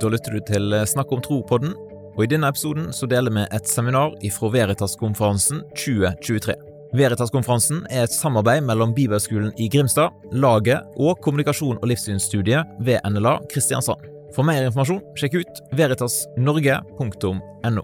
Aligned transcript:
Da 0.00 0.08
lytter 0.10 0.32
du 0.34 0.40
til 0.46 0.74
Snakk 0.90 1.12
om 1.14 1.20
tro-podden, 1.24 1.72
og 2.14 2.20
i 2.24 2.28
denne 2.30 2.48
episoden 2.50 2.90
så 2.94 3.04
deler 3.10 3.32
vi 3.34 3.42
et 3.56 3.66
seminar 3.70 4.10
ifra 4.26 4.50
Veritas-konferansen 4.54 5.62
2023. 5.74 6.54
Veritas-konferansen 6.94 7.82
er 7.90 8.02
et 8.06 8.14
samarbeid 8.14 8.62
mellom 8.68 8.92
Bibelskolen 8.94 9.50
i 9.58 9.66
Grimstad, 9.72 10.14
laget 10.30 10.80
og 10.96 11.18
kommunikasjon- 11.24 11.80
og 11.80 11.88
livssynsstudiet 11.90 12.62
ved 12.86 12.98
NLA 13.10 13.38
Kristiansand. 13.50 14.02
For 14.34 14.42
mer 14.46 14.62
informasjon, 14.66 15.02
sjekk 15.18 15.34
ut 15.42 15.54
veritasnorge.no. 15.78 17.82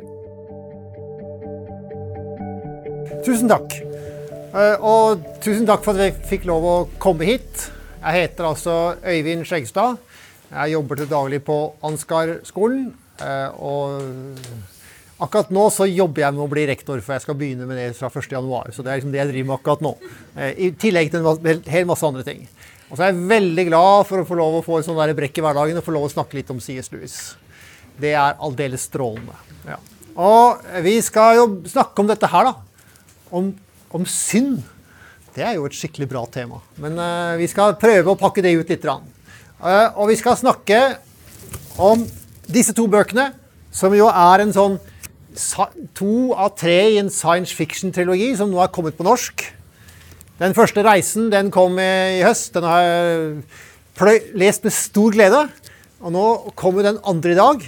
Tusen 3.27 3.51
takk. 3.51 3.75
Eh, 4.51 4.77
Og 4.83 5.21
tusen 5.43 5.67
takk 5.69 5.83
for 5.85 5.95
at 5.95 6.03
jeg 6.09 6.15
fikk 6.31 6.47
lov 6.51 6.63
å 6.67 6.77
komme 7.03 7.27
hit. 7.29 7.69
Jeg 8.01 8.17
heter 8.17 8.45
altså 8.49 8.75
Øyvind 9.05 9.45
Skjeggstad. 9.47 9.99
Jeg 10.51 10.75
jobber 10.75 10.98
til 11.00 11.11
daglig 11.11 11.40
på 11.46 11.57
Ansgar-skolen. 11.86 12.93
eh, 13.22 13.49
Og 13.61 14.03
akkurat 15.21 15.50
nå 15.50 15.68
så 15.71 15.86
jobber 15.86 16.23
jeg 16.25 16.35
med 16.35 16.45
å 16.45 16.50
bli 16.50 16.67
rektor, 16.67 17.00
for 17.00 17.14
jeg 17.14 17.23
skal 17.23 17.36
begynne 17.39 17.67
med 17.68 17.76
det 17.79 17.96
fra 17.96 18.09
1.1. 18.09 18.73
Så 18.75 18.82
det 18.82 18.90
er 18.90 19.00
liksom 19.00 19.13
det 19.13 19.21
jeg 19.21 19.31
driver 19.32 19.49
med 19.50 19.59
akkurat 19.59 19.85
nå. 19.85 19.95
Eh, 20.36 20.54
I 20.67 20.71
tillegg 20.73 21.11
til 21.13 21.26
en 21.26 21.63
hel 21.67 21.86
masse 21.86 22.07
andre 22.07 22.25
ting. 22.26 22.49
Og 22.90 22.96
så 22.96 23.04
er 23.04 23.13
jeg 23.13 23.29
veldig 23.31 23.67
glad 23.68 24.07
for 24.09 24.18
å 24.23 24.26
få 24.26 24.35
lov 24.40 24.59
å 24.59 24.64
få 24.67 24.81
sånn 24.82 24.99
der 24.99 25.14
brekk 25.14 25.39
i 25.39 25.45
hverdagen 25.45 25.79
og 25.79 25.86
få 25.86 25.95
lov 25.95 26.09
å 26.09 26.14
snakke 26.17 26.40
litt 26.40 26.51
om 26.51 26.59
C.S. 26.59 26.90
Lewis. 26.90 27.37
Det 28.01 28.17
er 28.18 28.40
aldeles 28.43 28.89
strålende. 28.89 29.37
Ja. 29.68 29.76
Og 30.18 30.59
vi 30.82 30.96
skal 31.04 31.37
jo 31.37 31.45
snakke 31.71 32.03
om 32.03 32.11
dette 32.11 32.27
her, 32.27 32.51
da 32.51 32.56
om, 33.31 33.55
om 33.95 34.06
synd. 34.06 34.62
Det 35.34 35.45
er 35.47 35.55
jo 35.55 35.67
et 35.69 35.77
skikkelig 35.78 36.09
bra 36.11 36.25
tema. 36.33 36.59
Men 36.83 36.98
uh, 36.98 37.39
vi 37.39 37.47
skal 37.51 37.77
prøve 37.81 38.12
å 38.12 38.19
pakke 38.19 38.42
det 38.42 38.56
ut 38.59 38.70
litt. 38.70 38.83
grann. 38.83 39.06
Eh, 39.61 39.89
og 40.00 40.09
vi 40.09 40.17
skal 40.17 40.39
snakke 40.41 40.78
om 41.81 42.06
disse 42.51 42.73
to 42.77 42.87
bøkene, 42.91 43.31
som 43.73 43.93
jo 43.95 44.09
er 44.09 44.43
en 44.43 44.55
sånn 44.55 44.79
to 45.95 46.33
av 46.34 46.55
tre 46.59 46.79
i 46.95 46.98
en 47.01 47.11
science 47.12 47.55
fiction-trilogi 47.55 48.33
som 48.39 48.51
nå 48.51 48.59
er 48.65 48.73
kommet 48.75 48.97
på 48.99 49.07
norsk. 49.07 49.45
Den 50.41 50.57
første 50.57 50.83
reisen 50.83 51.29
den 51.31 51.53
kom 51.53 51.77
i 51.79 52.23
høst. 52.25 52.55
Den 52.57 52.65
har 52.65 52.81
jeg 54.09 54.23
lest 54.41 54.65
med 54.65 54.73
stor 54.75 55.12
glede. 55.12 55.45
Og 56.01 56.15
nå 56.15 56.25
kommer 56.56 56.87
den 56.87 56.99
andre 57.05 57.34
i 57.34 57.39
dag. 57.39 57.67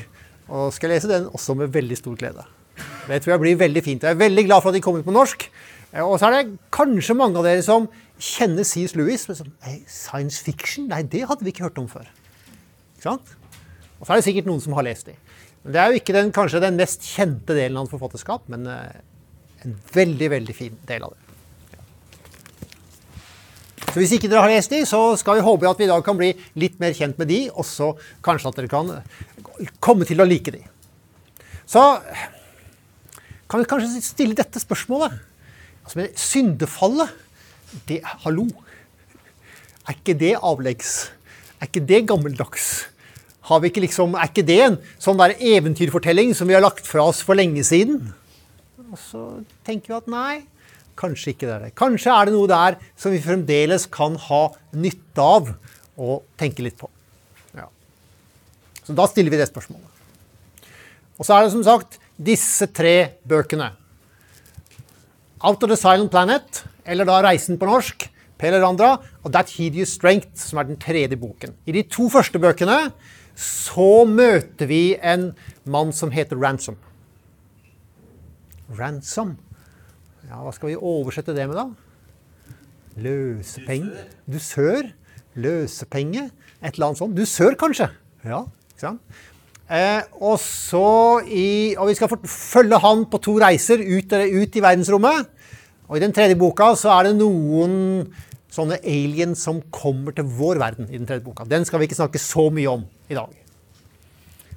Og 0.48 0.72
skal 0.75 0.94
lese 0.94 1.11
den 1.11 1.28
også 1.28 1.55
med 1.61 1.72
veldig 1.75 1.98
stor 2.00 2.16
glede. 2.16 2.47
Det 3.06 3.20
tror 3.20 3.34
jeg 3.34 3.42
blir 3.44 3.61
veldig 3.61 3.83
fint. 3.84 4.03
Jeg 4.03 4.16
er 4.16 4.22
veldig 4.25 4.47
glad 4.48 4.64
for 4.64 4.72
at 4.72 4.78
de 4.78 4.83
kommer 4.84 5.05
på 5.05 5.12
norsk. 5.14 5.44
Eh, 5.92 6.00
Og 6.03 6.19
så 6.19 6.31
er 6.31 6.38
det 6.41 6.59
kanskje 6.72 7.14
mange 7.19 7.36
av 7.38 7.44
dere 7.44 7.62
som 7.62 7.86
kjenner 8.18 8.66
C.S. 8.66 8.96
Lewis. 8.98 9.28
Men 9.28 9.38
som, 9.38 9.52
«Nei, 9.64 9.78
science 9.91 10.42
fiction? 10.42 10.88
Nei, 10.91 11.02
det 11.02 11.24
hadde 11.30 11.46
vi 11.46 11.55
ikke 11.55 11.68
hørt 11.68 11.80
om 11.82 11.88
før. 11.91 12.08
Ikke 12.96 13.08
sant? 13.10 13.34
Og 14.00 14.06
så 14.06 14.14
er 14.14 14.20
det 14.20 14.27
sikkert 14.27 14.50
noen 14.50 14.62
som 14.62 14.74
har 14.77 14.86
lest 14.86 15.08
de. 15.08 15.16
Men 15.62 15.74
Det 15.74 15.80
er 15.80 15.91
jo 15.91 16.00
ikke 16.00 16.16
den, 16.16 16.32
kanskje 16.34 16.62
den 16.62 16.78
mest 16.80 17.06
kjente 17.06 17.54
delen 17.54 17.77
av 17.77 17.84
hans 17.84 17.94
forfatterskap, 17.94 18.48
men 18.50 18.66
eh, 18.66 19.02
en 19.62 19.77
veldig, 19.94 20.30
veldig 20.32 20.56
fin 20.58 20.78
del 20.88 21.06
av 21.06 21.14
det. 21.14 21.20
Så 23.92 24.00
Hvis 24.00 24.14
ikke 24.16 24.30
dere 24.32 24.47
har 24.47 24.50
lest 24.50 24.72
de, 24.72 24.80
så 24.88 25.00
skal 25.20 25.36
vi 25.38 25.44
håpe 25.44 25.69
at 25.69 25.80
vi 25.80 25.84
i 25.84 25.91
dag 25.91 26.02
kan 26.04 26.16
bli 26.16 26.30
litt 26.58 26.78
mer 26.80 26.94
kjent 26.97 27.19
med 27.20 27.28
de, 27.28 27.42
og 27.52 27.66
så 27.69 27.91
kanskje 28.24 28.48
at 28.48 28.58
dere 28.58 28.70
kan 28.72 28.94
komme 29.84 30.08
til 30.08 30.22
å 30.22 30.26
like 30.26 30.54
de. 30.54 30.62
Så 31.69 31.82
kan 33.52 33.60
vi 33.60 33.69
kanskje 33.69 34.00
stille 34.00 34.38
dette 34.38 34.62
spørsmålet. 34.62 35.12
Altså, 35.84 35.98
med 35.98 36.16
syndefallet, 36.19 37.12
det 37.89 38.01
Hallo. 38.25 38.47
Er 39.89 39.97
ikke 39.97 40.15
det 40.19 40.37
avleggs? 40.39 41.11
Er 41.59 41.70
ikke 41.70 41.84
det 41.87 42.05
gammeldags? 42.11 42.70
Har 43.48 43.62
vi 43.62 43.73
ikke 43.73 43.83
liksom, 43.83 44.15
er 44.15 44.31
ikke 44.31 44.45
det 44.47 44.59
en 44.62 44.78
sånn 45.03 45.19
der 45.19 45.34
eventyrfortelling 45.34 46.31
som 46.39 46.50
vi 46.50 46.55
har 46.55 46.62
lagt 46.62 46.87
fra 46.87 47.09
oss 47.11 47.23
for 47.27 47.39
lenge 47.39 47.65
siden? 47.67 48.12
Og 48.93 48.98
så 49.00 49.23
tenker 49.66 49.93
vi 49.93 49.99
at 49.99 50.11
nei, 50.12 50.34
kanskje 51.00 51.32
ikke 51.32 51.49
det 51.49 51.55
er 51.55 51.65
det. 51.66 51.72
Kanskje 51.78 52.15
er 52.15 52.28
det 52.28 52.34
noe 52.37 52.50
der 52.50 52.78
som 52.94 53.15
vi 53.15 53.22
fremdeles 53.25 53.88
kan 53.91 54.19
ha 54.28 54.43
nytte 54.77 55.27
av 55.27 55.50
å 55.99 56.21
tenke 56.38 56.62
litt 56.65 56.78
på. 56.78 56.91
Ja. 57.56 57.66
Så 58.87 58.94
da 58.97 59.09
stiller 59.11 59.34
vi 59.34 59.41
det 59.41 59.50
spørsmålet. 59.50 59.88
Og 61.19 61.27
så 61.27 61.37
er 61.37 61.44
det 61.44 61.55
som 61.55 61.65
sagt 61.66 61.99
disse 62.22 62.69
tre 62.71 63.19
bøkene. 63.28 63.72
Out 65.43 65.65
of 65.65 65.72
the 65.72 65.78
Silent 65.78 66.12
Planet, 66.12 66.62
eller 66.87 67.09
da 67.09 67.20
Reisen 67.25 67.59
på 67.60 67.69
norsk, 67.69 68.09
Per 68.43 68.56
Randra, 68.59 68.97
og 69.22 69.32
That 69.34 69.53
Hideous 69.54 69.94
Strength, 69.98 70.34
som 70.41 70.59
er 70.59 70.66
den 70.70 70.81
tredje 70.82 71.19
boken. 71.19 71.54
I 71.66 71.76
de 71.76 71.84
to 71.87 72.09
første 72.10 72.41
bøkene 72.43 72.91
så 73.38 74.03
møter 74.09 74.69
vi 74.69 74.97
en 74.98 75.31
mann 75.65 75.93
som 75.94 76.10
heter 76.12 76.41
Ransom. 76.41 76.76
Ransom. 78.78 79.37
Ja, 80.28 80.41
hva 80.43 80.53
skal 80.54 80.72
vi 80.72 80.78
oversette 80.78 81.34
det 81.37 81.47
med, 81.50 81.59
da? 81.59 82.56
Løsepenge? 83.03 84.06
Dusør? 84.28 84.91
Løsepenge? 85.38 86.28
Et 86.62 86.75
eller 86.75 86.91
annet 86.91 87.00
sånt. 87.00 87.16
Dusør, 87.16 87.56
kanskje? 87.59 87.88
Ja, 88.26 88.44
ikke 88.75 88.84
sant? 88.84 89.20
Eh, 89.72 90.03
og 90.20 90.37
så 90.43 91.22
i, 91.25 91.75
og 91.81 91.88
vi 91.88 91.97
skal 91.97 92.10
følge 92.28 92.81
han 92.82 93.06
på 93.09 93.20
to 93.25 93.38
reiser 93.41 93.81
ut, 93.81 94.12
ut 94.12 94.59
i 94.59 94.64
verdensrommet. 94.64 95.31
Og 95.92 95.98
i 95.98 96.00
den 96.00 96.14
tredje 96.16 96.38
boka 96.41 96.70
så 96.80 96.88
er 96.94 97.10
det 97.10 97.19
noen 97.19 97.72
sånne 98.53 98.78
aliens 98.80 99.42
som 99.44 99.58
kommer 99.69 100.14
til 100.16 100.25
vår 100.25 100.56
verden. 100.62 100.88
i 100.88 100.97
Den 100.97 101.04
tredje 101.04 101.25
boka. 101.26 101.44
Den 101.44 101.66
skal 101.69 101.82
vi 101.82 101.84
ikke 101.84 101.98
snakke 101.98 102.20
så 102.20 102.47
mye 102.48 102.70
om 102.70 102.86
i 103.12 103.19
dag. 103.19 103.28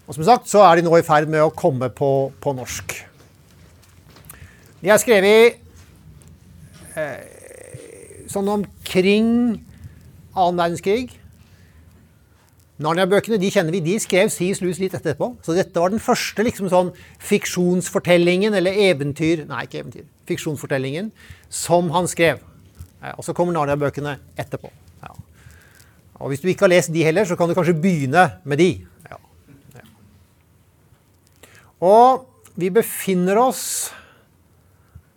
Og 0.07 0.15
som 0.15 0.23
sagt 0.23 0.47
så 0.47 0.63
er 0.63 0.79
de 0.79 0.85
nå 0.87 0.95
i 0.95 1.03
ferd 1.03 1.27
med 1.27 1.43
å 1.43 1.51
komme 1.51 1.89
på, 1.91 2.31
på 2.39 2.55
norsk. 2.55 2.95
De 4.79 4.93
er 4.93 5.01
skrevet 5.01 5.59
eh, 6.95 7.19
sånn 8.31 8.55
omkring 8.55 9.27
annen 10.31 10.63
verdenskrig. 10.63 11.19
Narnia-bøkene 12.79 13.43
de 13.43 13.51
kjenner 13.51 13.75
vi, 13.75 13.83
de 13.83 13.99
skrev 13.99 14.31
C.S. 14.31 14.63
Lewis 14.63 14.79
litt 14.79 14.95
etterpå. 14.95 15.33
Så 15.43 15.55
dette 15.57 15.83
var 15.83 15.91
den 15.91 16.03
første 16.03 16.47
liksom 16.47 16.71
sånn 16.71 16.95
fiksjonsfortellingen, 17.19 18.55
eller 18.55 18.85
eventyr 18.87 19.43
Nei, 19.51 19.67
ikke 19.67 19.83
eventyr. 19.83 20.07
Fiksjonsfortellingen 20.29 21.11
som 21.49 21.91
han 21.93 22.09
skrev. 22.11 22.41
Eh, 23.01 23.13
Og 23.17 23.23
så 23.25 23.33
kommer 23.33 23.55
Narnia-bøkene 23.55 24.17
etterpå. 24.37 24.71
Ja. 25.03 25.13
Og 26.19 26.31
hvis 26.31 26.41
du 26.41 26.49
ikke 26.49 26.67
har 26.67 26.73
lest 26.73 26.93
de 26.93 27.03
heller, 27.03 27.25
så 27.25 27.35
kan 27.35 27.49
du 27.49 27.55
kanskje 27.57 27.77
begynne 27.77 28.39
med 28.43 28.57
de. 28.57 28.69
Ja. 29.09 29.19
Ja. 29.75 29.85
Og 31.81 32.25
vi 32.55 32.69
befinner 32.71 33.37
oss 33.37 33.91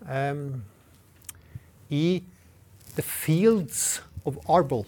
um, 0.02 0.62
i 1.88 2.22
The 2.96 3.02
Fields 3.02 4.02
of 4.26 4.40
Arbol 4.48 4.84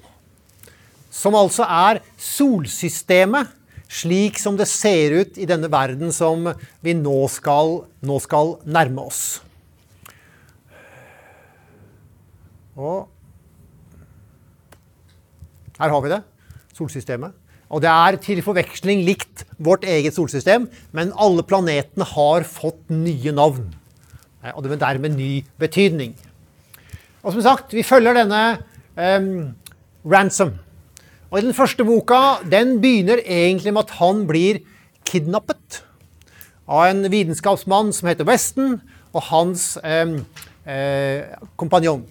som 1.10 1.34
altså 1.34 1.66
er 1.66 2.00
solsystemet 2.20 3.50
slik 3.90 4.38
som 4.38 4.56
det 4.58 4.68
ser 4.70 5.16
ut 5.18 5.38
i 5.40 5.48
denne 5.50 5.70
verden 5.70 6.12
som 6.14 6.46
vi 6.84 6.94
nå 6.94 7.24
skal, 7.32 7.80
nå 8.06 8.18
skal 8.22 8.54
nærme 8.62 9.08
oss. 9.10 9.40
Og 12.80 13.08
her 15.80 15.92
har 15.92 16.02
vi 16.04 16.12
det. 16.12 16.22
Solsystemet. 16.76 17.36
Og 17.70 17.82
det 17.84 17.90
er 17.90 18.18
til 18.20 18.40
forveksling 18.42 19.04
likt 19.06 19.44
vårt 19.62 19.84
eget 19.86 20.16
solsystem, 20.16 20.66
men 20.96 21.12
alle 21.14 21.44
planetene 21.46 22.06
har 22.16 22.46
fått 22.48 22.90
nye 22.90 23.32
navn. 23.36 23.68
Eh, 24.42 24.52
Og 24.54 24.64
det 24.64 24.72
er 24.74 24.82
dermed 24.82 25.16
ny 25.16 25.44
betydning. 25.58 26.16
Og 27.22 27.32
som 27.32 27.42
sagt, 27.44 27.72
vi 27.76 27.84
følger 27.84 28.16
denne 28.16 28.58
um, 28.96 29.54
Ransom. 30.04 30.54
Og 31.30 31.38
i 31.38 31.44
Den 31.46 31.54
første 31.54 31.84
boka 31.84 32.40
den 32.50 32.80
begynner 32.80 33.20
egentlig 33.22 33.72
med 33.72 33.84
at 33.86 33.98
han 34.00 34.26
blir 34.26 34.62
kidnappet 35.04 35.84
av 36.66 36.88
en 36.88 37.04
vitenskapsmann 37.12 37.92
som 37.92 38.08
heter 38.08 38.26
Weston, 38.26 38.80
og 39.12 39.22
hans 39.26 39.76
um, 39.82 40.20
eh, 40.66 41.26
kompanjong. 41.58 42.04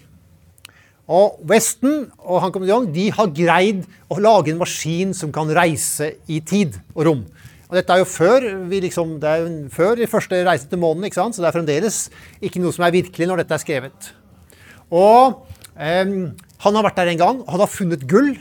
Og 1.10 1.40
Weston 1.50 2.04
og 2.22 2.44
han 2.44 2.54
kompanjong 2.54 2.90
de 2.94 3.08
har 3.16 3.32
greid 3.34 3.86
å 4.14 4.20
lage 4.22 4.54
en 4.54 4.60
maskin 4.62 5.16
som 5.18 5.32
kan 5.34 5.50
reise 5.58 6.12
i 6.30 6.38
tid 6.46 6.78
og 6.94 7.08
rom. 7.08 7.24
Og 7.70 7.78
dette 7.78 7.94
er 7.94 8.02
jo 8.02 8.10
før, 8.10 8.46
vi 8.70 8.82
liksom, 8.82 9.18
det 9.22 9.30
er 9.30 9.42
jo 9.44 9.50
før 9.74 9.98
de 9.98 10.10
første 10.10 10.38
reise 10.46 10.70
til 10.70 10.82
månen, 10.82 11.06
ikke 11.06 11.20
sant? 11.20 11.38
så 11.38 11.42
det 11.42 11.50
er 11.50 11.58
fremdeles 11.58 11.98
ikke 12.42 12.62
noe 12.62 12.74
som 12.74 12.86
er 12.86 12.96
virkelig 12.96 13.28
når 13.30 13.44
dette 13.44 13.58
er 13.58 13.62
skrevet. 13.62 14.12
Og 14.90 15.44
em, 15.78 16.32
han 16.66 16.78
har 16.78 16.86
vært 16.86 17.02
der 17.02 17.12
en 17.14 17.22
gang, 17.22 17.44
han 17.46 17.62
har 17.62 17.70
funnet 17.70 18.06
gull 18.10 18.34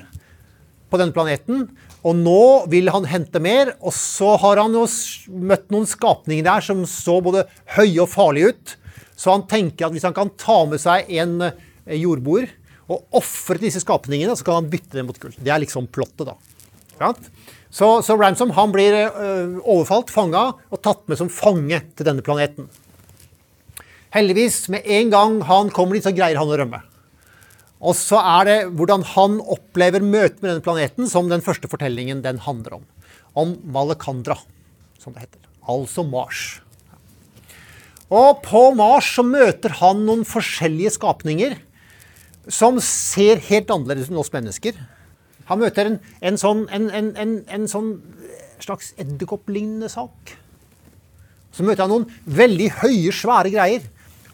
på 0.89 1.01
denne 1.01 1.17
planeten. 1.17 1.67
Og 2.07 2.17
nå 2.17 2.69
vil 2.73 2.89
han 2.95 3.09
hente 3.11 3.41
mer, 3.43 3.75
og 3.81 3.93
så 3.97 4.35
har 4.41 4.61
han 4.63 4.77
jo 4.77 4.85
møtt 5.29 5.69
noen 5.75 5.89
skapninger 5.89 6.47
der 6.47 6.65
som 6.65 6.85
så 6.89 7.19
både 7.25 7.45
høye 7.77 8.05
og 8.05 8.13
farlige 8.13 8.53
ut. 8.53 8.77
Så 9.19 9.35
han 9.35 9.49
tenker 9.51 9.89
at 9.89 9.97
hvis 9.97 10.07
han 10.09 10.17
kan 10.17 10.33
ta 10.41 10.63
med 10.71 10.81
seg 10.81 11.11
en 11.21 11.43
eh, 11.51 11.99
jordboer 11.99 12.49
og 12.89 13.19
ofre 13.21 13.61
disse 13.61 13.83
skapningene, 13.85 14.35
så 14.37 14.47
kan 14.47 14.63
han 14.63 14.71
bytte 14.73 14.97
dem 14.97 15.09
mot 15.11 15.19
gull. 15.21 15.35
Det 15.37 15.53
er 15.53 15.61
liksom 15.63 15.91
plottet, 15.93 16.31
da. 16.31 16.37
Så, 17.71 18.01
så, 18.03 18.17
Ransom 18.19 18.55
han 18.57 18.73
blir 18.73 18.97
uh, 19.13 19.59
overfalt, 19.61 20.11
fanga 20.11 20.51
og 20.73 20.81
tatt 20.83 21.05
med 21.07 21.21
som 21.21 21.31
fange 21.31 21.83
til 21.95 22.09
denne 22.09 22.25
planeten. 22.25 22.71
Heldigvis, 24.15 24.65
med 24.73 24.89
en 24.89 25.13
gang 25.13 25.41
han 25.45 25.73
kommer 25.75 25.99
dit, 25.99 26.07
så 26.07 26.15
greier 26.17 26.41
han 26.41 26.49
å 26.49 26.57
rømme. 26.59 26.81
Og 27.79 27.95
så 27.95 28.19
er 28.19 28.49
det 28.49 28.57
hvordan 28.75 29.05
han 29.13 29.37
opplever 29.45 30.03
møtet 30.03 30.41
med 30.41 30.51
denne 30.51 30.65
planeten, 30.65 31.11
som 31.11 31.29
den 31.31 31.45
første 31.45 31.69
fortellingen 31.71 32.25
den 32.25 32.41
handler 32.43 32.81
om. 32.81 32.89
Om 33.39 33.55
Malekandra, 33.69 34.39
som 34.99 35.15
det 35.15 35.29
heter. 35.29 35.45
Altså 35.69 36.03
Mars. 36.09 36.63
Og 38.09 38.41
på 38.43 38.71
Mars 38.75 39.13
så 39.19 39.23
møter 39.23 39.77
han 39.83 40.07
noen 40.09 40.25
forskjellige 40.27 40.97
skapninger 40.97 41.59
som 42.49 42.81
ser 42.83 43.43
helt 43.51 43.71
annerledes 43.71 44.11
enn 44.11 44.21
oss 44.21 44.33
mennesker. 44.33 44.77
Han 45.49 45.61
møter 45.63 45.89
en, 45.89 45.99
en 46.25 46.41
sånn, 46.41 46.67
en, 46.75 46.89
en, 46.93 47.35
en 47.45 47.69
sånn 47.71 47.95
slags 48.63 48.93
edderkopplignende 49.01 49.89
sak. 49.93 50.35
Så 51.55 51.65
møter 51.67 51.85
han 51.87 51.93
noen 51.93 52.09
veldig 52.39 52.69
høye, 52.83 53.13
svære 53.15 53.53
greier. 53.55 53.87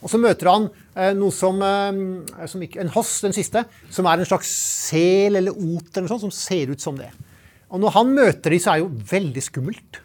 Og 0.04 0.10
så 0.12 0.20
møter 0.20 0.50
han 0.50 0.66
eh, 0.68 1.12
noe 1.16 1.32
som, 1.32 1.60
eh, 1.64 2.48
som 2.50 2.64
ikke, 2.64 2.82
En 2.82 2.92
hoss, 2.92 3.16
den 3.24 3.36
siste, 3.36 3.64
som 3.92 4.08
er 4.10 4.20
en 4.20 4.28
slags 4.28 4.50
sel 4.90 5.38
eller 5.40 5.54
ot 5.54 5.96
eller 5.96 6.10
sånt, 6.10 6.26
som 6.26 6.34
ser 6.34 6.74
ut 6.74 6.82
som 6.82 6.98
det. 6.98 7.08
Og 7.72 7.80
når 7.80 7.94
han 7.94 8.12
møter 8.14 8.52
dem, 8.52 8.60
så 8.60 8.74
er 8.74 8.82
det 8.82 8.84
jo 8.84 9.06
veldig 9.14 9.44
skummelt. 9.46 10.00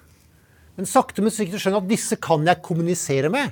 Men 0.79 0.87
sakte, 0.87 1.21
men 1.21 1.33
sikkert 1.35 1.59
skjønner 1.59 1.83
at 1.83 1.91
disse 1.91 2.15
kan 2.23 2.47
jeg 2.47 2.63
kommunisere 2.63 3.31
med. 3.33 3.51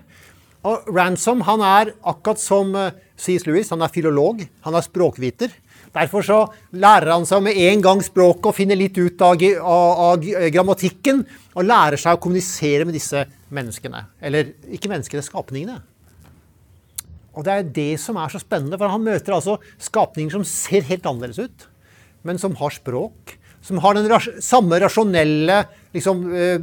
Og 0.68 0.88
Ransom 0.96 1.44
han 1.46 1.64
er 1.66 1.92
akkurat 2.08 2.40
som 2.42 2.72
uh, 2.76 2.96
C.S. 3.18 3.48
Lewis, 3.48 3.72
han 3.74 3.82
er 3.82 3.94
filolog, 3.94 4.44
han 4.66 4.78
er 4.78 4.86
språkviter. 4.86 5.54
Derfor 5.96 6.26
så 6.26 6.38
lærer 6.78 7.16
han 7.16 7.26
seg 7.26 7.42
med 7.48 7.58
en 7.68 7.82
gang 7.82 8.02
språket 8.06 8.50
og 8.52 8.56
finner 8.56 8.78
litt 8.78 8.98
ut 9.00 9.22
av, 9.26 9.42
av, 9.58 10.02
av, 10.12 10.28
grammatikken. 10.54 11.24
Og 11.58 11.66
lærer 11.66 11.98
seg 12.02 12.18
å 12.18 12.22
kommunisere 12.22 12.86
med 12.86 12.98
disse 12.98 13.24
menneskene. 13.54 14.04
Eller 14.22 14.54
ikke 14.74 14.92
menneskene, 14.92 15.26
skapningene. 15.26 15.80
Og 17.38 17.46
det 17.46 17.54
er 17.54 17.74
det 17.74 17.92
som 18.02 18.18
er 18.18 18.34
så 18.34 18.42
spennende, 18.42 18.78
for 18.78 18.90
han 18.90 19.06
møter 19.06 19.36
altså 19.36 19.58
skapninger 19.82 20.34
som 20.34 20.46
ser 20.48 20.86
helt 20.90 21.06
annerledes 21.06 21.50
ut, 21.50 21.68
men 22.26 22.42
som 22.42 22.58
har 22.58 22.74
språk. 22.74 23.36
Som 23.66 23.82
har 23.84 23.98
den 23.98 24.08
ras 24.10 24.30
samme 24.46 24.78
rasjonelle 24.80 25.64
liksom, 25.96 26.22
eh, 26.34 26.62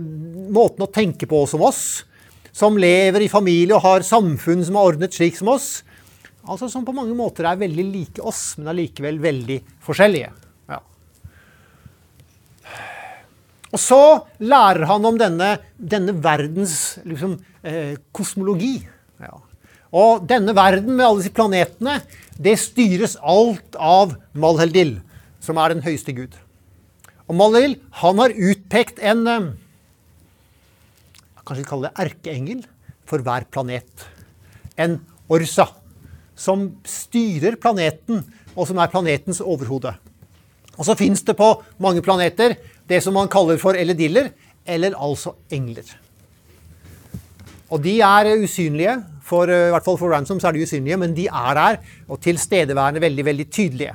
måten 0.54 0.86
å 0.86 0.90
tenke 0.90 1.26
på 1.30 1.42
som 1.50 1.62
oss. 1.66 2.04
Som 2.54 2.78
lever 2.78 3.26
i 3.26 3.30
familie 3.30 3.74
og 3.74 3.82
har 3.84 4.06
samfunn 4.06 4.62
som 4.64 4.78
er 4.78 4.92
ordnet 4.92 5.14
slik 5.14 5.36
som 5.36 5.50
oss. 5.52 5.82
Altså 6.44 6.68
Som 6.68 6.84
på 6.84 6.94
mange 6.96 7.14
måter 7.16 7.46
er 7.48 7.60
veldig 7.60 7.84
like 7.88 8.24
oss, 8.24 8.56
men 8.58 8.72
allikevel 8.74 9.20
veldig 9.22 9.58
forskjellige. 9.84 10.30
Ja. 10.68 10.80
Og 13.72 13.80
så 13.80 14.02
lærer 14.44 14.84
han 14.90 15.08
om 15.08 15.18
denne, 15.20 15.56
denne 15.78 16.14
verdens 16.22 16.98
liksom, 17.04 17.38
eh, 17.64 17.96
kosmologi. 18.12 18.76
Ja. 19.22 19.38
Og 19.94 20.26
denne 20.28 20.54
verden 20.56 20.96
med 20.98 21.06
alle 21.06 21.22
disse 21.22 21.34
planetene, 21.34 22.00
det 22.36 22.58
styres 22.60 23.16
alt 23.22 23.76
av 23.78 24.16
Malheldil, 24.34 24.98
som 25.40 25.58
er 25.62 25.72
den 25.72 25.84
høyeste 25.86 26.12
gud. 26.16 26.34
Og 27.24 27.38
Malheldil, 27.38 27.78
han 28.02 28.20
har 28.20 28.34
utpekt 28.34 29.00
en 29.00 29.28
eh, 29.30 29.52
Kanskje 31.44 31.60
vi 31.60 31.68
kaller 31.68 31.90
det 31.90 32.00
erkeengel 32.00 32.60
for 33.04 33.20
hver 33.20 33.44
planet. 33.52 34.04
En 34.80 34.94
Orsa, 35.28 35.66
som 36.34 36.68
styrer 36.88 37.58
planeten, 37.60 38.22
og 38.54 38.68
som 38.68 38.78
er 38.78 38.90
planetens 38.92 39.40
overhode. 39.42 39.94
Og 40.74 40.86
så 40.86 40.96
fins 40.98 41.22
det 41.26 41.36
på 41.38 41.50
mange 41.82 42.02
planeter 42.02 42.56
det 42.90 43.00
som 43.02 43.14
man 43.16 43.30
kaller 43.30 43.58
for 43.62 43.78
elediller, 43.78 44.32
eller 44.66 44.96
altså 44.98 45.34
engler. 45.52 45.86
Og 47.70 47.82
de 47.84 47.98
er 48.04 48.34
usynlige. 48.42 48.96
For, 49.24 49.48
eh, 49.48 49.68
I 49.68 49.72
hvert 49.72 49.84
fall 49.86 49.96
for 49.96 50.12
Ransom 50.12 50.40
så 50.40 50.50
er 50.50 50.52
de 50.56 50.64
usynlige, 50.66 50.98
men 51.00 51.14
de 51.16 51.26
er 51.26 51.54
der 51.56 51.78
og 52.08 52.20
tilstedeværende 52.20 53.00
veldig, 53.00 53.24
veldig 53.24 53.46
tydelige. 53.50 53.94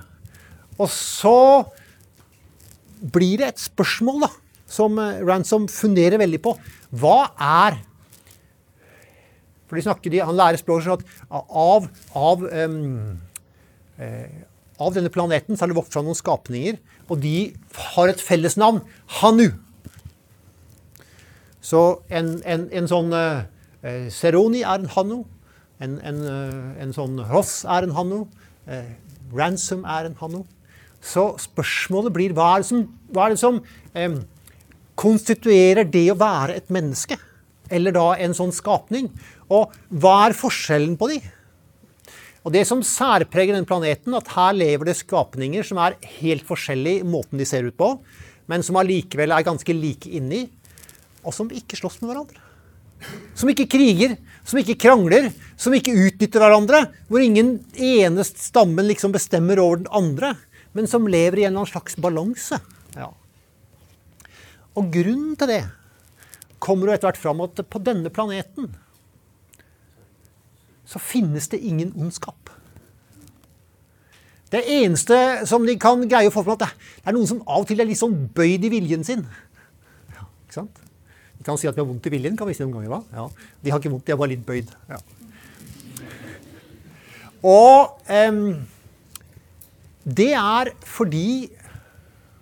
Og 0.79 0.89
så 0.89 1.65
blir 3.13 3.37
det 3.37 3.47
et 3.47 3.61
spørsmål 3.61 4.25
da, 4.25 4.31
som 4.65 4.97
eh, 4.97 5.21
Ransom 5.21 5.67
funderer 5.69 6.17
veldig 6.17 6.41
på. 6.41 6.55
Hva 6.89 7.29
er 7.37 7.77
For 9.69 9.77
de 9.77 9.85
snakker, 9.85 10.11
de, 10.11 10.23
Han 10.25 10.37
lærer 10.37 10.57
språket 10.57 10.89
sånn 10.89 11.03
at 11.03 11.45
av, 11.53 11.87
av, 12.17 12.43
um, 12.43 13.19
eh, 14.01 14.41
av 14.81 14.97
denne 14.97 15.13
planeten 15.13 15.55
så 15.55 15.63
har 15.63 15.71
det 15.71 15.77
vokst 15.77 15.93
fram 15.93 16.09
noen 16.09 16.17
skapninger, 16.17 16.81
og 17.09 17.21
de 17.21 17.53
har 17.93 18.11
et 18.11 18.21
fellesnavn. 18.21 18.81
Hanu. 19.21 19.51
Så 21.61 22.01
en, 22.09 22.35
en, 22.49 22.67
en 22.73 22.89
sånn 22.89 23.13
Eh, 23.83 24.09
Seroni 24.11 24.63
er 24.63 24.81
en 24.81 24.89
Hanu. 24.95 25.21
En, 25.79 25.99
en, 26.03 26.23
eh, 26.27 26.89
sånn 26.95 27.19
Ross 27.29 27.63
er 27.63 27.87
en 27.87 27.95
Hanu. 27.95 28.25
Eh, 28.67 28.91
ransom 29.35 29.85
er 29.87 30.09
en 30.09 30.17
Hanu. 30.19 30.43
Så 30.99 31.31
spørsmålet 31.39 32.15
blir 32.15 32.35
hva 32.35 32.55
er 32.57 32.65
det 32.65 32.67
som, 32.67 32.83
er 33.15 33.31
det 33.31 33.39
som 33.39 33.61
konstituerer 34.99 35.87
det 35.87 36.09
å 36.11 36.19
være 36.19 36.57
et 36.59 36.67
menneske? 36.73 37.15
Eller 37.69 37.95
da 37.95 38.13
en 38.17 38.35
sånn 38.37 38.53
skapning? 38.55 39.09
Og 39.49 39.73
hva 39.89 40.15
er 40.27 40.37
forskjellen 40.37 40.95
på 40.99 41.11
de? 41.11 41.19
Og 42.45 42.53
Det 42.55 42.63
som 42.65 42.81
særpreger 42.85 43.53
denne 43.53 43.67
planeten, 43.67 44.15
at 44.15 44.31
her 44.31 44.55
lever 44.55 44.89
det 44.89 44.99
skapninger 45.01 45.65
som 45.67 45.81
er 45.83 45.97
helt 46.21 46.45
forskjellige 46.47 47.03
i 47.03 47.07
måten 47.07 47.37
de 47.37 47.45
ser 47.45 47.67
ut 47.67 47.75
på, 47.77 47.97
men 48.49 48.63
som 48.65 48.79
allikevel 48.79 49.35
er 49.35 49.45
ganske 49.45 49.75
like 49.75 50.09
inni, 50.09 50.47
og 51.21 51.35
som 51.35 51.51
ikke 51.51 51.77
slåss 51.77 51.99
med 52.01 52.13
hverandre. 52.13 52.39
Som 53.37 53.51
ikke 53.51 53.67
kriger, 53.69 54.15
som 54.47 54.59
ikke 54.59 54.77
krangler, 54.79 55.29
som 55.59 55.75
ikke 55.75 55.93
utnytter 55.93 56.41
hverandre. 56.41 56.81
Hvor 57.07 57.23
ingen 57.23 57.57
ene 57.75 58.25
stammen 58.27 58.87
liksom 58.89 59.13
bestemmer 59.15 59.61
over 59.61 59.83
den 59.83 59.91
andre, 59.95 60.33
men 60.75 60.87
som 60.89 61.07
lever 61.07 61.41
i 61.41 61.45
en 61.45 61.53
eller 61.53 61.63
annen 61.63 61.71
slags 61.71 61.99
balanse. 61.99 62.59
Ja. 62.95 63.11
Og 64.75 64.91
grunnen 64.93 65.35
til 65.39 65.51
det 65.51 65.63
kommer 66.63 66.89
jo 66.89 66.95
etter 66.95 67.09
hvert 67.09 67.21
fram 67.21 67.43
at 67.45 67.61
på 67.71 67.81
denne 67.83 68.11
planeten 68.13 68.71
så 70.89 71.01
finnes 71.01 71.47
det 71.51 71.59
ingen 71.61 71.91
ondskap. 71.93 72.49
Det 74.49 74.63
eneste 74.65 75.45
som 75.45 75.65
de 75.67 75.75
kan 75.77 76.01
greie 76.09 76.31
å 76.31 76.33
få 76.33 76.41
fram, 76.41 76.57
at 76.57 76.71
det 76.73 77.11
er 77.11 77.13
noen 77.13 77.29
som 77.29 77.43
av 77.45 77.61
og 77.61 77.69
til 77.69 77.81
er 77.81 77.89
litt 77.89 78.01
sånn 78.01 78.17
bøyd 78.33 78.65
i 78.65 78.71
viljen 78.73 79.05
sin. 79.05 79.21
Ja, 80.15 80.25
ikke 80.47 80.57
sant? 80.63 80.81
Vi 81.37 81.45
kan 81.45 81.59
si 81.61 81.69
at 81.69 81.77
vi 81.77 81.83
har 81.83 81.87
vondt 81.87 82.09
i 82.09 82.13
viljen, 82.15 82.35
kan 82.39 82.49
vi 82.49 82.55
si 82.57 82.65
noen 82.65 82.79
ganger. 82.79 83.05
Ja. 83.13 83.27
De 83.61 83.71
har 83.71 83.79
ikke 83.79 83.93
vondt, 83.93 84.07
de 84.07 84.15
er 84.15 84.19
bare 84.19 84.33
litt 84.33 84.47
bøyd. 84.47 84.73
Ja. 84.89 84.97
Og 87.45 88.01
um, 88.09 88.41
det 90.03 90.33
er 90.33 90.73
fordi 90.83 91.29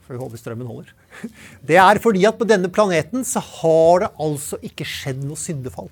Får 0.08 0.16
vi 0.16 0.22
håpe 0.22 0.40
strømmen 0.40 0.70
holder. 0.72 0.94
Det 1.68 1.78
er 1.82 2.02
fordi 2.04 2.26
at 2.30 2.38
på 2.40 2.48
denne 2.48 2.70
planeten 2.74 3.26
så 3.28 3.42
har 3.44 4.04
det 4.06 4.12
altså 4.24 4.60
ikke 4.66 4.88
skjedd 4.88 5.24
noe 5.26 5.40
syndefall. 5.40 5.90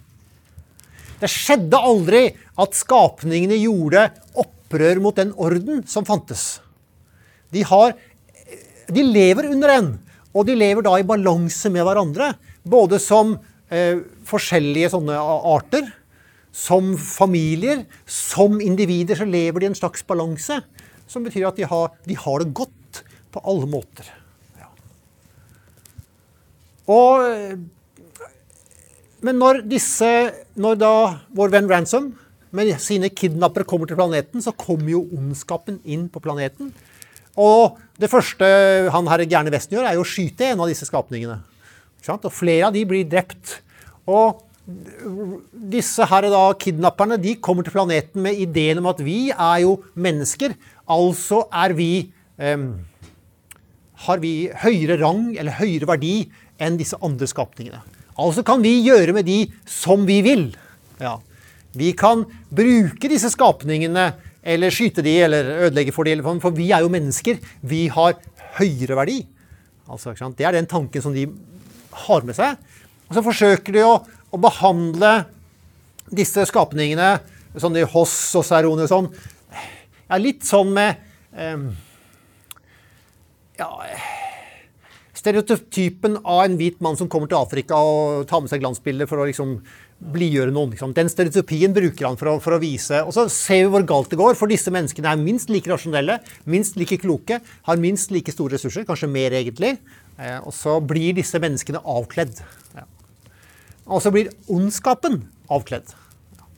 Det 1.22 1.32
skjedde 1.32 1.79
aldri 1.79 2.24
at 2.60 2.75
skapningene 2.75 3.58
gjorde 3.62 4.10
opprør 4.41 5.00
mot 5.03 5.15
den 5.15 5.32
orden 5.39 5.84
som 5.88 6.08
fantes. 6.08 6.60
De, 7.55 7.63
har, 7.63 7.96
de 8.91 9.05
lever 9.05 9.48
under 9.53 9.72
den, 9.72 9.91
og 10.36 10.48
de 10.50 10.58
lever 10.60 10.84
da 10.86 10.98
i 11.00 11.08
balanse 11.08 11.72
med 11.72 11.88
hverandre. 11.88 12.34
Både 12.67 13.00
som 13.00 13.38
eh, 13.72 14.01
forskjellige 14.27 14.91
sånne 14.96 15.15
arter, 15.15 15.88
som 16.55 16.94
familier, 17.00 17.86
som 18.08 18.60
individer, 18.63 19.20
så 19.20 19.27
lever 19.27 19.62
de 19.62 19.70
i 19.70 19.72
en 19.72 19.79
slags 19.79 20.03
balanse. 20.08 20.60
Som 21.08 21.24
betyr 21.27 21.48
at 21.48 21.60
de 21.60 21.67
har, 21.70 21.96
de 22.08 22.20
har 22.20 22.44
det 22.44 22.55
godt 22.58 23.03
på 23.32 23.44
alle 23.48 23.70
måter. 23.70 24.08
Og, 26.92 27.58
men 29.25 29.39
når 29.42 29.63
disse 29.65 30.10
Når 30.54 30.77
da 30.77 30.94
vår 31.34 31.54
venn 31.56 31.70
Ransom 31.72 32.12
med 32.56 32.70
sine 32.80 33.10
kidnappere 33.12 33.68
kommer 33.68 33.89
til 33.89 33.98
planeten, 34.00 34.39
så 34.39 34.54
kommer 34.56 34.94
jo 34.94 35.01
ondskapen 35.18 35.82
inn 35.84 36.06
på 36.08 36.22
planeten. 36.24 36.70
Og 37.36 37.75
det 38.00 38.08
første 38.08 38.48
han 38.94 39.10
herre 39.12 39.25
gærne 39.27 39.51
Vesten 39.51 39.75
gjør, 39.75 39.89
er 39.89 39.98
jo 39.98 40.06
å 40.06 40.08
skyte 40.08 40.54
en 40.54 40.63
av 40.63 40.72
disse 40.72 40.88
skapningene. 40.88 41.42
Og 42.06 42.30
flere 42.32 42.70
av 42.70 42.72
de 42.77 42.86
blir 42.88 43.04
drept. 43.12 43.58
Og 44.08 44.39
disse 45.75 46.08
her 46.08 46.30
da, 46.32 46.46
kidnapperne 46.58 47.20
de 47.22 47.36
kommer 47.44 47.65
til 47.65 47.75
planeten 47.75 48.24
med 48.24 48.39
ideen 48.39 48.80
om 48.80 48.88
at 48.94 49.04
vi 49.04 49.34
er 49.34 49.65
jo 49.65 49.75
mennesker. 50.00 50.56
Altså 50.96 51.44
er 51.51 51.75
vi 51.75 51.89
eh, 52.39 52.65
har 54.06 54.22
vi 54.24 54.34
høyere 54.63 55.00
rang 55.01 55.27
eller 55.36 55.60
høyere 55.60 55.89
verdi 55.89 56.15
enn 56.62 56.78
disse 56.80 56.98
andre 57.04 57.28
skapningene. 57.30 57.82
Altså 58.22 58.46
kan 58.48 58.62
vi 58.64 58.78
gjøre 58.86 59.16
med 59.16 59.28
de 59.28 59.42
som 59.68 60.06
vi 60.08 60.22
vil. 60.26 60.48
Ja. 61.02 61.18
Vi 61.76 61.92
kan 61.98 62.24
bruke 62.50 63.12
disse 63.12 63.32
skapningene 63.34 64.14
eller 64.46 64.72
skyte 64.72 65.04
de 65.04 65.18
eller 65.26 65.50
ødelegge 65.68 65.92
for 65.96 66.08
de, 66.08 66.16
for 66.22 66.56
vi 66.56 66.70
er 66.72 66.86
jo 66.86 66.92
mennesker. 66.94 67.42
Vi 67.66 67.88
har 67.92 68.16
høyere 68.60 68.98
verdi. 69.02 69.20
Altså, 69.90 70.14
det 70.38 70.46
er 70.46 70.56
den 70.56 70.70
tanken 70.70 71.04
som 71.04 71.14
de 71.14 71.28
har 72.06 72.26
med 72.26 72.38
seg. 72.38 72.58
Og 73.10 73.18
så 73.18 73.24
forsøker 73.26 73.76
de 73.76 73.84
å, 73.86 73.98
å 74.32 74.42
behandle 74.42 75.26
disse 76.16 76.46
skapningene, 76.48 77.18
sånn 77.58 77.78
i 77.80 77.86
Hoss 77.88 78.16
og 78.38 78.46
Serone 78.46 78.86
og 78.86 78.92
sånn, 78.92 79.10
ja, 80.06 80.20
litt 80.22 80.46
sånn 80.46 80.72
med 80.76 81.02
um, 81.34 81.70
ja, 83.58 83.70
Stereotypen 85.25 86.20
av 86.22 86.44
en 86.44 86.55
hvit 86.60 86.77
mann 86.86 86.98
som 87.00 87.10
kommer 87.10 87.29
til 87.32 87.39
Afrika 87.39 87.79
og 87.82 88.27
tar 88.29 88.44
med 88.44 88.51
seg 88.51 88.62
glansbilder 88.62 89.10
for 89.10 89.24
å 89.24 89.25
liksom 89.25 89.55
blidgjøre 90.13 90.53
noen. 90.53 90.74
Liksom. 90.75 90.94
Den 90.94 91.10
stereotypien 91.10 91.74
bruker 91.74 92.05
han 92.05 92.20
for 92.20 92.29
å, 92.29 92.36
for 92.44 92.53
å, 92.53 92.62
vise. 92.62 93.00
Og 93.08 93.15
så 93.15 93.25
ser 93.34 93.63
vi 93.63 93.72
hvor 93.74 93.88
galt 93.89 94.12
det 94.13 94.20
går, 94.20 94.38
for 94.38 94.51
disse 94.51 94.70
menneskene 94.74 95.15
er 95.15 95.22
minst 95.22 95.50
like 95.50 95.72
rasjonelle, 95.72 96.20
minst 96.51 96.77
like 96.77 97.00
kloke, 97.01 97.39
har 97.41 97.82
minst 97.82 98.13
like 98.13 98.34
store 98.36 98.58
ressurser, 98.58 98.86
kanskje 98.86 99.10
mer 99.10 99.34
egentlig. 99.39 99.75
Eh, 100.20 100.38
og 100.44 100.53
så 100.55 100.77
blir 100.84 101.17
disse 101.17 101.41
menneskene 101.41 101.82
avkledd. 101.82 102.44
Ja. 102.77 102.86
Og 103.89 104.03
så 104.05 104.13
blir 104.13 104.34
ondskapen 104.51 105.24
avkledd. 105.50 105.96
Ja. 106.38 106.50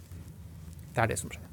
Det 0.92 1.06
er 1.06 1.14
det 1.14 1.22
som 1.22 1.32
skjer. 1.32 1.44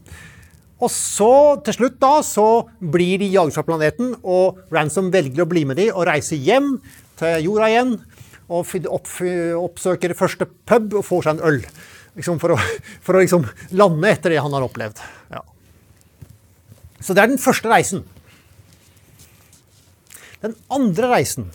Og 0.83 0.91
så, 0.91 1.31
til 1.65 1.77
slutt, 1.77 2.01
da, 2.03 2.19
så 2.27 2.67
blir 2.83 3.21
de 3.23 3.31
jaget 3.31 3.55
fra 3.57 3.65
planeten, 3.65 4.17
og 4.27 4.59
Ransom 4.75 5.13
velger 5.15 5.45
å 5.45 5.49
bli 5.49 5.63
med 5.69 5.79
dem 5.79 5.95
og 5.95 6.09
reise 6.09 6.37
hjem 6.37 6.75
til 7.21 7.47
jorda 7.47 7.71
igjen 7.71 7.97
og 8.53 8.69
oppsøker 9.65 10.15
første 10.19 10.49
pub 10.69 10.99
og 10.99 11.07
får 11.07 11.27
seg 11.27 11.37
en 11.37 11.47
øl. 11.49 11.61
Liksom 12.19 12.39
for 12.43 12.55
å, 12.55 12.59
for 13.05 13.17
å 13.17 13.23
liksom 13.23 13.47
lande 13.79 14.11
etter 14.11 14.35
det 14.35 14.43
han 14.45 14.55
har 14.55 14.67
opplevd. 14.67 15.03
Ja. 15.33 15.43
Så 17.01 17.17
det 17.17 17.25
er 17.25 17.33
den 17.33 17.43
første 17.43 17.71
reisen. 17.73 18.05
Den 20.45 20.55
andre 20.73 21.09
reisen 21.09 21.47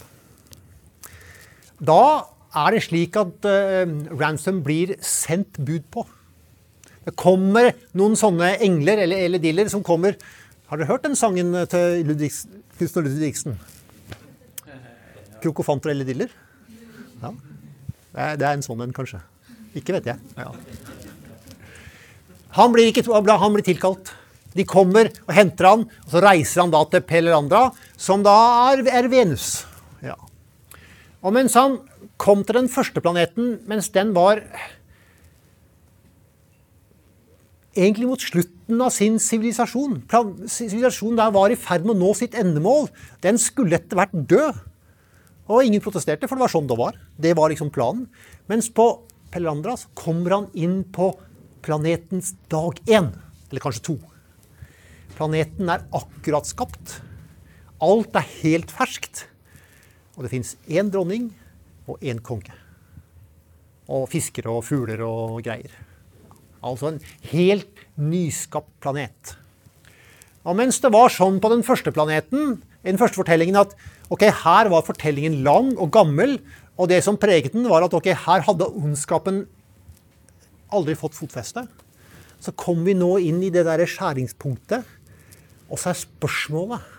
Da 1.78 2.26
er 2.58 2.74
det 2.74 2.88
slik 2.88 3.18
at 3.22 3.46
uh, 3.46 3.92
Ransom 4.18 4.64
blir 4.66 4.96
sendt 5.06 5.60
bud 5.62 5.86
på. 5.94 6.04
Det 7.06 7.14
kommer 7.18 7.70
noen 7.98 8.18
sånne 8.18 8.56
engler 8.66 9.04
eller, 9.06 9.22
eller 9.28 9.42
diller 9.42 9.70
som 9.72 9.86
kommer 9.86 10.18
Har 10.70 10.78
dere 10.78 10.90
hørt 10.90 11.06
den 11.06 11.16
sangen 11.18 11.54
til 11.70 12.02
Knutsen 12.10 13.00
og 13.00 13.06
Ludvigsen? 13.06 13.56
Krokofanter 15.44 15.94
eller 15.94 16.08
diller? 16.08 16.32
Ja. 17.22 17.34
Det 18.38 18.46
er, 18.46 18.54
en 18.54 18.66
sånn 18.66 18.82
en, 18.84 18.94
kanskje. 18.96 19.22
Ikke 19.78 19.96
vet 19.98 20.10
jeg. 20.10 20.18
Ja. 20.38 20.50
Han, 22.58 22.74
blir 22.74 22.90
ikke, 22.90 23.06
han 23.06 23.54
blir 23.54 23.66
tilkalt. 23.66 24.14
De 24.58 24.66
kommer 24.66 25.12
og 25.28 25.36
henter 25.38 25.68
han, 25.70 25.86
og 26.08 26.14
så 26.14 26.24
reiser 26.26 26.64
han 26.64 26.74
da 26.74 26.82
til 26.90 27.06
Pelerandra, 27.06 27.68
som 28.00 28.26
da 28.26 28.34
er, 28.72 28.82
er 28.90 29.10
Venus. 29.12 29.62
Ja. 30.02 30.18
Og 31.22 31.36
mens 31.36 31.56
han 31.60 31.78
kom 32.20 32.42
til 32.44 32.58
den 32.58 32.72
første 32.72 33.04
planeten, 33.04 33.60
mens 33.70 33.92
den 33.94 34.16
var 34.16 34.42
egentlig 37.80 38.10
mot 38.10 38.24
slutten 38.24 38.82
av 38.84 38.92
sin 38.92 39.20
sivilisasjon 39.22 40.02
Sivilisasjonen 40.50 41.20
der 41.20 41.32
var 41.36 41.54
i 41.54 41.60
ferd 41.60 41.86
med 41.86 41.96
å 41.96 42.02
nå 42.02 42.16
sitt 42.18 42.36
endemål. 42.38 42.90
Den 43.24 43.40
skulle 43.42 43.78
etter 43.80 44.00
hvert 44.00 44.16
dø. 44.30 44.50
Og 45.50 45.66
ingen 45.66 45.82
protesterte, 45.82 46.30
for 46.30 46.38
det 46.38 46.46
var 46.46 46.54
sånn 46.54 46.70
det 46.70 46.78
var. 46.78 46.98
Det 47.18 47.34
var 47.38 47.50
liksom 47.50 47.72
planen. 47.74 48.06
Mens 48.52 48.70
på 48.70 48.86
Pellandra 49.34 49.76
så 49.78 49.90
kommer 49.98 50.36
han 50.36 50.48
inn 50.54 50.84
på 50.94 51.12
planetens 51.66 52.36
dag 52.54 52.78
én. 52.86 53.10
Eller 53.50 53.64
kanskje 53.64 53.86
to. 53.90 53.98
Planeten 55.18 55.70
er 55.74 55.88
akkurat 55.96 56.48
skapt. 56.48 57.00
Alt 57.82 58.16
er 58.16 58.30
helt 58.44 58.72
ferskt. 58.72 59.26
Og 60.16 60.26
det 60.26 60.34
fins 60.36 60.56
én 60.70 60.92
dronning 60.94 61.32
og 61.90 61.98
én 62.06 62.22
konge. 62.22 62.54
Og 63.90 64.06
fiskere 64.12 64.54
og 64.54 64.66
fugler 64.68 65.02
og 65.06 65.40
greier. 65.46 65.74
Altså 66.62 66.92
en 66.92 67.04
helt 67.32 67.86
nyskapt 67.98 68.72
planet. 68.84 69.38
Og 70.46 70.56
mens 70.60 70.80
det 70.84 70.92
var 70.94 71.12
sånn 71.14 71.40
på 71.42 71.52
den 71.52 71.66
første 71.66 71.92
planeten, 71.96 72.60
i 72.84 72.92
den 72.92 73.00
første 73.00 73.20
fortellingen, 73.20 73.58
at 73.60 73.74
Ok, 74.10 74.26
Her 74.26 74.70
var 74.74 74.86
fortellingen 74.88 75.44
lang 75.46 75.76
og 75.78 75.92
gammel, 75.94 76.40
og 76.80 76.90
det 76.90 77.04
som 77.06 77.18
preget 77.20 77.54
den, 77.54 77.68
var 77.70 77.86
at 77.86 77.94
ok, 77.94 78.08
her 78.26 78.46
hadde 78.48 78.70
ondskapen 78.72 79.44
aldri 80.74 80.96
fått 80.98 81.18
fotfeste. 81.18 81.66
Så 82.40 82.54
kom 82.58 82.86
vi 82.88 82.96
nå 82.96 83.18
inn 83.22 83.42
i 83.44 83.52
det 83.54 83.66
derre 83.68 83.88
skjæringspunktet, 83.90 84.88
og 85.70 85.78
så 85.78 85.92
er 85.92 86.00
spørsmålet 86.00 86.96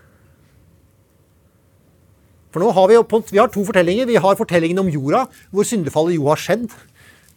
For 2.50 2.62
nå 2.62 2.70
har 2.74 2.88
vi, 2.90 2.96
vi 3.30 3.38
har 3.38 3.50
to 3.54 3.62
fortellinger. 3.62 4.08
Vi 4.10 4.18
har 4.18 4.38
fortellingen 4.38 4.80
om 4.82 4.88
jorda, 4.90 5.20
hvor 5.54 5.66
syndefallet 5.66 6.16
jo 6.16 6.24
har 6.26 6.40
skjedd. 6.42 6.72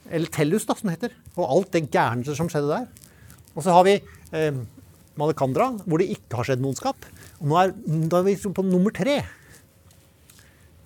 Eller 0.10 0.32
Tellus, 0.34 0.66
da, 0.66 0.74
som 0.74 0.90
det 0.90 0.96
heter. 0.96 1.14
Og 1.38 1.44
alt 1.46 1.70
det 1.76 1.84
gærne 1.94 2.26
som 2.34 2.50
skjedde 2.50 2.72
der. 2.72 2.88
Og 3.54 3.62
så 3.62 3.76
har 3.76 3.86
vi 3.86 4.00
eh, 4.02 4.58
Malekandra, 5.22 5.70
hvor 5.86 6.02
det 6.02 6.10
ikke 6.16 6.40
har 6.40 6.50
skjedd 6.50 6.64
noen 6.64 6.74
ondskap. 6.74 7.06
Og 7.38 7.52
nå 7.52 7.60
er, 7.62 7.76
da 8.10 8.24
er 8.24 8.26
vi 8.26 8.36
på 8.42 8.66
nummer 8.66 8.94
tre. 8.96 9.20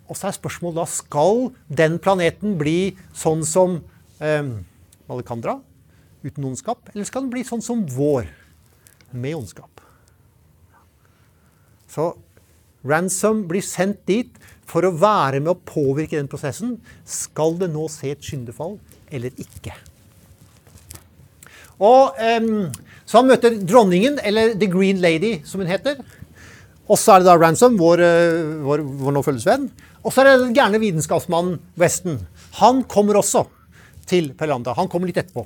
Og 0.07 0.15
så 0.15 0.29
er 0.29 0.37
spørsmålet 0.37 0.79
da 0.79 0.87
skal 0.89 1.49
den 1.67 1.97
planeten 2.03 2.55
bli 2.59 2.95
sånn 3.15 3.43
som 3.47 3.79
eh, 4.23 4.43
Malekandra, 5.07 5.57
uten 6.23 6.47
ondskap, 6.49 6.89
eller 6.93 7.07
skal 7.07 7.25
den 7.25 7.33
bli 7.33 7.43
sånn 7.47 7.63
som 7.63 7.83
vår, 7.91 8.29
med 9.15 9.37
ondskap? 9.37 9.83
Så 11.91 12.11
Ransom 12.87 13.45
blir 13.49 13.63
sendt 13.65 14.03
dit 14.07 14.33
for 14.67 14.85
å 14.85 14.93
være 14.95 15.39
med 15.41 15.53
å 15.53 15.59
påvirke 15.67 16.19
den 16.19 16.29
prosessen. 16.31 16.75
Skal 17.07 17.55
det 17.61 17.71
nå 17.73 17.87
se 17.91 18.11
et 18.13 18.23
syndefall 18.23 18.77
eller 19.11 19.31
ikke? 19.39 19.75
Og 21.77 22.17
eh, 22.19 22.43
Så 23.07 23.21
han 23.21 23.29
møter 23.29 23.59
dronningen, 23.63 24.17
eller 24.19 24.55
The 24.59 24.67
Green 24.67 24.99
Lady, 24.99 25.37
som 25.47 25.61
hun 25.61 25.69
heter. 25.69 26.01
Og 26.87 26.99
så 26.99 27.15
er 27.15 27.23
det 27.23 27.29
da 27.29 27.37
Ransom, 27.39 27.77
vår, 27.79 28.03
eh, 28.03 28.55
vår, 28.65 28.83
vår 28.99 29.15
nå 29.15 29.23
følgesvenn. 29.23 29.69
Og 30.07 30.13
så 30.15 30.23
er 30.23 30.29
det 30.29 30.45
den 30.45 30.55
gærne 30.55 30.79
vitenskapsmannen 30.79 31.57
Weston. 31.79 32.21
Han 32.61 32.85
kommer 32.87 33.19
også 33.19 33.43
til 34.07 34.31
Pelanda. 34.39 34.71
Han 34.77 34.87
kommer 34.87 35.09
litt 35.09 35.19
etterpå. 35.19 35.43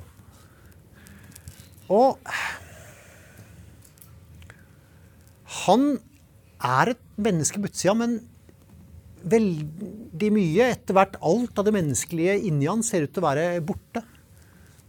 Og 1.90 2.20
han 5.66 5.88
er 6.62 6.92
et 6.94 7.02
menneske 7.18 7.58
på 7.58 7.72
utsida, 7.72 7.96
men 7.98 8.20
veldig 9.32 10.30
mye 10.34 10.70
etter 10.76 10.96
hvert 10.96 11.18
alt 11.22 11.58
av 11.58 11.66
det 11.66 11.74
menneskelige 11.74 12.38
inni 12.48 12.70
han 12.70 12.86
ser 12.86 13.06
ut 13.06 13.12
til 13.12 13.22
å 13.22 13.26
være 13.26 13.48
borte. 13.66 14.04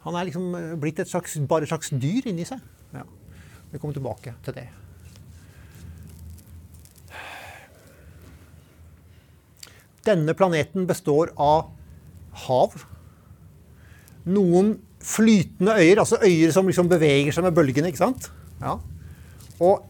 Han 0.06 0.18
er 0.20 0.30
liksom 0.30 0.54
blitt 0.82 1.02
et 1.02 1.10
slags, 1.10 1.36
bare 1.50 1.66
et 1.66 1.74
slags 1.74 1.94
dyr 1.98 2.30
inni 2.30 2.46
seg. 2.48 2.62
Ja. 2.94 3.06
Vi 3.74 3.82
kommer 3.82 3.98
tilbake 3.98 4.38
til 4.46 4.58
det. 4.58 4.70
Denne 10.04 10.36
planeten 10.36 10.88
består 10.90 11.32
av 11.40 11.70
hav. 12.48 12.76
Noen 14.26 14.76
flytende 15.04 15.76
øyer, 15.80 16.00
altså 16.00 16.20
øyer 16.24 16.52
som 16.56 16.68
liksom 16.68 16.90
beveger 16.92 17.36
seg 17.36 17.48
med 17.48 17.56
bølgene. 17.56 17.92
ikke 17.92 18.04
sant? 18.06 18.30
Ja. 18.62 18.78
Og 19.60 19.84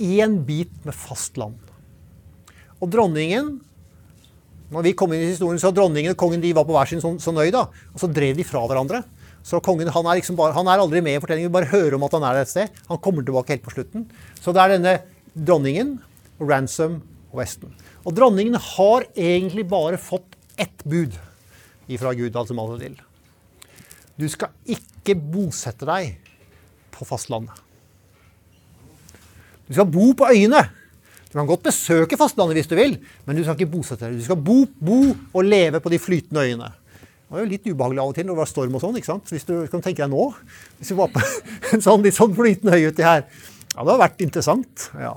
én 0.00 0.40
bit 0.44 0.72
med 0.84 0.96
fast 0.96 1.38
land. 1.40 1.56
Og 2.80 2.90
dronningen 2.92 3.56
når 4.74 4.86
vi 4.88 4.94
kom 4.96 5.12
inn 5.14 5.22
i 5.22 5.30
historien, 5.30 5.60
så 5.60 5.72
Dronningen 5.74 6.14
og 6.14 6.18
kongen 6.20 6.42
de 6.42 6.52
var 6.56 6.66
på 6.66 6.74
hver 6.74 6.88
sin 6.90 7.02
sånn, 7.02 7.20
sånn 7.22 7.38
øy. 7.38 7.50
da, 7.54 7.68
og 7.68 8.00
Så 8.00 8.08
drev 8.10 8.36
de 8.36 8.46
fra 8.46 8.64
hverandre. 8.66 9.04
Så 9.44 9.60
kongen 9.60 9.90
han 9.92 10.06
er, 10.08 10.18
liksom 10.18 10.36
bare, 10.36 10.54
han 10.56 10.66
er 10.66 10.80
aldri 10.80 11.02
med 11.04 11.18
i 11.18 11.20
fortellingen. 11.20 11.50
Vi 11.50 11.58
bare 11.58 11.68
hører 11.68 11.94
om 11.94 12.06
at 12.06 12.16
han 12.16 12.24
er 12.24 12.40
et 12.40 12.48
sted. 12.48 12.70
Han 12.88 12.98
kommer 12.98 13.22
tilbake 13.22 13.52
helt 13.52 13.62
på 13.62 13.74
slutten. 13.74 14.06
Så 14.40 14.54
det 14.56 14.62
er 14.62 14.72
denne 14.78 14.94
dronningen, 15.36 15.98
Ransom 16.40 17.02
og 17.30 17.42
Westen. 17.42 17.74
Og 18.04 18.12
dronningen 18.12 18.56
har 18.60 19.06
egentlig 19.16 19.64
bare 19.68 20.00
fått 20.00 20.36
ett 20.60 20.84
bud 20.84 21.16
ifra 21.88 22.12
Gud, 22.16 22.36
altså 22.36 22.56
Malodil. 22.56 22.96
Du 24.20 24.26
skal 24.30 24.52
ikke 24.70 25.16
bosette 25.18 25.88
deg 25.88 26.14
på 26.94 27.06
fastlandet. 27.08 27.56
Du 29.64 29.72
skal 29.72 29.88
bo 29.88 30.12
på 30.16 30.28
øyene. 30.28 30.60
Du 31.32 31.38
kan 31.40 31.48
godt 31.48 31.64
besøke 31.66 32.18
fastlandet 32.20 32.60
hvis 32.60 32.70
du 32.70 32.76
vil, 32.78 32.98
men 33.24 33.36
du 33.36 33.42
skal 33.42 33.56
ikke 33.56 33.72
bosette 33.72 34.06
deg. 34.06 34.20
Du 34.20 34.26
skal 34.28 34.38
bo, 34.38 34.60
bo 34.78 35.00
og 35.32 35.46
leve 35.48 35.80
på 35.82 35.90
de 35.90 35.98
flytende 35.98 36.44
øyene. 36.44 36.70
Det 37.24 37.32
var 37.32 37.42
jo 37.42 37.50
litt 37.50 37.64
ubehagelig 37.66 38.02
av 38.02 38.10
og 38.12 38.14
til 38.14 38.26
når 38.28 38.36
det 38.36 38.42
var 38.44 38.50
storm 38.52 38.76
og 38.76 38.82
sånn. 38.84 38.98
ikke 39.00 39.08
sant? 39.08 39.32
Hvis 39.32 39.48
du 39.48 39.54
kan 39.72 39.82
tenke 39.82 40.04
deg 40.04 40.12
nå, 40.12 40.28
hvis 40.78 40.92
du 40.92 40.98
var 41.00 41.10
på 41.10 41.24
en 41.74 41.82
sånn 41.82 42.04
litt 42.04 42.14
sånn 42.14 42.36
flytende 42.36 42.76
øy 42.76 42.92
uti 42.92 43.06
her. 43.06 43.24
Ja, 43.24 43.80
det 43.80 43.88
hadde 43.88 44.02
vært 44.04 44.22
interessant. 44.28 44.90
ja. 45.00 45.16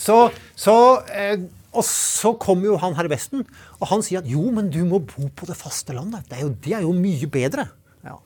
Så, 0.00 0.16
så 0.58 0.76
eh, 1.14 1.46
og 1.76 1.84
så 1.84 2.32
kommer 2.40 2.70
jo 2.70 2.78
han 2.80 2.94
herr 2.96 3.08
Vesten, 3.12 3.44
og 3.80 3.90
han 3.90 4.04
sier 4.04 4.22
at 4.22 4.30
jo, 4.30 4.44
men 4.54 4.70
du 4.72 4.80
må 4.88 5.02
bo 5.04 5.28
på 5.36 5.48
det 5.48 5.58
faste 5.58 5.92
landet. 5.96 6.24
Det 6.30 6.38
er 6.38 6.46
jo, 6.46 6.54
det 6.64 6.72
er 6.78 6.86
jo 6.86 6.94
mye 6.96 7.28
bedre. 7.32 7.66
Ja. 8.06 8.16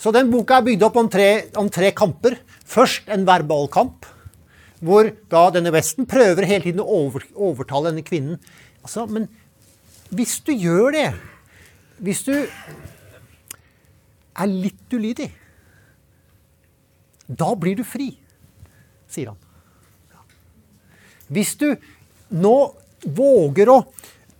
Så 0.00 0.12
den 0.14 0.30
boka 0.30 0.60
er 0.60 0.68
bygd 0.68 0.86
opp 0.86 1.00
om 1.00 1.10
tre, 1.10 1.28
om 1.58 1.70
tre, 1.72 1.90
kamper. 1.96 2.38
Først 2.70 3.10
en 3.10 3.26
verbal 3.28 3.68
kamp. 3.72 4.06
hvor 4.80 5.10
da 5.28 5.50
denne 5.52 5.74
Vesten 5.74 6.06
prøver 6.08 6.46
hele 6.48 6.64
tiden 6.64 6.80
å 6.80 6.86
over, 6.88 7.26
overtale 7.36 7.90
denne 7.90 8.00
kvinnen. 8.00 8.38
Altså, 8.80 9.04
men 9.04 9.26
hvis 10.08 10.38
du 10.40 10.54
gjør 10.54 10.94
det, 10.94 11.10
hvis 12.00 12.22
du 12.24 12.32
er 14.40 14.48
litt 14.48 14.96
ulydig, 14.96 15.28
da 17.28 17.52
blir 17.60 17.76
du 17.76 17.84
fri, 17.84 18.14
sier 19.04 19.34
han. 19.34 19.49
Hvis 21.30 21.54
du 21.60 21.68
nå 22.34 22.56
våger 23.06 23.70
å 23.70 23.82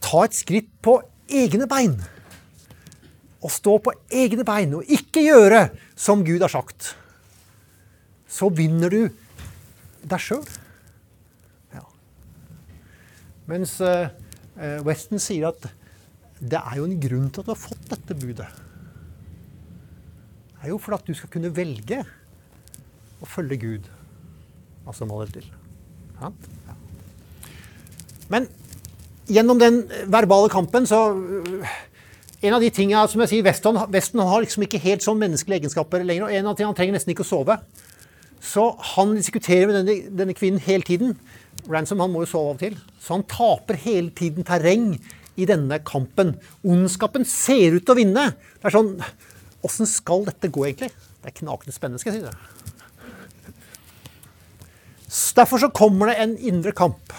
ta 0.02 0.25
et 0.26 0.37
skritt 0.37 0.70
på 0.82 0.99
egne 1.30 1.68
bein, 1.70 1.94
og 3.40 3.52
stå 3.54 3.78
på 3.80 3.94
egne 4.12 4.44
bein 4.44 4.75
og 4.76 4.90
ikke 4.92 5.23
gjøre 5.25 5.68
som 5.97 6.25
Gud 6.26 6.42
har 6.44 6.52
sagt, 6.52 6.94
så 8.30 8.50
vinner 8.52 8.92
du 8.92 9.00
deg 10.06 10.23
sjøl. 10.23 10.44
Ja. 11.75 11.85
Mens 13.50 13.78
uh, 13.80 14.11
Weston 14.85 15.23
sier 15.23 15.50
at 15.50 15.70
det 16.40 16.61
er 16.61 16.80
jo 16.80 16.87
en 16.88 17.00
grunn 17.00 17.30
til 17.32 17.42
at 17.42 17.49
du 17.49 17.54
har 17.54 17.62
fått 17.62 17.88
dette 17.90 18.16
budet. 18.16 18.49
Det 20.61 20.68
er 20.68 20.73
jo 20.75 20.80
for 20.80 20.97
at 20.97 21.06
du 21.09 21.16
skal 21.16 21.32
kunne 21.32 21.52
velge 21.56 22.02
å 23.20 23.28
følge 23.28 23.56
Gud, 23.61 23.88
altså 24.85 25.09
maler 25.09 25.32
til. 25.32 25.49
Ja. 26.20 26.32
Men 28.30 28.49
gjennom 29.30 29.60
den 29.60 29.84
verbale 30.10 30.50
kampen 30.52 30.88
så 30.88 31.00
En 32.40 32.54
av 32.56 32.62
de 32.62 32.70
tingene 32.72 33.04
som 33.10 33.20
jeg 33.20 33.28
sier, 33.28 33.44
Vesten, 33.44 33.76
Vesten 33.92 34.20
har 34.25 34.40
liksom 34.40 34.62
ikke 34.64 34.78
helt 34.80 35.04
sånn 35.04 35.18
menneskelige 35.20 35.60
egenskaper 35.60 36.00
lenger. 36.08 36.25
og 36.25 36.32
en 36.32 36.46
av 36.49 36.54
tingene 36.56 36.70
Han 36.70 36.78
trenger 36.78 36.94
nesten 36.96 37.12
ikke 37.12 37.26
å 37.26 37.28
sove. 37.28 37.58
Så 38.40 38.64
han 38.94 39.12
diskuterer 39.12 39.66
med 39.68 39.76
denne, 39.76 39.96
denne, 40.16 40.32
kvinnen 40.32 40.62
hele 40.64 40.82
tiden. 40.82 41.18
Ransom 41.68 42.00
han 42.00 42.08
må 42.08 42.25
jo 42.25 42.30
sove 42.30 42.49
av 42.49 42.54
og 42.54 42.62
til. 42.62 42.78
Så 42.96 43.12
han 43.18 43.26
taper 43.28 43.76
hele 43.84 44.08
tiden 44.16 44.49
terreng 44.49 44.94
i 45.37 45.44
denne 45.44 45.82
kampen. 45.84 46.38
Ondskapen 46.64 47.28
ser 47.28 47.76
ut 47.76 47.84
til 47.84 47.92
å 47.92 48.00
vinne. 48.00 48.30
Det 48.56 48.70
er 48.70 48.78
sånn 48.78 48.96
Åssen 49.60 49.84
skal 49.84 50.25
dette 50.25 50.49
gå, 50.49 50.64
egentlig? 50.64 50.88
Det 51.20 51.28
er 51.28 51.37
knakende 51.37 51.75
spennende, 51.76 52.00
skal 52.00 52.14
jeg 52.14 52.22
si 52.22 52.28
det. 52.30 52.32
Derfor 55.37 55.60
så 55.60 55.68
kommer 55.68 56.08
det 56.08 56.16
en 56.22 56.32
indre 56.49 56.72
kamp 56.72 57.12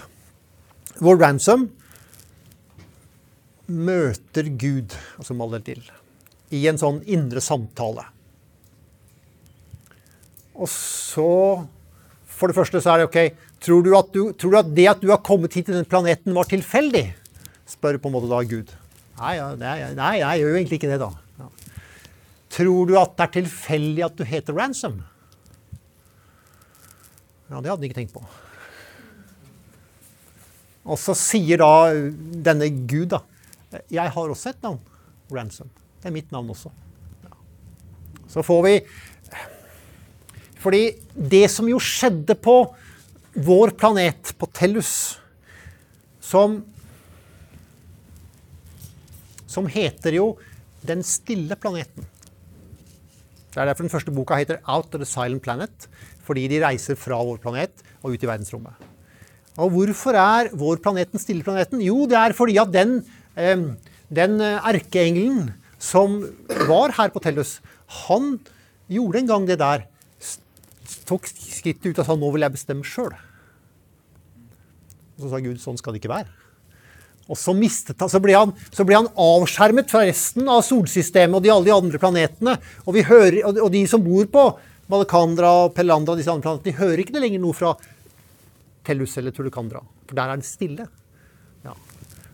hvor 1.02 1.18
Ransom 1.18 1.66
møter 3.72 4.50
Gud, 4.60 4.94
altså 5.18 5.36
maler 5.38 5.64
til, 5.66 5.82
i 6.54 6.66
en 6.70 6.80
sånn 6.80 7.02
indre 7.10 7.42
samtale. 7.44 8.06
Og 10.54 10.68
så 10.70 11.32
For 12.42 12.50
det 12.50 12.58
første 12.58 12.82
så 12.84 12.92
er 12.92 13.00
det 13.00 13.06
OK 13.08 13.38
Tror 13.62 13.86
du 13.86 13.92
du, 14.12 14.22
tror 14.34 14.52
du 14.52 14.58
at 14.58 14.70
det 14.76 14.88
at 14.90 15.02
du 15.02 15.12
har 15.12 15.22
kommet 15.22 15.54
hit 15.54 15.68
til 15.70 15.78
den 15.78 15.86
planeten, 15.86 16.34
var 16.34 16.50
tilfeldig? 16.50 17.12
Spør 17.70 18.00
på 18.02 18.10
en 18.10 18.16
måte 18.16 18.30
da 18.32 18.40
Gud. 18.42 18.72
Nei, 19.20 19.36
nei, 19.62 19.76
nei, 19.94 20.14
jeg 20.18 20.42
gjør 20.42 20.50
jo 20.50 20.58
egentlig 20.58 20.80
ikke 20.80 20.90
det, 20.90 20.98
da. 20.98 21.12
Ja. 21.38 21.76
Tror 22.58 22.90
du 22.90 22.96
at 22.98 23.14
det 23.20 23.28
er 23.28 23.34
tilfeldig 23.36 24.06
at 24.08 24.18
du 24.18 24.26
heter 24.26 24.58
Ransom? 24.58 24.98
Ja, 27.52 27.62
det 27.62 27.70
hadde 27.70 27.78
han 27.78 27.86
ikke 27.86 28.00
tenkt 28.00 28.18
på. 28.18 28.26
Og 30.86 30.98
så 31.00 31.14
sier 31.18 31.62
da 31.62 31.92
denne 31.94 32.70
Gud, 32.90 33.14
da 33.14 33.22
Jeg 33.92 34.12
har 34.12 34.32
også 34.34 34.50
et 34.50 34.64
navn. 34.64 34.80
Ransom. 35.32 35.70
Det 36.02 36.10
er 36.10 36.16
mitt 36.16 36.32
navn 36.34 36.50
også. 36.52 36.72
Så 38.32 38.44
får 38.44 38.62
vi 38.66 38.76
fordi 40.62 40.92
det 41.16 41.48
som 41.50 41.66
jo 41.66 41.80
skjedde 41.82 42.36
på 42.38 42.54
vår 43.34 43.72
planet, 43.80 44.34
på 44.38 44.50
Tellus, 44.54 45.18
som 46.22 46.62
Som 49.52 49.66
heter 49.68 50.16
jo 50.16 50.38
Den 50.88 51.02
stille 51.04 51.58
planeten. 51.60 52.06
Det 53.52 53.60
er 53.60 53.68
derfor 53.68 53.84
den 53.84 53.92
første 53.92 54.12
boka 54.12 54.36
heter 54.36 54.62
'Out 54.64 54.96
of 54.96 55.02
the 55.02 55.06
Silent 55.06 55.44
Planet'. 55.44 55.88
Fordi 56.24 56.48
de 56.48 56.62
reiser 56.66 56.96
fra 56.96 57.20
vår 57.24 57.38
planet 57.38 57.72
og 58.04 58.14
ut 58.14 58.24
i 58.24 58.28
verdensrommet. 58.28 58.91
Og 59.60 59.74
hvorfor 59.74 60.16
er 60.16 60.52
vår 60.56 60.80
planet 60.84 61.12
den 61.12 61.22
stille 61.22 61.44
planeten? 61.44 61.82
Jo, 61.84 62.06
det 62.08 62.20
er 62.20 62.36
fordi 62.38 62.56
at 62.62 62.72
den, 62.72 63.02
eh, 63.36 63.66
den 64.08 64.40
erkeengelen 64.40 65.52
som 65.82 66.22
var 66.70 66.94
her 66.96 67.10
på 67.12 67.20
Tellus, 67.24 67.60
han 68.08 68.38
gjorde 68.92 69.20
en 69.20 69.32
gang 69.32 69.48
det 69.50 69.60
der 69.60 69.88
tok 71.08 71.28
skrittet 71.28 71.92
ut 71.92 72.02
og 72.02 72.08
sa 72.08 72.16
nå 72.18 72.30
vil 72.34 72.46
jeg 72.46 72.56
bestemme 72.56 72.88
sjøl. 72.88 73.14
Så 75.20 75.32
sa 75.32 75.42
Gud 75.44 75.60
sånn 75.62 75.80
skal 75.80 75.96
det 75.96 76.02
ikke 76.02 76.14
være. 76.14 76.32
Og 77.32 77.38
så, 77.40 77.54
mistet 77.56 78.02
så, 78.02 78.20
ble 78.20 78.36
han, 78.36 78.52
så 78.74 78.84
ble 78.88 78.98
han 78.98 79.08
avskjermet 79.20 79.92
fra 79.92 80.04
resten 80.08 80.50
av 80.52 80.66
solsystemet 80.68 81.38
og 81.38 81.46
de, 81.46 81.52
alle 81.54 81.70
de 81.70 81.76
andre 81.76 82.02
planetene. 82.02 82.58
Og, 82.84 82.98
hører, 83.08 83.40
og, 83.54 83.70
de 83.72 83.86
som 83.88 84.04
bor 84.04 84.28
på 84.34 84.46
Malakandra 84.92 85.52
og 85.62 85.76
Pelandra, 85.78 86.18
disse 86.20 86.34
andre 86.34 86.50
planetene, 86.50 86.68
de 86.68 86.82
hører 86.82 87.04
ikke 87.04 87.16
det 87.16 87.24
lenger 87.24 87.44
noe 87.44 87.56
fra 87.56 87.76
Tellus 88.88 89.18
eller 89.20 89.34
Tulukandra. 89.36 89.84
For 90.10 90.18
der 90.18 90.32
er 90.32 90.42
det 90.42 90.48
stille. 90.48 90.88
Ja. 91.66 91.76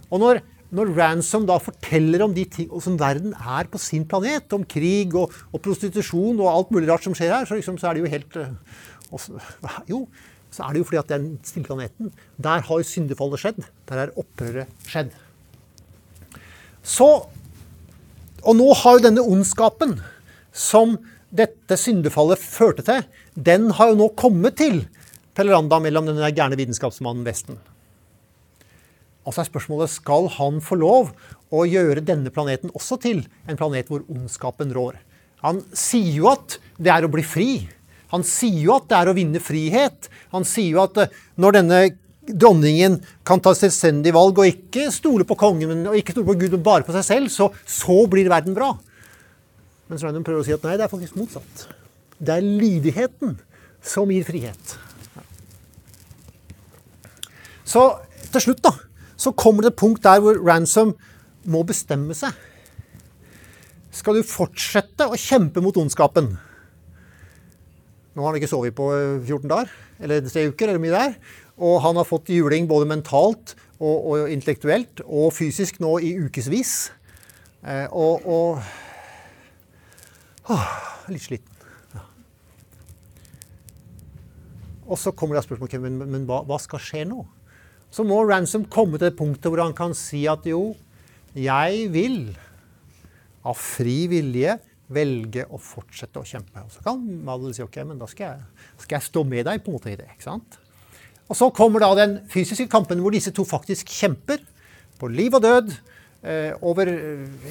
Og 0.08 0.22
når, 0.22 0.40
når 0.76 0.94
Ransom 0.98 1.48
da 1.48 1.58
forteller 1.62 2.24
om 2.26 2.36
de 2.36 2.46
ting 2.52 2.72
som 2.84 2.98
verden 3.00 3.36
er 3.38 3.70
på 3.72 3.82
sin 3.82 4.08
planet, 4.08 4.54
om 4.56 4.66
krig 4.68 5.16
og, 5.18 5.36
og 5.52 5.64
prostitusjon 5.64 6.40
og 6.40 6.52
alt 6.54 6.74
mulig 6.76 6.90
rart 6.92 7.08
som 7.08 7.16
skjer 7.18 7.36
her, 7.36 7.50
så, 7.50 7.60
liksom, 7.60 7.80
så 7.82 7.90
er 7.90 7.98
det 7.98 8.06
jo 8.06 8.14
helt 8.16 8.40
uh, 8.40 8.82
også, 9.16 9.40
Jo, 9.92 10.06
så 10.52 10.66
er 10.66 10.74
det 10.74 10.82
jo 10.82 10.90
fordi 10.90 11.02
at 11.04 11.12
den 11.12 11.32
stille 11.46 11.68
planeten. 11.68 12.12
Der 12.42 12.64
har 12.64 12.86
syndefallet 12.88 13.44
skjedd. 13.44 13.64
Der 13.90 14.06
er 14.06 14.16
opprøret 14.16 14.88
skjedd. 14.88 15.12
Så 16.88 17.28
Og 18.48 18.54
nå 18.56 18.68
har 18.80 18.96
jo 18.96 19.04
denne 19.04 19.24
ondskapen 19.26 19.98
som 20.56 20.94
dette 21.36 21.76
syndefallet 21.76 22.40
førte 22.40 22.84
til, 22.86 23.02
den 23.36 23.72
har 23.76 23.90
jo 23.92 23.98
nå 24.00 24.06
kommet 24.16 24.56
til 24.62 24.78
Pelleranda 25.38 25.80
mellom 25.84 26.08
den 26.10 26.22
gærne 26.34 26.58
vitenskapsmannen 26.58 27.26
Vesten. 27.28 27.60
Og 29.28 29.36
så 29.36 29.44
er 29.44 29.50
spørsmålet 29.50 29.92
skal 29.92 30.30
han 30.38 30.62
få 30.64 30.80
lov 30.80 31.12
å 31.54 31.66
gjøre 31.68 32.04
denne 32.06 32.32
planeten 32.34 32.72
også 32.76 32.98
til 33.04 33.26
en 33.48 33.60
planet 33.60 33.92
hvor 33.92 34.06
ondskapen 34.10 34.72
rår. 34.74 34.98
Han 35.44 35.62
sier 35.76 36.16
jo 36.16 36.32
at 36.32 36.58
det 36.82 36.92
er 36.94 37.06
å 37.06 37.12
bli 37.12 37.24
fri. 37.28 37.52
Han 38.14 38.24
sier 38.26 38.64
jo 38.64 38.76
at 38.78 38.88
det 38.90 38.98
er 38.98 39.12
å 39.12 39.16
vinne 39.18 39.42
frihet. 39.44 40.08
Han 40.34 40.48
sier 40.48 40.78
jo 40.78 40.84
at 40.86 40.98
eh, 41.04 41.14
når 41.38 41.60
denne 41.60 41.82
dronningen 42.28 42.98
kan 43.28 43.44
ta 43.44 43.54
selvstendig 43.56 44.14
valg 44.16 44.40
og 44.40 44.50
ikke 44.50 44.88
stole 44.96 45.28
på 45.28 45.38
kongen 45.40 45.86
og 45.92 46.00
ikke 46.00 46.16
stole 46.16 46.32
på 46.32 46.40
Gud, 46.42 46.56
men 46.56 46.66
bare 46.66 46.88
på 46.88 46.96
seg 46.96 47.06
selv, 47.08 47.32
så, 47.32 47.52
så 47.68 48.00
blir 48.10 48.32
verden 48.32 48.56
bra. 48.58 48.74
Mens 49.92 50.04
Random 50.04 50.26
prøver 50.28 50.44
å 50.44 50.48
si 50.48 50.56
at 50.56 50.66
nei, 50.68 50.76
det 50.80 50.88
er 50.88 50.92
faktisk 50.92 51.20
motsatt. 51.20 51.68
Det 52.18 52.34
er 52.34 52.44
lydigheten 52.44 53.38
som 53.84 54.12
gir 54.12 54.26
frihet. 54.28 54.76
Så 57.68 57.90
til 58.32 58.48
slutt, 58.48 58.64
da 58.64 58.74
så 59.18 59.34
kommer 59.34 59.66
det 59.66 59.74
et 59.74 59.82
punkt 59.82 60.04
der 60.06 60.22
hvor 60.22 60.38
Ransom 60.46 60.94
må 61.50 61.64
bestemme 61.66 62.16
seg. 62.18 62.36
Skal 63.94 64.20
du 64.20 64.28
fortsette 64.28 65.08
å 65.10 65.18
kjempe 65.18 65.64
mot 65.64 65.78
ondskapen? 65.82 66.36
Nå 68.14 68.24
har 68.24 68.32
han 68.32 68.38
ikke 68.40 68.50
sovet 68.50 68.76
på 68.78 68.90
14 68.94 69.34
eh, 69.34 69.50
dager, 69.50 69.72
eller 70.02 70.30
tre 70.30 70.48
uker, 70.52 70.70
eller 70.70 70.82
mye 70.82 70.94
der. 70.94 71.16
Og 71.58 71.80
han 71.82 71.98
har 71.98 72.06
fått 72.06 72.30
juling 72.34 72.70
både 72.70 72.90
mentalt 72.90 73.56
og, 73.80 73.96
og 73.96 74.34
intellektuelt 74.34 75.02
og 75.06 75.32
fysisk 75.34 75.80
nå 75.82 75.98
i 76.06 76.14
ukevis. 76.28 76.92
Eh, 77.66 77.86
og, 77.90 78.26
og 78.26 78.62
åh, 80.54 80.68
litt 81.14 81.26
sliten. 81.26 81.54
Ja. 81.94 82.06
Og 84.86 85.02
så 85.02 85.14
kommer 85.14 85.38
det 85.38 85.46
spørsmål 85.48 85.82
men, 85.82 86.04
men 86.06 86.30
hva, 86.30 86.44
hva 86.46 86.62
skal 86.62 86.82
skje 86.82 87.06
nå? 87.10 87.26
Så 87.94 88.04
må 88.06 88.20
Ransom 88.28 88.66
komme 88.70 89.00
til 89.00 89.10
det 89.10 89.18
punktet 89.18 89.50
hvor 89.50 89.64
han 89.64 89.76
kan 89.78 89.96
si 89.98 90.26
at 90.30 90.46
jo, 90.48 90.76
jeg 91.38 91.88
vil 91.94 92.20
av 93.48 93.58
fri 93.60 94.06
vilje 94.12 94.58
velge 94.94 95.44
å 95.52 95.60
fortsette 95.60 96.22
å 96.22 96.28
kjempe. 96.28 96.64
Og 96.64 96.72
så 96.72 96.84
kan 96.86 97.02
Madel 97.28 97.54
si 97.56 97.64
ok, 97.64 97.82
men 97.90 98.00
da 98.00 98.08
skal 98.10 98.30
jeg, 98.30 98.64
skal 98.84 98.98
jeg, 98.98 99.08
stå 99.10 99.24
med 99.28 99.48
deg 99.48 99.64
på 99.64 99.72
en 99.72 99.78
måte 99.78 99.92
i 99.92 100.00
det. 100.00 100.08
ikke 100.14 100.28
sant? 100.30 100.58
Og 101.28 101.36
så 101.36 101.50
kommer 101.56 101.84
da 101.84 101.92
den 101.98 102.18
fysiske 102.32 102.70
kampen 102.72 103.02
hvor 103.04 103.16
disse 103.16 103.34
to 103.36 103.44
faktisk 103.48 103.92
kjemper 103.92 104.44
på 104.98 105.10
liv 105.12 105.36
og 105.36 105.44
død 105.44 105.74
eh, 106.24 106.54
over 106.64 106.92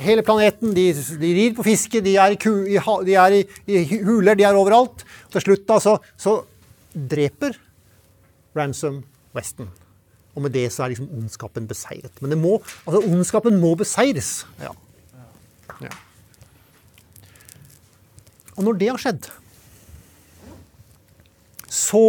hele 0.01 0.25
planeten. 0.27 0.73
De, 0.77 0.89
de, 0.97 1.33
rir 1.41 1.57
på 1.57 1.67
fiske, 1.67 2.01
de 2.05 2.17
er, 2.17 2.37
i, 2.37 2.41
ku, 2.41 2.53
i, 2.65 2.81
de 2.81 3.19
er 3.21 3.41
i, 3.41 3.43
i, 3.69 3.83
huler, 4.01 4.39
de 4.39 4.49
er 4.49 4.57
overalt. 4.57 5.05
Til 5.33 5.45
slutt 5.45 5.67
da, 5.69 5.81
så, 5.83 5.99
så 6.17 6.39
dreper 6.97 7.59
Ransom 8.57 9.03
Weston. 9.37 9.69
Og 10.37 10.45
med 10.45 10.53
det 10.53 10.69
så 10.73 10.85
er 10.85 10.93
liksom 10.93 11.09
ondskapen 11.17 11.67
beseiret. 11.69 12.13
Men 12.21 12.35
det 12.35 12.39
må, 12.41 12.59
altså 12.85 13.01
ondskapen 13.09 13.57
må 13.61 13.73
beseires. 13.81 14.45
Ja. 14.61 14.75
ja. 15.81 15.93
Og 18.57 18.69
når 18.69 18.79
det 18.81 18.91
har 18.93 19.01
skjedd, 19.01 19.31
så 21.73 22.05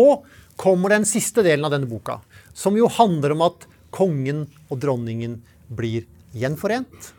kommer 0.59 0.91
den 0.91 1.07
siste 1.07 1.43
delen 1.45 1.65
av 1.67 1.73
denne 1.73 1.89
boka, 1.89 2.19
som 2.57 2.77
jo 2.77 2.89
handler 2.91 3.35
om 3.35 3.45
at 3.47 3.67
kongen 3.95 4.45
og 4.67 4.81
dronningen 4.83 5.39
blir 5.71 6.07
gjenforent. 6.35 7.13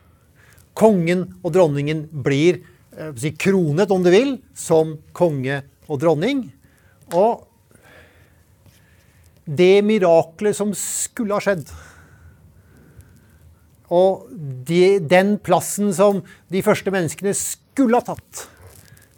Kongen 0.77 1.25
og 1.41 1.53
dronningen 1.55 2.05
blir 2.25 2.61
eh, 2.95 3.29
kronet, 3.41 3.91
om 3.91 4.05
du 4.05 4.11
vil, 4.13 4.37
som 4.53 4.97
konge 5.17 5.63
og 5.89 6.01
dronning. 6.03 6.45
Og 7.17 7.48
det 9.49 9.79
miraklet 9.85 10.57
som 10.57 10.73
skulle 10.77 11.33
ha 11.37 11.43
skjedd, 11.43 11.65
og 13.89 14.27
de, 14.69 14.99
den 15.01 15.37
plassen 15.41 15.89
som 15.97 16.21
de 16.53 16.61
første 16.65 16.93
menneskene 16.93 17.33
skulle 17.33 17.97
ha 17.97 18.05
tatt, 18.05 18.45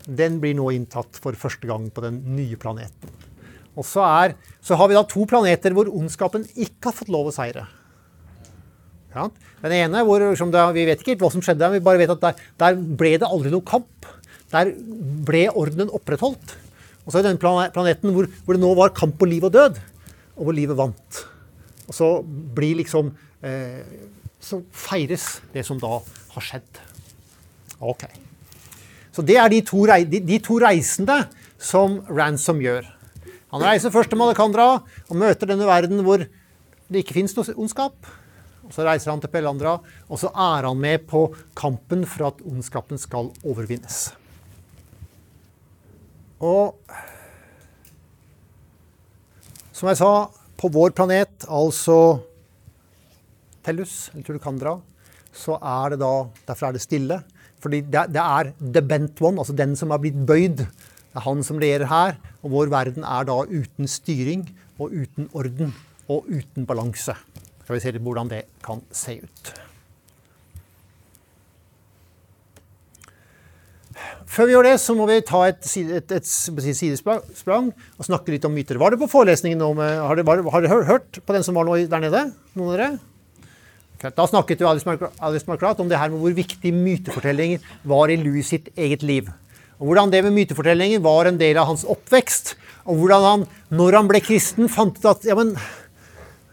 den 0.07 0.39
blir 0.41 0.55
nå 0.57 0.69
inntatt 0.73 1.19
for 1.21 1.35
første 1.37 1.67
gang 1.67 1.89
på 1.91 2.03
den 2.05 2.21
nye 2.37 2.55
planeten. 2.59 3.11
Og 3.75 3.85
så, 3.87 4.03
er, 4.03 4.33
så 4.63 4.75
har 4.79 4.89
vi 4.89 4.97
da 4.97 5.03
to 5.07 5.25
planeter 5.29 5.75
hvor 5.75 5.91
ondskapen 5.91 6.47
ikke 6.55 6.89
har 6.89 6.95
fått 6.95 7.11
lov 7.11 7.29
å 7.29 7.35
seire. 7.35 7.67
Ja. 9.11 9.27
Den 9.61 9.75
ene 9.75 10.03
hvor 10.07 10.23
det, 10.23 10.65
vi 10.75 10.87
vet 10.87 11.03
ikke 11.03 11.19
hva 11.19 11.29
som 11.31 11.43
skjedde, 11.43 11.69
vi 11.75 11.83
bare 11.83 11.99
vet 12.01 12.13
at 12.15 12.23
der, 12.23 12.41
der 12.59 12.79
ble 12.79 13.17
det 13.19 13.27
aldri 13.27 13.51
noe 13.53 13.67
kamp. 13.67 14.07
Der 14.51 14.73
ble 15.27 15.45
ordenen 15.51 15.91
opprettholdt. 15.95 16.55
Og 17.05 17.11
så 17.11 17.19
er 17.19 17.25
det 17.25 17.31
denne 17.31 17.69
planeten 17.73 18.13
hvor, 18.15 18.27
hvor, 18.45 18.55
det 18.55 18.63
nå 18.63 18.71
var 18.77 18.95
kamp 18.95 19.17
på 19.19 19.27
liv 19.29 19.45
og 19.47 19.55
død, 19.55 19.79
og 20.41 20.47
hvor 20.47 20.57
livet 20.57 20.77
vant. 20.77 21.21
Og 21.85 21.93
så 21.93 22.09
blir 22.25 22.79
liksom 22.81 23.13
eh, 23.45 23.85
Så 24.41 24.63
feires 24.73 25.37
det 25.53 25.61
som 25.67 25.77
da 25.77 25.99
har 26.33 26.45
skjedd. 26.45 26.79
Ok. 27.77 28.07
Så 29.13 29.21
det 29.21 29.37
er 29.37 29.51
de 29.53 29.59
to, 29.61 29.83
de, 29.85 30.21
de 30.25 30.39
to 30.41 30.57
reisende 30.63 31.19
som 31.61 31.99
Ransom 32.09 32.61
gjør. 32.63 32.87
Han 33.51 33.61
reiser 33.61 33.93
først 33.93 34.09
til 34.09 34.17
Malakandra 34.17 34.67
og 34.79 35.19
møter 35.19 35.51
denne 35.51 35.67
verden 35.69 36.01
hvor 36.05 36.23
det 36.23 37.03
ikke 37.03 37.19
fins 37.19 37.35
noe 37.37 37.53
ondskap. 37.53 38.09
Og 38.65 38.73
Så 38.73 38.85
reiser 38.87 39.11
han 39.11 39.21
til 39.21 39.29
Pelandra, 39.33 39.75
og 40.07 40.19
så 40.21 40.31
er 40.31 40.63
han 40.63 40.79
med 40.79 41.03
på 41.09 41.25
kampen 41.59 42.05
for 42.07 42.29
at 42.31 42.41
ondskapen 42.47 42.97
skal 43.01 43.29
overvinnes. 43.43 44.13
Og 46.39 46.79
som 49.81 49.89
jeg 49.89 49.97
sa, 49.97 50.29
på 50.61 50.69
vår 50.69 50.91
planet, 50.93 51.47
altså 51.49 52.21
Tellus, 53.65 54.11
eller 54.13 54.27
Tulkandra, 54.27 54.75
så 55.33 55.55
er 55.57 55.93
det 55.93 56.01
da 56.03 56.11
Derfor 56.45 56.67
er 56.67 56.75
det 56.75 56.83
stille. 56.83 57.17
Fordi 57.61 57.79
det, 57.89 58.03
det 58.13 58.21
er 58.21 58.51
the 58.59 58.83
bent 58.85 59.21
one, 59.21 59.39
altså 59.41 59.55
den 59.57 59.73
som 59.79 59.93
har 59.93 60.01
blitt 60.03 60.19
bøyd. 60.27 60.61
Det 60.61 61.17
er 61.17 61.25
han 61.25 61.41
som 61.45 61.57
regjerer 61.61 61.89
her. 61.89 62.19
Og 62.45 62.53
vår 62.53 62.69
verden 62.73 63.05
er 63.05 63.25
da 63.25 63.39
uten 63.41 63.89
styring 63.89 64.45
og 64.77 64.93
uten 64.93 65.29
orden 65.33 65.73
og 66.09 66.29
uten 66.29 66.69
balanse. 66.69 67.17
Skal 67.63 67.77
vi 67.77 67.81
se 67.81 67.97
hvordan 67.97 68.29
det 68.29 68.45
kan 68.65 68.85
se 68.93 69.17
ut. 69.23 69.53
Før 74.41 74.47
vi 74.49 74.53
gjør 74.55 74.65
det, 74.65 74.77
så 74.81 74.93
må 74.97 75.05
vi 75.05 75.19
ta 75.21 75.39
et, 75.45 75.59
et, 75.77 76.13
et, 76.17 76.29
et 76.57 76.73
sidesprang 76.73 77.67
og 77.69 78.05
snakke 78.07 78.33
litt 78.33 78.47
om 78.47 78.55
myter. 78.57 78.79
Var 78.81 78.89
det 78.89 78.97
på 78.97 79.09
forelesningen 79.11 79.59
nå? 79.61 79.67
Med, 79.77 79.99
har 80.01 80.17
dere 80.17 80.79
hørt 80.87 81.19
på 81.21 81.35
den 81.35 81.45
som 81.45 81.59
var 81.59 81.67
nå 81.67 81.75
der 81.85 82.01
nede? 82.01 82.23
Noen 82.57 82.71
av 82.71 82.79
dere? 82.79 84.07
Da 84.17 84.25
snakket 84.25 84.63
jo 84.63 84.71
Alice 84.71 85.45
Marcrat 85.45 85.83
om 85.85 85.91
det 85.91 85.99
her 86.01 86.09
med 86.09 86.23
hvor 86.23 86.33
viktig 86.33 86.71
mytefortellinger 86.73 87.69
var 87.85 88.09
i 88.09 88.17
Louis 88.17 88.49
sitt 88.49 88.73
eget 88.73 89.05
liv. 89.05 89.29
Og 89.77 89.91
hvordan 89.91 90.09
det 90.09 90.23
med 90.25 90.33
mytefortellinger 90.39 91.05
var 91.05 91.29
en 91.29 91.37
del 91.37 91.61
av 91.61 91.69
hans 91.69 91.85
oppvekst. 91.85 92.55
Og 92.89 92.97
hvordan 92.97 93.27
han, 93.27 93.45
når 93.77 93.99
han 93.99 94.09
ble 94.09 94.25
kristen, 94.25 94.73
fant 94.73 94.97
ut 94.97 95.05
at 95.11 95.29
ja, 95.29 95.37
men, 95.37 95.53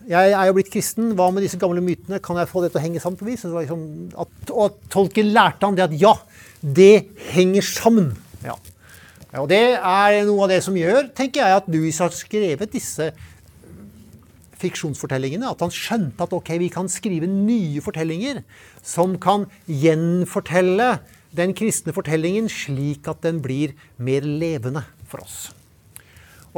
jeg 0.08 0.32
er 0.32 0.48
jo 0.48 0.54
blitt 0.56 0.70
kristen, 0.72 1.12
hva 1.18 1.28
med 1.34 1.44
disse 1.44 1.58
gamle 1.60 1.82
mytene? 1.84 2.20
Kan 2.24 2.38
jeg 2.40 2.48
få 2.48 2.62
det 2.64 2.72
til 2.72 2.80
å 2.80 2.84
henge 2.86 3.00
sammen 3.02 3.20
på 3.20 3.28
vis? 3.28 3.44
Liksom 3.44 3.82
at, 4.24 4.52
og 4.54 4.78
tolken 4.92 5.32
lærte 5.34 5.68
han 5.68 5.76
det 5.76 5.84
at 5.84 5.96
ja, 6.00 6.14
det 6.62 6.92
henger 7.34 7.66
sammen. 7.66 8.14
Ja. 8.44 8.56
Og 9.36 9.50
det 9.50 9.76
er 9.76 10.22
noe 10.24 10.46
av 10.46 10.52
det 10.54 10.62
som 10.64 10.76
gjør, 10.78 11.10
tenker 11.16 11.44
jeg, 11.44 11.58
at 11.60 11.68
Louis 11.68 11.98
har 12.00 12.14
skrevet 12.16 12.72
disse 12.72 13.10
fiksjonsfortellingene. 14.62 15.52
At 15.52 15.60
han 15.66 15.74
skjønte 15.74 16.24
at 16.24 16.32
ok, 16.34 16.54
vi 16.64 16.70
kan 16.72 16.88
skrive 16.90 17.28
nye 17.28 17.84
fortellinger 17.84 18.40
som 18.80 19.18
kan 19.20 19.44
gjenfortelle 19.68 20.94
den 21.36 21.52
kristne 21.52 21.92
fortellingen 21.92 22.48
slik 22.48 23.08
at 23.12 23.20
den 23.26 23.42
blir 23.44 23.76
mer 24.00 24.24
levende 24.24 24.86
for 25.08 25.20
oss. 25.26 25.50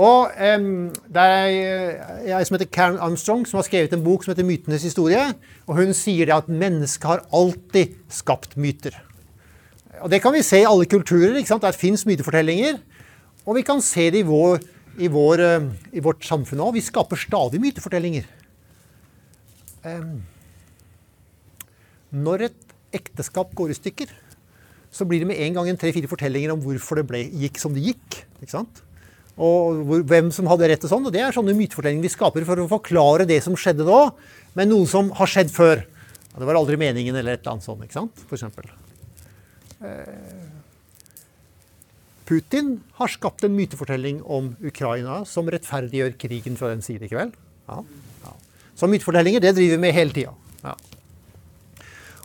Og 0.00 0.32
um, 0.32 0.88
Det 1.12 1.22
er 1.22 2.38
ei 2.38 2.44
som 2.46 2.56
heter 2.56 2.70
Karen 2.72 3.00
Armstrong, 3.02 3.44
som 3.48 3.58
har 3.60 3.66
skrevet 3.66 3.92
en 3.92 4.04
bok 4.04 4.24
som 4.24 4.32
heter 4.32 4.46
'Mytenes 4.46 4.86
historie'. 4.86 5.34
og 5.66 5.76
Hun 5.76 5.92
sier 5.94 6.26
det 6.26 6.34
at 6.34 6.48
mennesket 6.48 7.04
har 7.04 7.26
alltid 7.32 7.96
skapt 8.08 8.56
myter. 8.56 8.96
Og 10.00 10.10
Det 10.10 10.22
kan 10.22 10.32
vi 10.32 10.42
se 10.42 10.60
i 10.60 10.68
alle 10.68 10.86
kulturer. 10.86 11.36
ikke 11.36 11.48
sant? 11.48 11.62
Der 11.62 11.72
fins 11.72 12.06
mytefortellinger. 12.06 12.80
Og 13.46 13.56
vi 13.56 13.62
kan 13.62 13.80
se 13.80 14.10
det 14.10 14.18
i, 14.20 14.28
vår, 14.28 14.60
i, 14.98 15.06
vår, 15.06 15.40
eh, 15.40 15.68
i 15.92 16.00
vårt 16.00 16.24
samfunn 16.24 16.60
òg. 16.60 16.74
Vi 16.74 16.80
skaper 16.80 17.16
stadig 17.16 17.60
mytefortellinger. 17.60 18.24
Um, 19.84 20.22
når 22.12 22.42
et 22.42 22.74
ekteskap 22.92 23.54
går 23.54 23.70
i 23.70 23.74
stykker, 23.74 24.06
så 24.90 25.04
blir 25.04 25.20
det 25.20 25.26
med 25.26 25.40
en 25.40 25.54
gang 25.54 25.68
en 25.68 25.76
tre-fire 25.76 26.08
fortellinger 26.08 26.52
om 26.52 26.60
hvorfor 26.60 26.96
det 26.96 27.06
ble, 27.06 27.24
gikk 27.32 27.58
som 27.58 27.74
det 27.74 27.82
gikk. 27.82 28.24
ikke 28.42 28.50
sant? 28.50 28.82
Og 29.40 29.80
hvor, 29.88 30.02
hvem 30.04 30.28
som 30.34 30.48
hadde 30.50 30.68
rett 30.68 30.84
og 30.84 30.92
sånn. 30.92 31.06
Og 31.08 31.14
det 31.14 31.22
er 31.24 31.34
sånne 31.34 31.56
mytefortellinger 31.56 32.04
vi 32.04 32.12
skaper 32.12 32.44
for 32.48 32.60
å 32.60 32.68
forklare 32.70 33.26
det 33.28 33.40
som 33.44 33.56
skjedde 33.56 33.86
da, 33.88 34.02
med 34.58 34.68
noe 34.68 34.88
som 34.90 35.08
har 35.16 35.30
skjedd 35.30 35.52
før. 35.54 35.86
Ja, 36.30 36.42
det 36.42 36.48
var 36.50 36.60
aldri 36.60 36.76
meningen, 36.80 37.16
eller 37.16 37.38
et 37.38 37.42
eller 37.42 37.56
annet 37.56 37.66
sånt. 37.66 37.82
ikke 37.86 37.96
sant? 37.96 38.24
For 38.28 38.36
eksempel. 38.36 38.68
Eh, 39.80 40.44
Putin 42.28 42.76
har 43.00 43.10
skapt 43.10 43.42
en 43.48 43.56
mytefortelling 43.56 44.20
om 44.22 44.52
Ukraina 44.62 45.24
som 45.26 45.48
rettferdiggjør 45.50 46.14
krigen 46.20 46.60
fra 46.60 46.70
den 46.70 46.84
side 46.84 47.08
i 47.08 47.10
kveld. 47.10 47.34
Ja, 47.66 47.80
ja. 48.26 48.36
Så 48.78 48.86
mytefortellinger, 48.86 49.42
det 49.42 49.56
driver 49.56 49.78
vi 49.78 49.82
med 49.82 49.96
hele 49.96 50.14
tida. 50.14 50.36
Ja. 50.62 50.76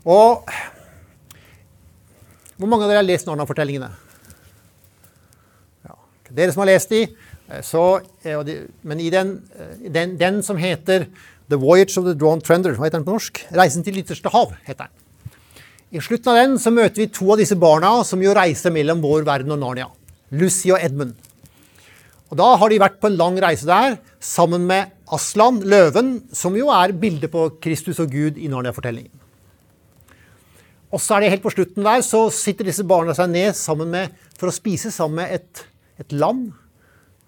Og 0.05 0.45
hvor 2.55 2.69
mange 2.69 2.85
av 2.85 2.91
dere 2.91 3.01
har 3.01 3.07
lest 3.07 3.25
Narna-fortellingene? 3.27 3.89
Ja. 3.89 4.04
Dere 6.33 6.53
som 6.53 6.63
har 6.63 6.71
lest 6.71 6.89
de, 6.89 7.03
eh, 7.49 7.61
så, 7.61 8.01
Men 8.83 8.99
i 8.99 9.09
den, 9.09 9.41
eh, 9.55 9.89
den, 9.89 10.17
den, 10.17 10.43
som 10.43 10.57
heter 10.57 11.07
The 11.49 11.57
Voyage 11.57 11.97
of 11.97 12.05
the 12.05 12.13
Drawn 12.13 12.41
Trender, 12.41 12.73
hva 12.73 12.87
heter 12.87 12.99
den 12.99 13.05
på 13.05 13.17
norsk? 13.17 13.45
'Reisen 13.51 13.83
til 13.83 13.99
ytterste 13.99 14.29
hav', 14.29 14.55
heter 14.65 14.87
den. 14.87 14.93
I 15.91 16.01
slutten 16.01 16.31
av 16.31 16.35
den 16.35 16.57
så 16.57 16.71
møter 16.73 16.95
vi 16.95 17.07
to 17.07 17.31
av 17.31 17.37
disse 17.37 17.55
barna 17.55 18.03
som 18.03 18.21
jo 18.21 18.33
reiser 18.33 18.73
mellom 18.73 19.01
vår 19.01 19.23
verden 19.23 19.51
og 19.51 19.59
Narnia. 19.59 19.87
Lucy 20.31 20.71
og 20.73 20.79
Edmund. 20.81 21.13
Og 22.31 22.37
Da 22.37 22.55
har 22.57 22.69
de 22.69 22.79
vært 22.81 22.99
på 22.99 23.07
en 23.07 23.17
lang 23.17 23.37
reise 23.39 23.67
der 23.67 23.99
sammen 24.19 24.65
med 24.65 24.89
Aslan, 25.13 25.61
løven, 25.61 26.23
som 26.33 26.55
jo 26.57 26.71
er 26.73 26.91
bildet 26.91 27.31
på 27.31 27.59
Kristus 27.61 27.99
og 28.01 28.09
Gud 28.09 28.39
i 28.41 28.49
Narnia-fortellingen. 28.49 29.13
Og 30.91 31.01
så 31.01 31.15
er 31.15 31.25
det 31.25 31.29
helt 31.35 31.43
på 31.43 31.53
slutten 31.53 31.85
der, 31.85 32.01
så 32.01 32.25
sitter 32.33 32.65
disse 32.69 32.83
barna 32.87 33.13
seg 33.13 33.29
ned 33.29 33.53
med, 33.85 34.11
for 34.39 34.49
å 34.49 34.55
spise 34.55 34.91
sammen 34.91 35.21
med 35.21 35.33
et, 35.37 35.65
et 36.01 36.15
lam. 36.15 36.47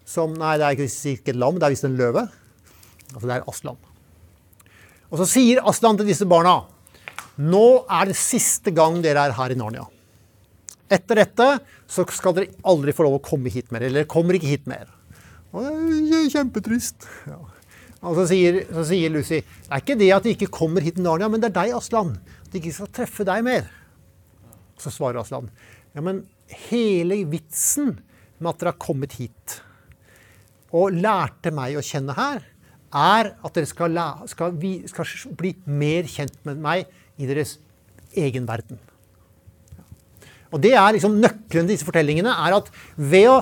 Som, 0.08 0.34
nei, 0.40 0.56
det 0.60 0.64
er 0.64 0.78
ikke 0.78 1.34
et 1.34 1.38
lam, 1.38 1.58
det 1.60 1.68
er 1.68 1.74
visst 1.74 1.86
en 1.88 1.98
løve. 1.98 2.24
Altså 3.12 3.26
det 3.26 3.36
er 3.36 3.46
Aslan. 3.48 3.78
Og 5.08 5.20
så 5.22 5.28
sier 5.28 5.62
Aslan 5.68 6.00
til 6.00 6.08
disse 6.08 6.28
barna 6.28 6.60
nå 7.38 7.84
er 7.86 8.10
det 8.10 8.16
siste 8.18 8.72
gang 8.74 8.98
dere 9.02 9.28
er 9.28 9.34
her 9.36 9.52
i 9.54 9.56
Narnia. 9.58 9.84
Etter 10.90 11.20
dette 11.20 11.46
så 11.86 12.02
skal 12.10 12.34
dere 12.34 12.56
aldri 12.66 12.94
få 12.96 13.06
lov 13.06 13.20
å 13.20 13.22
komme 13.22 13.52
hit 13.52 13.70
mer. 13.70 13.84
Eller 13.86 14.08
kommer 14.10 14.34
ikke 14.34 14.50
hit 14.50 14.66
mer. 14.70 14.88
Og 15.54 15.62
det 15.62 16.18
er 16.18 16.32
kjempetrist. 16.32 17.06
Ja. 17.28 17.38
Og 17.98 18.18
så 18.18 18.28
sier, 18.30 18.60
så 18.70 18.84
sier, 18.86 19.10
Lucy 19.10 19.40
det 19.40 19.70
er 19.70 19.82
ikke 19.82 19.98
det 19.98 20.10
at 20.14 20.26
de 20.26 20.34
ikke 20.34 20.50
kommer 20.54 20.84
hit 20.84 20.94
til 20.98 21.06
Narnia, 21.06 21.30
men 21.30 21.42
det 21.42 21.50
er 21.50 21.56
deg, 21.60 21.76
Aslan. 21.78 22.16
At 22.42 22.50
de 22.52 22.60
ikke 22.60 22.74
skal 22.74 22.90
treffe 23.00 23.26
deg 23.26 23.46
mer. 23.46 23.70
Så 24.78 24.92
svarer 24.94 25.22
Aslan 25.22 25.50
ja, 25.94 26.02
men 26.04 26.20
hele 26.70 27.22
vitsen 27.30 27.96
med 28.38 28.52
at 28.52 28.60
dere 28.60 28.74
har 28.74 28.82
kommet 28.82 29.18
hit 29.18 29.60
og 30.68 30.92
lærte 30.92 31.52
meg 31.54 31.78
å 31.78 31.84
kjenne 31.84 32.12
her, 32.12 32.42
er 32.88 33.30
at 33.44 33.54
dere 33.56 33.68
skal, 33.68 33.96
skal, 34.28 34.58
skal 34.92 35.36
bli 35.36 35.54
mer 35.64 36.08
kjent 36.08 36.36
med 36.48 36.60
meg 36.60 36.88
i 37.16 37.28
deres 37.28 37.56
egen 38.16 38.46
verden. 38.48 38.80
Og 40.52 40.60
det 40.64 40.72
er 40.76 40.94
liksom 40.96 41.18
Nøkkelen 41.20 41.68
til 41.68 41.74
disse 41.74 41.88
fortellingene 41.88 42.32
er 42.32 42.56
at 42.56 42.70
ved 42.96 43.28
å 43.28 43.38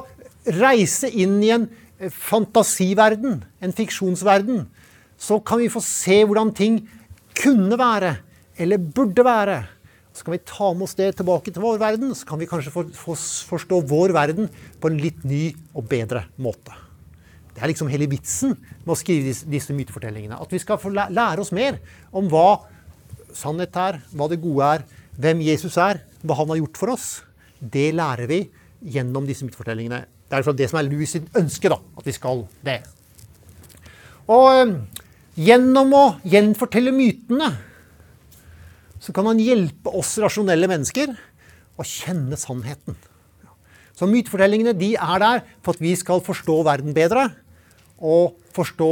reise 0.59 1.11
inn 1.11 1.38
i 1.42 1.52
en 1.54 1.68
eh, 1.98 2.11
fantasiverden, 2.11 3.40
en 3.62 3.74
fiksjonsverden, 3.74 4.64
så 5.16 5.38
kan 5.40 5.62
vi 5.62 5.70
få 5.72 5.82
se 5.85 6.20
hvordan 6.24 6.52
ting 6.56 6.80
kunne 7.37 7.78
være, 7.78 8.16
eller 8.59 8.82
burde 8.82 9.24
være. 9.24 9.61
Så 10.16 10.24
kan 10.24 10.33
vi 10.33 10.40
ta 10.48 10.70
med 10.72 10.87
oss 10.87 10.96
det 10.96 11.11
tilbake 11.18 11.52
til 11.52 11.61
vår 11.61 11.76
verden, 11.83 12.14
så 12.16 12.24
kan 12.29 12.40
vi 12.40 12.48
kanskje 12.48 12.72
for, 12.72 12.88
for, 12.96 13.20
forstå 13.52 13.83
vår 13.90 14.14
verden 14.16 14.48
på 14.81 14.88
en 14.88 14.96
litt 15.02 15.20
ny 15.29 15.50
og 15.76 15.85
bedre 15.90 16.24
måte. 16.40 16.72
Det 17.52 17.61
er 17.64 17.70
liksom 17.70 17.88
hele 17.92 18.09
vitsen 18.09 18.55
med 18.57 18.92
å 18.92 18.96
skrive 18.96 19.35
disse, 19.48 19.76
mytefortellingene. 19.76 20.37
At 20.40 20.50
vi 20.52 20.61
skal 20.61 20.81
få 20.81 20.92
lære 20.92 21.40
oss 21.40 21.52
mer 21.57 21.79
om 22.16 22.29
hva 22.33 22.64
sannhet 23.37 23.76
er, 23.81 24.00
hva 24.16 24.29
det 24.33 24.40
gode 24.40 24.72
er, 24.76 24.85
hvem 25.20 25.40
Jesus 25.44 25.76
er, 25.81 26.02
hva 26.24 26.37
han 26.40 26.52
har 26.52 26.61
gjort 26.61 26.81
for 26.81 26.92
oss. 26.96 27.07
Det 27.61 27.90
lærer 27.96 28.29
vi 28.29 28.42
gjennom 28.96 29.29
disse 29.29 29.44
mytefortellingene. 29.44 30.02
Det 30.29 30.40
er 30.40 30.59
det 30.59 30.68
som 30.72 30.81
er 30.81 30.88
Louis 30.88 31.12
sitt 31.16 31.29
ønske, 31.37 31.70
da, 31.72 31.81
at 31.96 32.09
vi 32.09 32.16
skal 32.16 32.44
det. 32.66 32.81
Og 34.33 34.46
øh, 34.52 34.76
gjennom 35.38 35.92
å 35.96 36.05
gjenfortelle 36.29 36.92
mytene 36.92 37.52
så 39.07 39.14
kan 39.14 39.29
han 39.31 39.38
hjelpe 39.38 39.92
oss 39.95 40.16
rasjonelle 40.19 40.66
mennesker 40.66 41.12
å 41.79 41.85
kjenne 41.87 42.35
sannheten. 42.40 42.97
Så 43.95 44.09
mytefortellingene 44.11 44.75
de 44.77 44.97
er 44.99 45.23
der 45.23 45.45
for 45.62 45.77
at 45.77 45.83
vi 45.85 45.95
skal 45.97 46.25
forstå 46.27 46.59
verden 46.66 46.97
bedre 46.97 47.29
og 48.03 48.35
forstå 48.57 48.90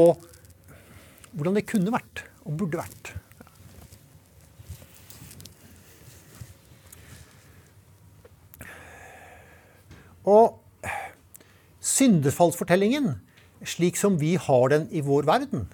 hvordan 1.35 1.59
det 1.59 1.66
kunne 1.66 1.92
vært 1.92 2.22
og 2.46 2.55
burde 2.62 2.79
vært. 2.79 3.12
Og 10.24 10.61
syndefallsfortellingen, 11.85 13.16
slik 13.66 13.98
som 14.00 14.14
vi 14.22 14.37
har 14.40 14.70
den 14.72 14.87
i 14.94 15.03
vår 15.05 15.27
verden, 15.29 15.66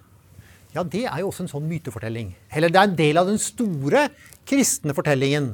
ja, 0.75 0.85
det 0.87 1.05
er 1.09 1.23
jo 1.23 1.31
også 1.31 1.45
en 1.45 1.51
sånn 1.51 1.67
mytefortelling. 1.67 2.31
Eller 2.55 2.71
det 2.71 2.79
er 2.79 2.89
en 2.89 2.99
del 2.99 3.19
av 3.19 3.31
den 3.31 3.41
store 3.43 4.07
kristne 4.47 4.95
fortellingen. 4.95 5.53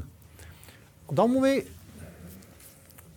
Og 1.08 1.16
da 1.16 1.26
må 1.30 1.40
vi 1.44 1.54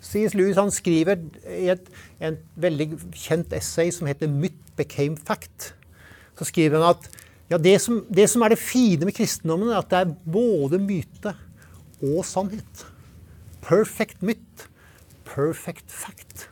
C.S. 0.10 0.34
Lewis 0.38 0.58
han 0.58 0.72
skriver 0.74 1.20
i 1.54 1.68
et, 1.74 1.90
en 2.24 2.38
veldig 2.60 2.88
kjent 3.14 3.54
essay 3.54 3.92
som 3.94 4.08
heter 4.08 4.32
'Myth 4.32 4.76
became 4.80 5.18
fact'. 5.18 5.74
Så 6.40 6.48
skriver 6.48 6.80
han 6.80 6.96
at 6.96 7.10
ja, 7.50 7.58
det, 7.58 7.82
som, 7.82 8.06
det 8.08 8.30
som 8.30 8.42
er 8.42 8.54
det 8.54 8.62
fine 8.62 9.06
med 9.06 9.16
kristendommen, 9.18 9.70
er 9.70 9.82
at 9.82 9.90
det 9.90 10.00
er 10.00 10.16
både 10.32 10.80
myte 10.80 11.34
og 12.02 12.24
sannhet. 12.26 12.86
Perfect 13.62 14.22
myth, 14.24 14.70
perfect 15.26 15.92
fact. 15.92 16.50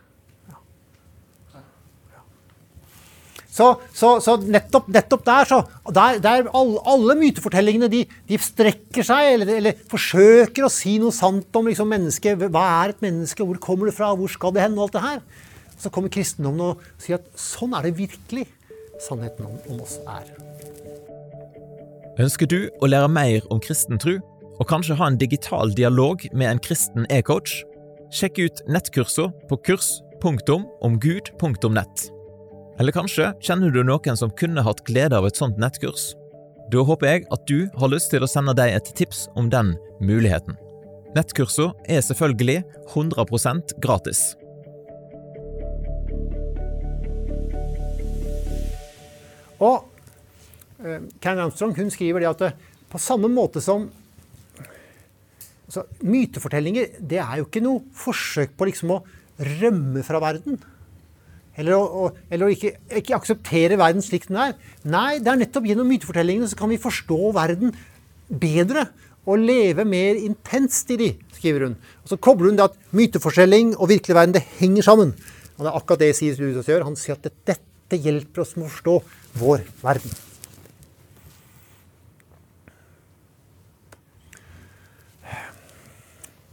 Så, 3.58 3.72
så, 3.96 4.10
så 4.22 4.36
nettopp, 4.38 4.90
nettopp, 4.94 5.24
der, 5.26 5.48
så 5.50 5.94
der, 5.94 6.20
der 6.22 6.50
alle, 6.54 6.82
alle, 6.86 7.16
mytefortellingene 7.18 7.90
de, 7.90 8.04
de, 8.30 8.38
strekker 8.42 9.06
seg, 9.06 9.34
eller, 9.34 9.54
eller, 9.58 9.80
forsøker 9.90 10.68
å 10.68 10.72
si 10.72 10.98
noe 11.02 11.16
sant 11.16 11.58
om 11.58 11.70
liksom, 11.72 11.90
mennesket. 11.90 12.46
Hva 12.54 12.66
er 12.84 12.94
et 12.94 13.04
menneske? 13.06 13.46
Hvor 13.48 13.58
kommer 13.64 13.90
det 13.90 13.98
fra? 13.98 14.12
Hvor 14.18 14.30
skal 14.32 14.54
det 14.54 14.66
hen? 14.66 14.78
Og 14.78 14.88
alt 14.88 14.98
det 14.98 15.08
her. 15.08 15.20
Så 15.78 15.94
kommer 15.94 16.14
kristendommen 16.14 16.72
og 16.72 16.74
sier 17.02 17.18
at 17.18 17.26
sånn 17.38 17.74
er 17.78 17.88
det 17.88 17.98
virkelig 17.98 18.46
sannheten 19.02 19.50
om, 19.50 19.56
om 19.74 19.78
oss 19.86 19.98
er. 20.06 20.26
Ønsker 22.18 22.50
du 22.50 22.60
å 22.82 22.90
lære 22.90 23.10
mer 23.14 23.46
om 23.54 23.60
kristen 23.62 24.00
tro, 24.02 24.16
og 24.58 24.70
kanskje 24.70 24.98
ha 24.98 25.06
en 25.10 25.22
digital 25.22 25.74
dialog 25.78 26.18
med 26.34 26.48
en 26.50 26.62
kristen 26.66 27.06
e-coach? 27.14 27.52
Sjekk 28.14 28.36
ut 28.42 28.62
nettkursene 28.70 29.32
på 29.50 29.56
kurs.omgud.nett. 29.70 32.17
Eller 32.78 32.94
kanskje 32.94 33.32
kjenner 33.42 33.72
du 33.74 33.80
noen 33.82 34.18
som 34.20 34.30
kunne 34.38 34.62
hatt 34.62 34.84
glede 34.86 35.18
av 35.18 35.26
et 35.26 35.40
sånt 35.40 35.58
nettkurs? 35.58 36.12
Da 36.70 36.84
håper 36.86 37.10
jeg 37.10 37.24
at 37.34 37.48
du 37.50 37.72
har 37.74 37.90
lyst 37.90 38.12
til 38.14 38.22
å 38.22 38.30
sende 38.30 38.54
deg 38.58 38.76
et 38.76 38.92
tips 39.00 39.26
om 39.40 39.48
den 39.50 39.74
muligheten. 39.98 40.54
Nettkursene 41.16 41.74
er 41.90 42.04
selvfølgelig 42.06 42.60
100% 42.94 43.74
gratis. 43.82 44.22
Og 49.58 49.88
eh, 50.86 51.02
Karen 51.18 51.48
Armstrong 51.48 51.74
hun 51.80 51.90
skriver 51.90 52.22
det 52.22 52.30
at 52.30 52.46
eh, 52.46 52.58
på 52.94 53.02
samme 53.02 53.32
måte 53.34 53.64
som 53.64 53.88
altså, 55.66 55.88
Mytefortellinger 56.06 57.00
det 57.02 57.24
er 57.26 57.40
jo 57.40 57.50
ikke 57.50 57.66
noe 57.66 57.88
forsøk 57.98 58.54
på 58.54 58.70
liksom 58.70 59.00
å 59.00 59.04
rømme 59.58 60.06
fra 60.06 60.22
verden. 60.22 60.62
Eller 61.58 61.74
å, 61.74 62.12
eller 62.30 62.48
å 62.48 62.54
ikke, 62.54 62.76
ikke, 63.00 63.18
akseptere 63.18 63.80
verden 63.82 64.04
slik 64.06 64.28
den 64.30 64.38
er. 64.42 64.54
Nei, 64.86 65.18
det 65.24 65.32
er 65.32 65.40
nettopp 65.42 65.66
gjennom 65.66 65.90
mytefortellingene 65.90 66.50
så 66.52 66.60
kan 66.60 66.70
vi 66.70 66.78
forstå 66.82 67.32
verden 67.38 67.74
bedre 68.28 68.86
og 69.28 69.42
leve 69.42 69.84
mer 69.88 70.20
intenst 70.22 70.94
i 70.94 71.00
de, 71.02 71.10
skriver 71.36 71.68
hun. 71.68 71.80
Og 72.06 72.14
Så 72.14 72.20
kobler 72.22 72.52
hun 72.52 72.60
det 72.60 72.70
at 72.70 72.78
mytefortelling 72.96 73.74
og 73.76 73.90
virkelig 73.92 74.16
verden 74.16 74.38
det 74.38 74.46
henger 74.62 74.86
sammen. 74.86 75.16
Og 75.58 75.66
Det 75.66 75.72
er 75.72 75.80
akkurat 75.82 76.06
det 76.06 76.14
sier 76.16 76.38
Lewis 76.38 76.70
gjør. 76.70 76.86
Han 76.88 76.96
sier 77.00 77.18
at 77.18 77.28
dette 77.50 77.98
hjelper 77.98 78.46
oss 78.46 78.56
med 78.56 78.70
å 78.70 78.72
forstå 78.72 78.96
vår 79.42 79.66
verden. 79.82 80.18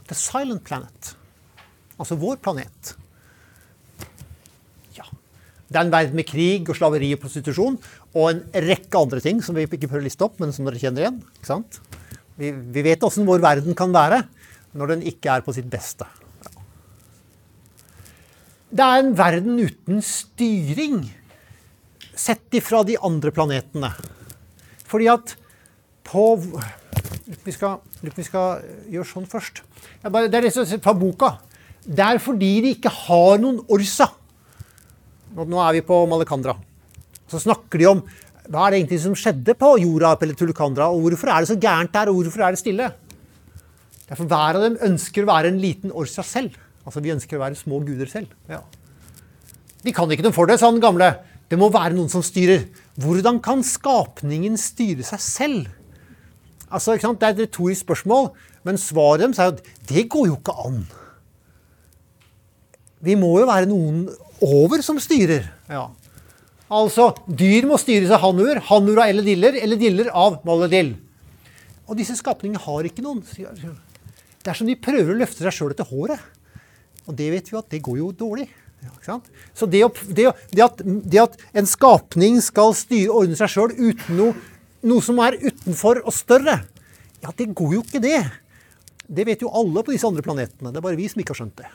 The 0.05 0.17
Silent 0.17 0.61
Planet, 0.65 1.15
altså 1.97 2.17
vår 2.21 2.37
planet, 2.37 2.91
det 5.75 5.81
er 5.81 5.89
en 5.89 5.91
verden 5.91 6.15
med 6.15 6.27
krig 6.29 6.69
og 6.71 6.77
slaveri 6.77 7.09
og 7.11 7.19
prostitusjon 7.19 7.75
og 8.15 8.27
en 8.29 8.37
rekke 8.63 8.99
andre 9.01 9.19
ting 9.19 9.41
som 9.43 9.57
vi 9.57 9.65
ikke 9.67 9.89
prøver 9.89 10.05
å 10.05 10.07
liste 10.07 10.23
opp, 10.23 10.37
men 10.39 10.55
som 10.55 10.67
dere 10.69 10.79
kjenner 10.79 11.03
igjen. 11.03 11.17
Vi, 12.39 12.51
vi, 12.51 12.83
vet 12.85 13.03
åssen 13.03 13.27
vår 13.27 13.43
verden 13.43 13.75
kan 13.75 13.91
være 13.91 14.21
når 14.75 14.93
den 14.93 15.03
ikke 15.11 15.33
er 15.35 15.43
på 15.43 15.51
sitt 15.55 15.67
beste. 15.71 16.07
Det 18.71 18.87
er 18.87 19.03
en 19.03 19.11
verden 19.19 19.59
uten 19.59 19.99
styring, 20.03 21.03
sett 22.15 22.55
ifra 22.55 22.85
de 22.87 22.95
andre 23.03 23.35
planetene. 23.35 23.91
Fordi 24.87 25.11
at 25.11 25.35
på 26.05 26.25
Vi 27.45 27.51
skal, 27.51 27.79
vi 28.03 28.23
skal 28.23 28.61
gjøre 28.93 29.07
sånn 29.09 29.25
først. 29.25 29.63
Bare, 30.03 30.29
det 30.29 30.43
er 30.45 30.77
fra 30.83 30.93
boka. 30.93 31.31
Det 31.81 32.03
er 32.05 32.19
fordi 32.21 32.51
de 32.61 32.73
ikke 32.75 32.91
har 32.93 33.41
noen 33.41 33.63
Orsa. 33.65 34.11
Nå 35.35 35.59
er 35.59 35.75
vi 35.75 35.83
på 35.83 35.97
Malekandra. 36.07 36.55
Så 37.27 37.41
snakker 37.43 37.81
de 37.81 37.89
om 37.89 38.03
hva 38.45 38.67
er 38.67 38.75
det 38.75 38.79
egentlig 38.79 39.01
som 39.01 39.15
skjedde 39.17 39.55
på 39.57 39.71
jorda 39.81 40.13
på 40.21 40.29
Tulukandra, 40.37 40.91
og 40.93 41.01
hvorfor 41.01 41.31
er 41.33 41.41
det 41.41 41.49
så 41.49 41.57
gærent 41.57 41.93
der, 41.95 42.11
og 42.11 42.21
hvorfor 42.21 42.45
er 42.45 42.53
det 42.53 42.61
stille? 42.61 42.91
Derfor 44.05 44.29
hver 44.29 44.59
av 44.59 44.61
dem 44.61 44.75
ønsker 44.85 45.25
å 45.25 45.31
være 45.31 45.49
en 45.49 45.61
liten 45.61 45.93
Orsa 45.95 46.23
selv. 46.25 46.53
Altså 46.85 47.01
vi 47.01 47.13
ønsker 47.15 47.39
å 47.39 47.41
være 47.41 47.57
små 47.57 47.79
guder 47.81 48.09
selv. 48.09 48.29
Ja. 48.49 48.61
De 49.81 49.93
kan 49.93 50.11
ikke 50.13 50.27
noe 50.27 50.35
for 50.35 50.49
det, 50.49 50.59
sa 50.61 50.69
den 50.69 50.83
gamle. 50.83 51.09
Det 51.49 51.57
må 51.57 51.71
være 51.73 51.97
noen 51.97 52.11
som 52.13 52.21
styrer. 52.25 52.67
Hvordan 53.01 53.41
kan 53.43 53.65
skapningen 53.65 54.59
styre 54.61 55.05
seg 55.05 55.21
selv? 55.21 55.65
Altså, 56.69 56.97
Det 56.97 57.23
er 57.23 57.33
et 57.33 57.39
retorisk 57.45 57.81
spørsmål, 57.81 58.31
men 58.63 58.77
svaret 58.77 59.21
deres 59.21 59.39
er 59.39 59.53
at 59.53 59.61
det 59.89 60.09
går 60.09 60.27
jo 60.27 60.37
ikke 60.37 60.57
an. 60.65 60.85
Vi 63.01 63.15
må 63.15 63.39
jo 63.39 63.45
være 63.45 63.69
noen 63.69 64.09
over 64.43 64.83
som 64.85 64.99
styrer. 65.01 65.47
Ja. 65.69 65.87
Altså, 66.75 67.11
dyr 67.29 67.67
må 67.69 67.77
styres 67.77 68.11
av 68.15 68.23
hannur, 68.23 68.57
hannur 68.69 69.01
av 69.03 69.11
elediller, 69.11 69.57
elediller 69.61 70.09
av 70.17 70.39
maledill. 70.47 70.95
Og 71.85 71.99
disse 71.99 72.17
skapningene 72.17 72.61
har 72.63 72.87
ikke 72.87 73.03
noen. 73.05 73.21
Det 73.25 74.51
er 74.51 74.57
som 74.57 74.69
de 74.69 74.77
prøver 74.77 75.13
å 75.13 75.19
løfte 75.19 75.45
seg 75.45 75.53
sjøl 75.53 75.75
etter 75.75 75.87
håret. 75.89 76.21
Og 77.05 77.13
det 77.17 77.29
vet 77.35 77.51
vi 77.51 77.59
at 77.59 77.69
det 77.69 77.83
går 77.85 77.99
jo 78.01 78.09
dårlig. 78.17 78.47
Ja, 79.05 79.19
Så 79.57 79.65
det, 79.69 79.81
å, 79.85 79.91
det, 80.09 80.27
det, 80.51 80.61
at, 80.61 80.81
det, 80.83 81.21
at, 81.21 81.37
en 81.57 81.69
skapning 81.69 82.37
skal 82.43 82.73
styre 82.77 83.13
og 83.13 83.23
ordne 83.23 83.37
seg 83.39 83.49
sjøl 83.49 83.73
uten 83.73 84.17
noe, 84.17 84.35
noe, 84.85 85.01
som 85.05 85.21
er 85.25 85.39
utenfor 85.41 86.03
og 86.03 86.13
større, 86.13 86.59
ja, 87.23 87.31
det 87.37 87.47
går 87.57 87.77
jo 87.77 87.81
ikke, 87.85 88.01
det. 88.03 88.19
Det 89.05 89.25
vet 89.25 89.41
jo 89.41 89.53
alle 89.53 89.81
på 89.85 89.93
disse 89.93 90.05
andre 90.05 90.25
planetene. 90.25 90.73
Det 90.73 90.81
er 90.81 90.85
bare 90.85 90.99
vi 90.99 91.09
som 91.09 91.21
ikke 91.21 91.33
har 91.33 91.41
skjønt 91.41 91.57
det. 91.61 91.71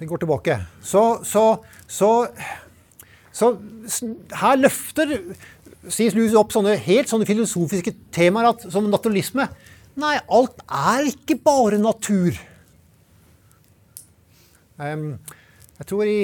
Vi 0.00 0.08
går 0.08 0.22
tilbake. 0.22 0.56
Så, 0.80 1.20
så, 1.28 1.44
så, 1.86 2.10
så 3.32 3.50
her 4.40 4.56
løfter 4.56 5.12
sies 5.88 6.16
Lewis 6.16 6.36
opp 6.36 6.54
sånne 6.54 6.78
helt 6.80 7.10
sånne 7.10 7.28
filosofiske 7.28 7.92
temaer 8.14 8.50
at, 8.54 8.64
som 8.72 8.88
naturalisme. 8.88 9.46
Nei, 10.00 10.14
alt 10.32 10.62
er 10.66 11.10
ikke 11.10 11.36
bare 11.44 11.80
natur. 11.80 12.38
Um, 14.80 15.12
jeg 15.76 15.90
tror 15.90 16.08
i 16.08 16.20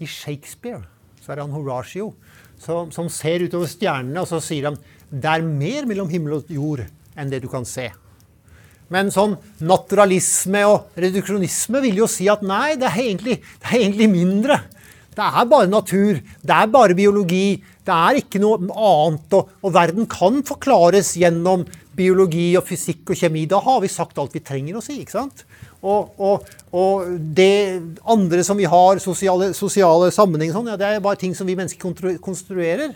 I 0.00 0.06
Shakespeare 0.08 0.80
så 1.20 1.34
er 1.34 1.36
det 1.36 1.44
han 1.44 1.52
Horatio 1.52 2.14
som, 2.56 2.88
som 2.88 3.10
ser 3.12 3.44
utover 3.44 3.68
stjernene, 3.68 4.22
og 4.22 4.30
så 4.30 4.40
sier 4.40 4.70
han 4.70 4.78
det 5.10 5.28
er 5.28 5.44
mer 5.44 5.84
mellom 5.90 6.08
himmel 6.08 6.38
og 6.38 6.52
jord 6.54 6.86
enn 7.18 7.32
det 7.32 7.42
du 7.44 7.50
kan 7.52 7.66
se. 7.68 7.90
Men 8.90 9.12
sånn 9.14 9.36
naturalisme 9.62 10.64
og 10.66 10.98
reduksjonisme 10.98 11.82
vil 11.84 12.02
jo 12.02 12.10
si 12.10 12.26
at 12.30 12.42
nei, 12.42 12.74
det 12.80 12.88
er 12.90 13.02
egentlig, 13.04 13.38
det 13.62 13.70
er 13.70 13.82
egentlig 13.84 14.08
mindre. 14.10 14.58
Det 15.14 15.26
er 15.26 15.46
bare 15.50 15.70
natur. 15.70 16.18
Det 16.18 16.56
er 16.56 16.70
bare 16.70 16.96
biologi. 16.98 17.60
Det 17.86 17.94
er 17.94 18.18
ikke 18.20 18.40
noe 18.42 18.58
annet. 18.66 19.36
Og, 19.36 19.54
og 19.62 19.74
verden 19.74 20.08
kan 20.10 20.42
forklares 20.46 21.12
gjennom 21.20 21.66
biologi 21.96 22.52
og 22.58 22.66
fysikk 22.66 23.12
og 23.12 23.18
kjemi. 23.18 23.44
Da 23.50 23.60
har 23.62 23.80
vi 23.82 23.90
sagt 23.92 24.18
alt 24.18 24.34
vi 24.34 24.42
trenger 24.42 24.78
å 24.78 24.84
si. 24.84 25.00
ikke 25.02 25.18
sant? 25.18 25.44
Og, 25.80 26.12
og, 26.20 26.46
og 26.76 27.10
det 27.36 27.80
andre 28.10 28.44
som 28.46 28.58
vi 28.60 28.68
har, 28.70 29.00
sosiale, 29.02 29.52
sosiale 29.56 30.10
sammenhenger, 30.14 30.56
sånn, 30.56 30.70
ja, 30.72 30.78
det 30.80 30.88
er 30.88 31.04
bare 31.04 31.20
ting 31.20 31.34
som 31.36 31.48
vi 31.48 31.56
mennesker 31.58 32.18
konstruerer. 32.22 32.94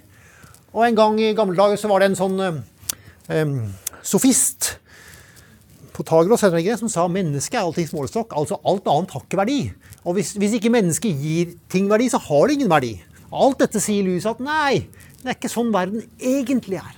Og 0.74 0.86
en 0.86 0.98
gang 0.98 1.20
i 1.22 1.34
gamle 1.38 1.58
dager 1.58 1.80
så 1.80 1.90
var 1.90 2.02
det 2.02 2.12
en 2.12 2.18
sånn 2.18 2.40
um, 2.42 3.58
sofist 4.04 4.74
Protagoras 5.94 6.42
heter 6.42 6.56
det 6.58 6.64
ikke, 6.64 6.78
som 6.82 6.90
sa 6.90 7.04
mennesket 7.06 7.58
er 7.58 7.62
alltid 7.68 7.92
målestokk. 7.94 8.34
Altså 8.34 8.58
alt 8.66 8.88
annet 8.90 9.14
har 9.14 9.22
ikke 9.22 9.38
verdi. 9.38 9.58
Og 10.02 10.16
hvis, 10.16 10.32
hvis 10.40 10.56
ikke 10.58 10.72
mennesket 10.74 11.20
gir 11.22 11.52
ting 11.70 11.86
verdi, 11.90 12.08
så 12.10 12.18
har 12.18 12.48
det 12.48 12.56
ingen 12.58 12.72
verdi. 12.72 12.96
Alt 13.34 13.62
dette 13.62 13.82
sier 13.82 14.06
Louis 14.06 14.26
at 14.26 14.42
nei, 14.42 14.86
det 15.22 15.30
er 15.30 15.38
ikke 15.38 15.52
sånn 15.52 15.70
verden 15.74 16.02
egentlig 16.18 16.80
er. 16.82 16.96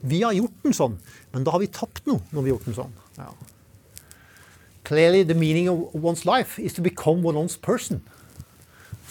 Vi 0.00 0.22
har 0.24 0.36
gjort 0.36 0.64
den 0.64 0.76
sånn, 0.76 0.98
men 1.32 1.44
da 1.44 1.54
har 1.54 1.62
vi 1.62 1.68
tapt 1.72 2.06
noe 2.08 2.22
når 2.30 2.44
vi 2.44 2.48
har 2.48 2.54
gjort 2.54 2.68
den 2.68 2.76
sånn. 2.76 2.94
Ja. 3.18 3.32
Clearly 4.88 5.24
the 5.24 5.36
meaning 5.36 5.68
of 5.68 5.92
one's 5.96 6.24
life 6.28 6.60
is 6.60 6.76
to 6.76 6.84
become 6.84 7.24
one's 7.24 7.56
person, 7.60 8.00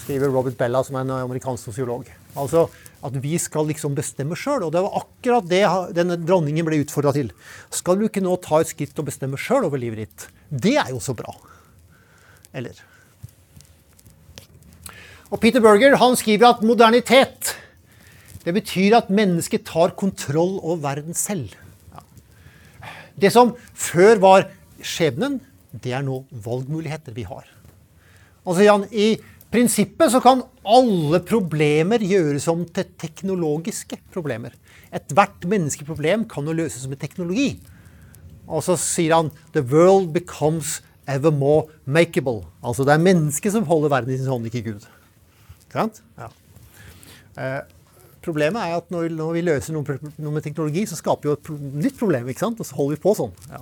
skriver 0.03 0.33
Robert 0.33 0.57
Bella, 0.57 0.81
som 0.85 0.97
er 0.97 1.05
en 1.05 1.13
amerikansk 1.19 1.69
sosiolog. 1.69 2.09
Altså 2.37 2.67
at 3.05 3.15
vi 3.23 3.37
skal 3.39 3.69
liksom 3.69 3.95
bestemme 3.97 4.37
sjøl. 4.37 4.65
Og 4.67 4.73
det 4.75 4.83
var 4.83 4.99
akkurat 5.01 5.47
det 5.49 5.63
denne 5.97 6.17
dronningen 6.19 6.67
ble 6.67 6.81
utfordra 6.83 7.13
til. 7.15 7.31
Skal 7.73 7.99
du 7.99 8.07
ikke 8.07 8.23
nå 8.25 8.35
ta 8.43 8.61
et 8.61 8.71
skritt 8.71 8.99
og 8.99 9.07
bestemme 9.09 9.39
sjøl 9.39 9.67
over 9.69 9.81
livet 9.81 10.03
ditt? 10.03 10.27
Det 10.49 10.75
er 10.81 10.91
jo 10.93 11.01
så 11.03 11.15
bra. 11.17 11.33
Eller? 12.55 12.77
Og 15.29 15.37
Peter 15.41 15.61
Berger 15.61 15.97
han 16.01 16.17
skriver 16.17 16.55
at 16.55 16.65
modernitet 16.65 17.55
det 18.45 18.55
betyr 18.55 18.95
at 18.97 19.11
mennesket 19.11 19.67
tar 19.67 19.91
kontroll 19.99 20.57
over 20.63 20.79
verden 20.87 21.17
selv. 21.17 21.51
Det 23.19 23.31
som 23.35 23.51
før 23.75 24.21
var 24.23 24.45
skjebnen, 24.79 25.41
det 25.75 25.91
er 25.93 26.05
nå 26.05 26.23
valgmuligheter 26.31 27.13
vi 27.13 27.27
har. 27.27 27.43
Altså, 28.47 28.63
Jan, 28.63 28.85
I 28.89 29.19
prinsippet 29.53 30.13
så 30.13 30.21
kan 30.23 30.43
alle 30.67 31.21
problemer 31.25 32.03
gjøres 32.03 32.47
om 32.51 32.65
til 32.65 32.89
teknologiske 33.01 33.99
problemer. 34.13 34.53
Ethvert 34.93 35.45
menneskeproblem 35.49 36.27
kan 36.29 36.47
jo 36.47 36.55
løses 36.57 36.87
med 36.89 37.01
teknologi. 37.01 37.59
Og 38.49 38.63
så 38.65 38.75
sier 38.77 39.15
han 39.15 39.31
'The 39.53 39.61
world 39.61 40.13
becomes 40.13 40.81
ever 41.07 41.31
more 41.31 41.67
makeable'. 41.85 42.45
Altså 42.63 42.83
det 42.83 42.93
er 42.93 43.05
mennesket 43.05 43.51
som 43.53 43.65
holder 43.65 43.89
verden 43.89 44.13
i 44.13 44.17
sin 44.17 44.27
hånd, 44.27 44.45
ikke 44.45 44.71
Gud. 44.71 44.87
Sant? 45.73 46.01
Ja. 46.17 46.29
Eh, 47.37 47.61
problemet 48.25 48.61
er 48.61 48.77
at 48.77 48.91
når, 48.91 49.09
når 49.09 49.33
vi 49.33 49.41
løser 49.41 49.73
noe, 49.73 49.99
noe, 50.17 50.33
med 50.33 50.41
teknologi, 50.41 50.85
så 50.85 50.97
skaper 50.97 51.21
vi 51.21 51.29
jo 51.29 51.37
et 51.37 51.83
nytt 51.85 51.99
problem. 51.99 52.27
ikke 52.27 52.39
sant? 52.39 52.59
Og 52.59 52.65
så 52.65 52.75
holder 52.75 52.97
vi 52.97 53.01
på 53.01 53.13
sånn. 53.17 53.33
Ja. 53.49 53.61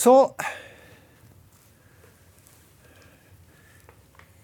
Så 0.00 0.14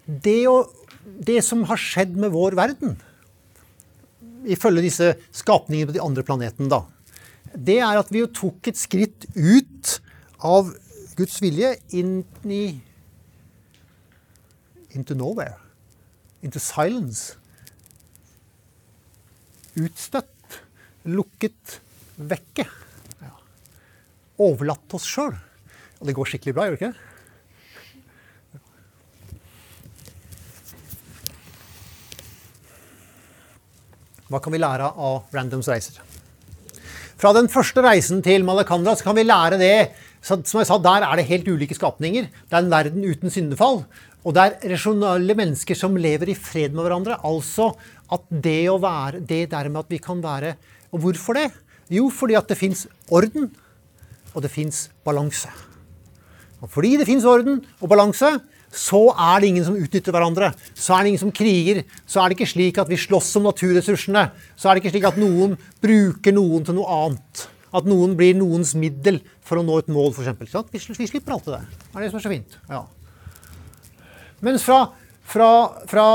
det, 0.06 0.42
å, 0.50 0.66
det 1.04 1.40
som 1.44 1.64
har 1.70 1.80
skjedd 1.80 2.16
med 2.20 2.34
vår 2.34 2.56
verden, 2.58 2.98
ifølge 4.46 4.84
disse 4.84 5.14
skapningene 5.34 5.88
på 5.90 5.96
de 5.96 6.04
andre 6.04 6.26
planetene, 6.26 6.68
da, 6.70 6.84
det 7.56 7.78
er 7.80 7.98
at 7.98 8.12
vi 8.12 8.20
jo 8.20 8.32
tok 8.36 8.68
et 8.68 8.78
skritt 8.78 9.24
ut 9.34 9.96
av 10.44 10.74
Guds 11.16 11.40
vilje 11.40 11.72
inn 11.96 12.20
i 12.44 12.64
Into 14.96 15.12
nowhere. 15.12 15.58
Into 16.40 16.56
silence. 16.56 17.34
Utstøtt. 19.76 20.62
Lukket. 21.04 21.80
Vekke. 22.16 22.64
Ja. 23.20 23.34
Overlatt 24.40 24.96
oss 24.96 25.04
sjøl. 25.04 25.36
Og 26.00 26.08
det 26.08 26.16
går 26.16 26.28
skikkelig 26.32 26.56
bra, 26.56 26.66
gjør 26.66 26.76
det 26.76 26.88
ikke? 26.88 27.12
Hva 34.26 34.40
kan 34.42 34.52
vi 34.52 34.58
lære 34.58 34.90
av 34.90 35.30
Randoms 35.34 35.68
reiser? 35.70 36.00
Fra 37.16 37.30
den 37.32 37.46
første 37.48 37.80
reisen 37.84 38.18
til 38.24 38.42
Malakandra 38.44 38.96
så 38.98 39.06
kan 39.06 39.16
vi 39.16 39.24
lære 39.24 39.60
det 39.60 39.76
Som 40.26 40.42
jeg 40.42 40.66
sa, 40.66 40.78
Der 40.78 41.04
er 41.06 41.16
det 41.16 41.28
helt 41.28 41.46
ulike 41.46 41.74
skapninger. 41.74 42.26
Det 42.26 42.52
er 42.52 42.58
en 42.58 42.70
verden 42.70 43.04
uten 43.04 43.30
syndefall. 43.30 43.84
Og 44.24 44.34
det 44.34 44.42
er 44.42 44.72
rasjonale 44.72 45.34
mennesker 45.38 45.78
som 45.78 45.96
lever 45.96 46.30
i 46.30 46.34
fred 46.34 46.74
med 46.74 46.82
hverandre. 46.82 47.20
Altså 47.22 47.76
at 48.10 48.26
det 48.30 48.68
å 48.68 48.80
være 48.82 49.20
Det 49.20 49.50
dermed 49.50 49.86
at 49.86 49.90
vi 49.90 49.98
kan 49.98 50.20
være 50.20 50.56
Og 50.90 51.00
hvorfor 51.00 51.34
det? 51.34 51.52
Jo, 51.88 52.10
fordi 52.10 52.34
at 52.34 52.48
det 52.48 52.58
fins 52.58 52.88
orden, 53.08 53.54
og 54.34 54.42
det 54.42 54.50
fins 54.50 54.90
balanse. 55.04 55.48
Og 56.64 56.70
fordi 56.72 56.94
det 57.00 57.08
fins 57.08 57.26
orden 57.28 57.60
og 57.80 57.90
balanse, 57.90 58.30
så 58.76 59.02
er 59.12 59.40
det 59.40 59.50
ingen 59.50 59.66
som 59.66 59.76
utnytter 59.78 60.14
hverandre. 60.14 60.50
Så 60.74 60.94
er 60.94 61.04
det 61.04 61.12
ingen 61.12 61.22
som 61.22 61.34
kriger. 61.34 61.82
Så 62.08 62.20
er 62.20 62.28
det 62.28 62.36
ikke 62.36 62.50
slik 62.50 62.80
at 62.82 62.90
vi 62.90 62.98
slåss 63.00 63.36
om 63.40 63.46
naturressursene. 63.48 64.26
Så 64.56 64.68
er 64.68 64.76
det 64.76 64.84
ikke 64.84 64.94
slik 64.96 65.08
at 65.08 65.20
noen 65.20 65.54
bruker 65.82 66.34
noen 66.36 66.66
til 66.66 66.76
noe 66.78 66.98
annet. 67.04 67.46
At 67.76 67.88
noen 67.88 68.16
blir 68.18 68.36
noens 68.38 68.74
middel 68.78 69.20
for 69.46 69.60
å 69.60 69.64
nå 69.64 69.78
et 69.80 69.92
mål, 69.92 70.12
f.eks. 70.12 70.56
Vi, 70.72 70.82
vi 70.98 71.08
slipper 71.08 71.36
alt 71.36 71.48
det 71.48 71.58
der. 71.58 71.70
Det 71.86 71.94
er 71.94 72.06
det 72.06 72.10
som 72.12 72.20
er 72.20 72.26
så 72.26 72.32
fint. 72.32 72.58
Ja. 72.72 72.82
Mens 74.44 74.66
fra, 74.66 74.80
fra, 75.24 75.50
fra 75.88 76.08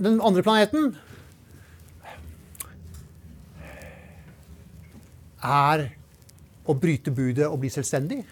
den 0.00 0.20
andre 0.24 0.44
planeten 0.46 0.94
er 5.46 5.88
å 6.66 6.74
bryte 6.74 7.12
budet 7.14 7.46
og 7.46 7.60
bli 7.62 7.70
selvstendig. 7.72 8.22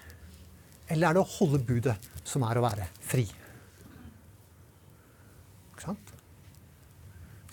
Eller 0.89 1.09
er 1.09 1.17
det 1.17 1.23
å 1.23 1.33
holde 1.39 1.63
budet, 1.65 1.97
som 2.27 2.45
er 2.47 2.59
å 2.61 2.65
være 2.65 2.89
fri? 3.05 3.25
Ikke 5.73 5.87
sant? 5.87 6.13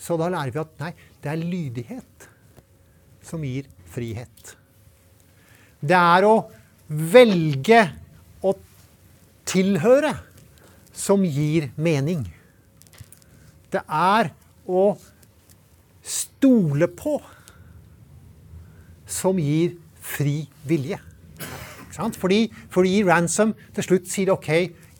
Så 0.02 0.18
da 0.18 0.28
lærer 0.32 0.52
vi 0.52 0.60
at 0.62 0.74
nei, 0.82 0.92
det 1.22 1.30
er 1.30 1.40
lydighet 1.40 2.26
som 3.22 3.44
gir 3.46 3.68
frihet. 3.92 4.56
Det 5.82 5.98
er 5.98 6.26
å 6.26 6.34
velge 6.88 7.80
å 8.42 8.52
tilhøre 9.48 10.12
som 10.92 11.24
gir 11.24 11.70
mening. 11.80 12.26
Det 13.72 13.80
er 13.86 14.32
å 14.68 14.84
stole 16.02 16.90
på 16.92 17.16
som 19.06 19.38
gir 19.40 19.78
fri 20.02 20.42
vilje. 20.66 20.98
Fordi, 21.92 22.46
fordi, 22.72 23.02
Ransom 23.04 23.54
til 23.76 23.84
slutt 23.84 24.08
sier 24.08 24.32
OK, 24.32 24.48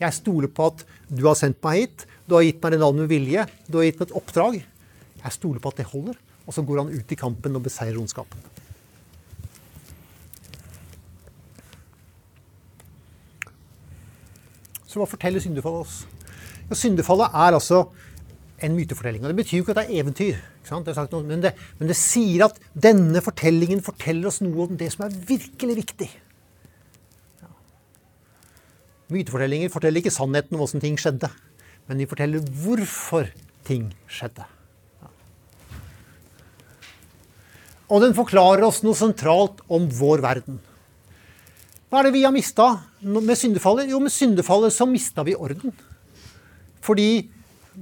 jeg 0.00 0.18
stoler 0.18 0.50
på 0.52 0.68
at 0.72 0.84
du 1.08 1.24
har 1.26 1.38
sendt 1.38 1.62
meg 1.64 1.80
hit. 1.80 2.06
Du 2.28 2.36
har 2.36 2.44
gitt 2.44 2.62
meg 2.62 2.76
en 2.76 2.84
navnet 2.86 3.06
med 3.06 3.12
vilje. 3.12 3.46
Du 3.68 3.78
har 3.80 3.88
gitt 3.88 4.00
meg 4.00 4.10
et 4.10 4.16
oppdrag. 4.18 4.58
Jeg 5.22 5.36
stoler 5.38 5.62
på 5.62 5.72
at 5.72 5.80
det 5.80 5.88
holder. 5.92 6.18
Og 6.46 6.54
så 6.56 6.64
går 6.66 6.82
han 6.82 6.92
ut 6.92 7.12
i 7.12 7.18
kampen 7.18 7.56
og 7.56 7.64
beseirer 7.64 8.00
ondskapen. 8.00 8.50
Så 14.92 15.00
hva 15.00 15.08
forteller 15.08 15.40
syndefallet 15.40 15.86
oss? 15.86 16.00
Ja, 16.68 16.76
syndefallet 16.76 17.32
er 17.32 17.56
altså 17.56 17.86
en 18.62 18.74
mytefortelling. 18.76 19.22
Og 19.24 19.32
Det 19.32 19.38
betyr 19.38 19.58
jo 19.58 19.64
ikke 19.64 19.72
at 19.72 19.80
det 19.80 19.86
er 19.86 20.02
eventyr. 20.02 20.42
Det 20.62 20.96
er 20.96 21.22
men, 21.26 21.42
det, 21.42 21.54
men 21.78 21.88
det 21.88 21.96
sier 21.98 22.44
at 22.46 22.58
denne 22.74 23.20
fortellingen 23.24 23.82
forteller 23.82 24.28
oss 24.28 24.40
noe 24.44 24.68
om 24.68 24.76
det 24.78 24.92
som 24.92 25.06
er 25.06 25.16
virkelig 25.28 25.76
viktig. 25.80 26.10
Mytefortellinger 29.12 29.72
forteller 29.72 30.02
ikke 30.02 30.14
sannheten 30.14 30.56
om 30.56 30.64
åssen 30.64 30.82
ting 30.82 30.96
skjedde, 31.00 31.28
men 31.88 32.00
de 32.00 32.08
forteller 32.08 32.44
hvorfor 32.62 33.28
ting 33.66 33.90
skjedde. 34.10 34.46
Og 37.92 38.00
den 38.00 38.14
forklarer 38.16 38.64
oss 38.64 38.80
noe 38.84 38.96
sentralt 38.96 39.60
om 39.68 39.84
vår 39.92 40.22
verden. 40.24 40.60
Hva 41.92 42.00
er 42.00 42.08
det 42.08 42.14
vi 42.14 42.24
har 42.24 42.32
mista 42.32 42.70
med 43.04 43.36
syndefallet? 43.36 43.90
Jo, 43.92 43.98
med 44.00 44.14
syndefallet 44.14 44.72
så 44.72 44.86
mista 44.88 45.24
vi 45.28 45.36
orden. 45.36 45.74
Fordi 46.80 47.28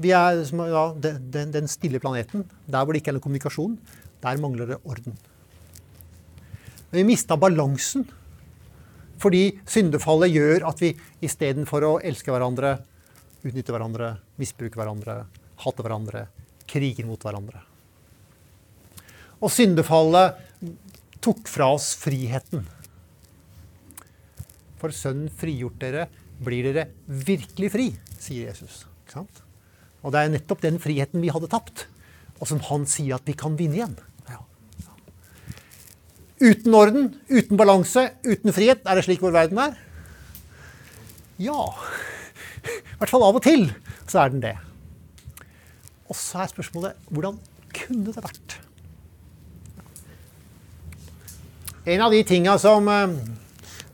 vi 0.02 0.10
er 0.14 0.40
ja, 0.42 0.84
den, 0.98 1.52
den, 1.54 1.68
stille 1.70 2.00
planeten, 2.02 2.42
der 2.66 2.82
hvor 2.82 2.94
det 2.94 3.02
ikke 3.02 3.12
er 3.12 3.18
noe 3.18 3.24
kommunikasjon, 3.24 3.76
der 4.22 4.42
mangler 4.42 4.72
det 4.72 4.80
orden. 4.82 5.14
Men 6.90 6.98
vi 6.98 7.06
mista 7.12 7.38
balansen 7.38 8.08
fordi 9.20 9.44
syndefallet 9.68 10.32
gjør 10.32 10.66
at 10.70 10.80
vi 10.80 10.94
istedenfor 11.24 11.86
å 11.86 11.92
elske 12.04 12.32
hverandre, 12.32 12.78
utnytte 13.44 13.74
hverandre, 13.74 14.14
misbruke 14.40 14.80
hverandre, 14.80 15.22
hate 15.64 15.84
hverandre, 15.84 16.26
kriger 16.70 17.08
mot 17.08 17.20
hverandre. 17.20 17.62
Og 19.40 19.52
syndefallet 19.52 20.40
tok 21.24 21.48
fra 21.48 21.72
oss 21.76 21.94
friheten. 22.00 22.66
for 24.80 24.96
Sønnen 24.96 25.28
frigjort 25.28 25.76
dere, 25.76 26.06
blir 26.40 26.64
dere 26.64 26.86
virkelig 27.04 27.68
fri, 27.74 27.88
sier 28.16 28.48
Jesus. 28.48 28.86
Og 30.00 30.14
det 30.14 30.22
er 30.22 30.30
nettopp 30.32 30.62
den 30.64 30.78
friheten 30.80 31.20
vi 31.20 31.28
hadde 31.28 31.50
tapt, 31.52 31.84
og 32.40 32.48
som 32.48 32.62
han 32.70 32.86
sier 32.88 33.18
at 33.18 33.28
vi 33.28 33.34
kan 33.36 33.58
vinne 33.58 33.76
igjen. 33.76 33.98
Uten 36.40 36.74
orden, 36.74 37.10
uten 37.28 37.58
balanse, 37.60 38.06
uten 38.24 38.54
frihet. 38.56 38.80
Er 38.88 38.96
det 38.96 39.04
slik 39.04 39.20
vår 39.20 39.34
verden 39.34 39.60
er? 39.60 39.74
Ja. 41.40 41.66
I 42.64 42.96
hvert 43.00 43.12
fall 43.12 43.24
av 43.26 43.36
og 43.36 43.44
til 43.44 43.68
så 44.08 44.22
er 44.22 44.32
den 44.32 44.42
det. 44.44 44.54
Og 46.08 46.16
så 46.16 46.42
er 46.42 46.50
spørsmålet 46.50 47.10
hvordan 47.12 47.36
kunne 47.76 48.12
det 48.14 48.24
vært? 48.24 48.56
En 51.90 52.02
av 52.04 52.12
de 52.12 52.22
tinga 52.28 52.56
som 52.60 52.88
eh, 52.92 53.12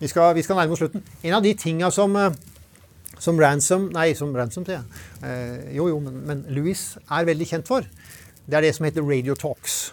vi 0.00 0.08
skal, 0.10 0.34
vi 0.36 0.42
skal, 0.46 0.58
nærme 0.58 0.74
oss 0.74 0.82
slutten. 0.82 1.02
En 1.22 1.36
av 1.38 1.42
de 1.44 1.52
tinga 1.58 1.90
som, 1.94 2.14
eh, 2.18 2.32
som 3.22 3.38
Ransom 3.40 3.90
Nei, 3.94 4.10
som 4.18 4.34
Ransom, 4.36 4.66
sier 4.66 4.80
jeg. 4.80 5.04
Eh, 5.22 5.74
jo, 5.78 5.86
jo, 5.92 6.00
men, 6.02 6.22
men 6.26 6.46
Louis 6.54 6.82
er 7.06 7.28
veldig 7.28 7.50
kjent 7.52 7.68
for. 7.68 7.86
Det 8.46 8.58
er 8.58 8.66
det 8.66 8.74
som 8.76 8.86
heter 8.86 9.06
Radio 9.06 9.34
Talks. 9.38 9.92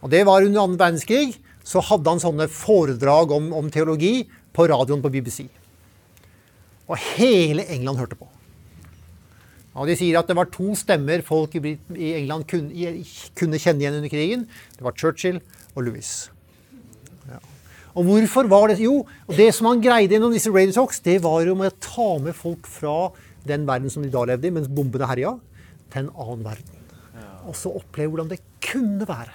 Og 0.00 0.10
Det 0.12 0.24
var 0.28 0.44
under 0.44 0.62
annen 0.62 0.80
verdenskrig. 0.80 1.38
Så 1.70 1.82
hadde 1.86 2.10
han 2.10 2.22
sånne 2.22 2.48
foredrag 2.50 3.30
om, 3.36 3.52
om 3.54 3.70
teologi 3.70 4.24
på 4.56 4.66
radioen 4.70 5.02
på 5.04 5.12
BBC. 5.12 5.44
Og 6.90 6.98
hele 7.14 7.68
England 7.70 8.00
hørte 8.02 8.18
på. 8.18 8.26
Og 9.78 9.86
De 9.86 9.94
sier 9.94 10.18
at 10.18 10.26
det 10.26 10.34
var 10.34 10.50
to 10.50 10.72
stemmer 10.74 11.22
folk 11.22 11.54
i 11.54 12.10
England 12.18 12.48
kunne, 12.50 12.90
kunne 13.38 13.60
kjenne 13.62 13.84
igjen 13.84 13.98
under 14.00 14.10
krigen. 14.10 14.46
Det 14.74 14.82
var 14.82 14.96
Churchill 14.98 15.38
og 15.76 15.84
Louis. 15.86 16.10
Ja. 17.30 17.38
Og 17.94 18.08
hvorfor 18.08 18.50
var 18.50 18.70
det 18.70 18.80
Jo, 18.82 19.04
det 19.30 19.52
som 19.54 19.70
han 19.70 19.82
greide 19.84 20.16
gjennom 20.16 20.34
disse 20.34 20.50
Radio 20.50 20.74
Talks, 20.74 20.98
det 21.06 21.20
var 21.22 21.44
jo 21.46 21.54
med 21.58 21.70
å 21.70 21.78
ta 21.78 22.10
med 22.22 22.34
folk 22.34 22.66
fra 22.70 23.12
den 23.46 23.62
verden 23.68 23.92
som 23.92 24.02
de 24.02 24.10
da 24.12 24.26
levde 24.26 24.50
i, 24.50 24.54
mens 24.54 24.68
bombene 24.68 25.08
herja, 25.08 25.36
til 25.90 26.04
en 26.04 26.12
annen 26.18 26.44
verden. 26.44 26.76
Og 27.46 27.54
så 27.56 27.70
oppleve 27.72 28.12
hvordan 28.12 28.34
det 28.34 28.42
kunne 28.62 29.06
være. 29.08 29.32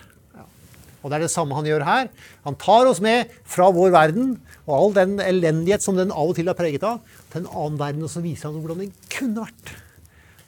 Og 1.05 1.11
det 1.11 1.19
er 1.19 1.27
det 1.27 1.33
samme 1.35 1.53
han 1.53 1.67
gjør 1.69 1.85
her. 1.85 2.07
Han 2.47 2.57
tar 2.57 2.89
oss 2.89 2.97
med 3.05 3.29
fra 3.45 3.67
vår 3.69 3.93
verden 3.93 4.31
og 4.65 4.71
all 4.73 4.95
den 4.95 5.19
elendighet 5.21 5.85
som 5.85 5.99
den 5.99 6.09
av 6.09 6.31
og 6.31 6.39
til 6.39 6.49
er 6.49 6.57
preget 6.57 6.85
av, 6.87 7.03
til 7.29 7.43
en 7.43 7.51
annen 7.51 7.77
verden, 7.77 8.07
og 8.07 8.09
så 8.09 8.23
viser 8.25 8.49
han 8.49 8.57
hvordan 8.63 8.81
den 8.87 8.95
kunne 9.13 9.45
vært. 9.45 9.75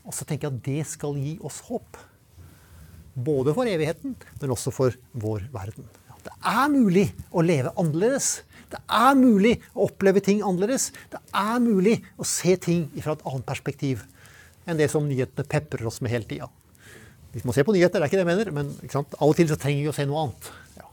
Og 0.08 0.18
så 0.18 0.26
tenker 0.26 0.48
jeg 0.48 0.56
at 0.56 0.66
det 0.66 0.88
skal 0.90 1.20
gi 1.22 1.36
oss 1.46 1.62
håp. 1.68 2.02
Både 3.14 3.54
for 3.54 3.70
evigheten, 3.70 4.18
men 4.42 4.54
også 4.58 4.74
for 4.74 4.98
vår 5.14 5.46
verden. 5.54 5.86
Det 6.26 6.34
er 6.50 6.68
mulig 6.74 7.06
å 7.30 7.46
leve 7.46 7.72
annerledes. 7.80 8.42
Det 8.74 8.82
er 8.92 9.14
mulig 9.16 9.54
å 9.72 9.86
oppleve 9.86 10.24
ting 10.26 10.42
annerledes. 10.44 10.90
Det 11.14 11.22
er 11.38 11.60
mulig 11.64 12.00
å 12.18 12.26
se 12.28 12.58
ting 12.60 12.88
fra 12.98 13.14
et 13.14 13.28
annet 13.30 13.46
perspektiv 13.48 14.04
enn 14.68 14.80
det 14.82 14.90
som 14.92 15.06
nyhetene 15.08 15.48
peprer 15.48 15.88
oss 15.88 16.02
med 16.02 16.12
hele 16.12 16.28
tida. 16.28 16.50
Vi 17.38 17.44
må 17.46 17.54
se 17.54 17.62
på 17.62 17.74
nyheter, 17.76 18.02
det 18.02 18.08
er 18.08 18.10
ikke 18.10 18.18
det 18.18 18.24
jeg 18.24 18.32
mener, 18.32 18.50
men 18.50 18.72
av 18.98 19.28
og 19.28 19.36
til 19.38 19.46
så 19.52 19.56
trenger 19.62 19.84
vi 19.84 19.92
å 19.92 19.94
se 19.94 20.06
noe 20.10 20.24
annet. 20.26 20.48
Ja. 20.80 20.88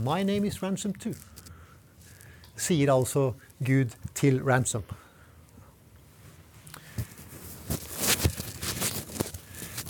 My 0.00 0.22
name 0.24 0.48
is 0.48 0.56
Ransom 0.62 0.94
too, 0.96 1.12
sier 2.56 2.94
altså 2.94 3.34
Gud 3.60 3.92
til 4.16 4.40
Ransom. 4.40 4.88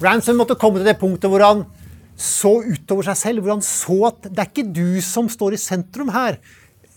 Ransom 0.03 0.43
måtte 0.43 0.59
komme 0.59 0.83
til 0.83 0.91
det 0.91 0.99
punktet 0.99 1.31
hvor 1.31 1.47
han 1.47 1.64
så 2.18 2.57
utover 2.66 3.12
seg 3.12 3.23
selv, 3.23 3.45
hvor 3.45 3.61
han 3.61 3.62
så 3.62 4.03
at 4.11 4.27
det 4.27 4.43
er 4.43 4.51
ikke 4.51 4.71
du 4.75 4.99
som 5.07 5.31
står 5.31 5.55
i 5.55 5.62
sentrum 5.71 6.11
her, 6.18 6.43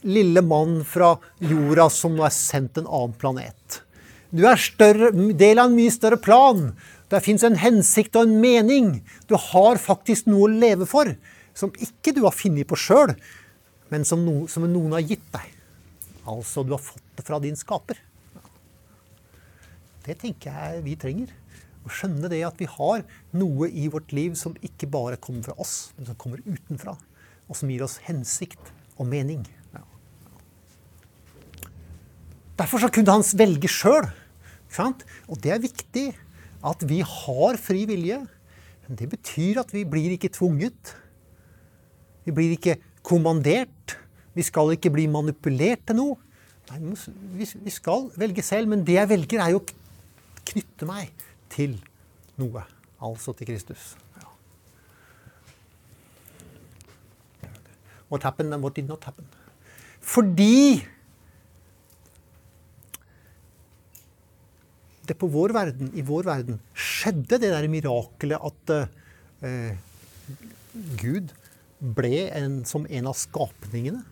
lille 0.02 0.42
mann 0.42 0.80
fra 0.82 1.14
jorda 1.46 1.92
som 1.94 2.18
nå 2.18 2.26
er 2.26 2.34
sendt 2.34 2.82
en 2.82 2.90
annen 2.90 3.20
planet. 3.22 3.83
Du 4.34 4.42
er 4.50 4.58
større, 4.58 5.12
del 5.38 5.62
av 5.62 5.70
en 5.70 5.78
mye 5.78 5.94
større 5.94 6.18
plan. 6.18 6.72
Der 7.14 7.22
fins 7.22 7.44
en 7.46 7.60
hensikt 7.62 8.18
og 8.18 8.26
en 8.26 8.40
mening. 8.42 8.96
Du 9.30 9.36
har 9.38 9.78
faktisk 9.82 10.26
noe 10.32 10.48
å 10.48 10.54
leve 10.54 10.90
for 10.90 11.14
som 11.54 11.70
ikke 11.78 12.16
du 12.18 12.24
har 12.26 12.34
funnet 12.34 12.66
på 12.66 12.78
sjøl, 12.82 13.14
men 13.94 14.06
som, 14.10 14.24
no, 14.26 14.48
som, 14.50 14.66
noen 14.66 14.96
har 14.98 15.06
gitt 15.06 15.26
deg. 15.36 15.52
Altså, 16.26 16.64
du 16.66 16.74
har 16.74 16.82
fått 16.82 17.04
det 17.14 17.26
fra 17.28 17.38
din 17.44 17.58
skaper. 17.60 18.00
Det 20.04 20.18
tenker 20.24 20.50
jeg 20.50 20.84
vi 20.88 20.98
trenger. 21.00 21.30
Å 21.84 21.92
skjønne 21.92 22.32
det 22.32 22.42
at 22.48 22.58
vi 22.58 22.66
har 22.74 23.04
noe 23.38 23.68
i 23.70 23.86
vårt 23.92 24.16
liv 24.16 24.34
som 24.40 24.56
ikke 24.66 24.90
bare 24.90 25.20
kommer 25.22 25.46
fra 25.46 25.58
oss, 25.62 25.92
men 25.98 26.10
som 26.10 26.18
kommer 26.18 26.42
utenfra. 26.48 26.96
Og 27.46 27.60
som 27.60 27.70
gir 27.70 27.84
oss 27.86 28.00
hensikt 28.08 28.74
og 28.98 29.06
mening. 29.12 29.44
Derfor 32.58 32.82
så 32.82 32.90
kunne 32.94 33.14
han 33.14 33.26
velge 33.38 33.70
sjøl. 33.72 34.08
Og 34.80 35.38
det 35.44 35.54
er 35.54 35.62
viktig 35.64 36.08
at 36.64 36.86
vi 36.90 37.02
har 37.06 37.60
fri 37.62 37.84
vilje. 37.90 38.22
Men 38.88 39.00
det 39.00 39.10
betyr 39.12 39.62
at 39.62 39.74
vi 39.74 39.84
blir 39.88 40.16
ikke 40.16 40.32
tvunget. 40.34 40.96
Vi 42.26 42.32
blir 42.36 42.56
ikke 42.56 42.78
kommandert. 43.04 43.98
Vi 44.34 44.46
skal 44.46 44.74
ikke 44.76 44.92
bli 44.94 45.08
manipulert 45.12 45.84
til 45.88 46.00
noe. 46.00 46.20
Nei, 46.72 46.96
vi 47.36 47.74
skal 47.74 48.08
velge 48.18 48.42
selv, 48.42 48.70
men 48.72 48.86
det 48.88 48.96
jeg 48.96 49.10
velger, 49.12 49.42
er 49.44 49.52
jo 49.54 49.60
å 49.60 50.44
knytte 50.48 50.88
meg 50.88 51.12
til 51.54 51.76
noe. 52.40 52.64
Altså 53.04 53.36
til 53.36 53.52
Kristus. 53.52 53.94
What 58.10 58.24
happened 58.24 58.54
and 58.54 58.64
what 58.64 58.76
did 58.76 58.88
not 58.88 59.04
happen. 59.04 59.26
Fordi 60.00 60.84
det 65.08 65.18
på 65.20 65.28
vår 65.32 65.54
verden, 65.56 65.92
i 65.96 66.04
vår 66.06 66.28
verden 66.28 66.60
skjedde 66.74 67.40
det 67.42 67.52
der 67.52 67.68
mirakelet 67.72 68.40
at 68.40 68.74
eh, 69.44 69.76
Gud 71.00 71.34
ble 71.84 72.28
en, 72.32 72.62
som 72.68 72.88
en 72.88 73.10
av 73.12 73.18
skapningene, 73.20 74.04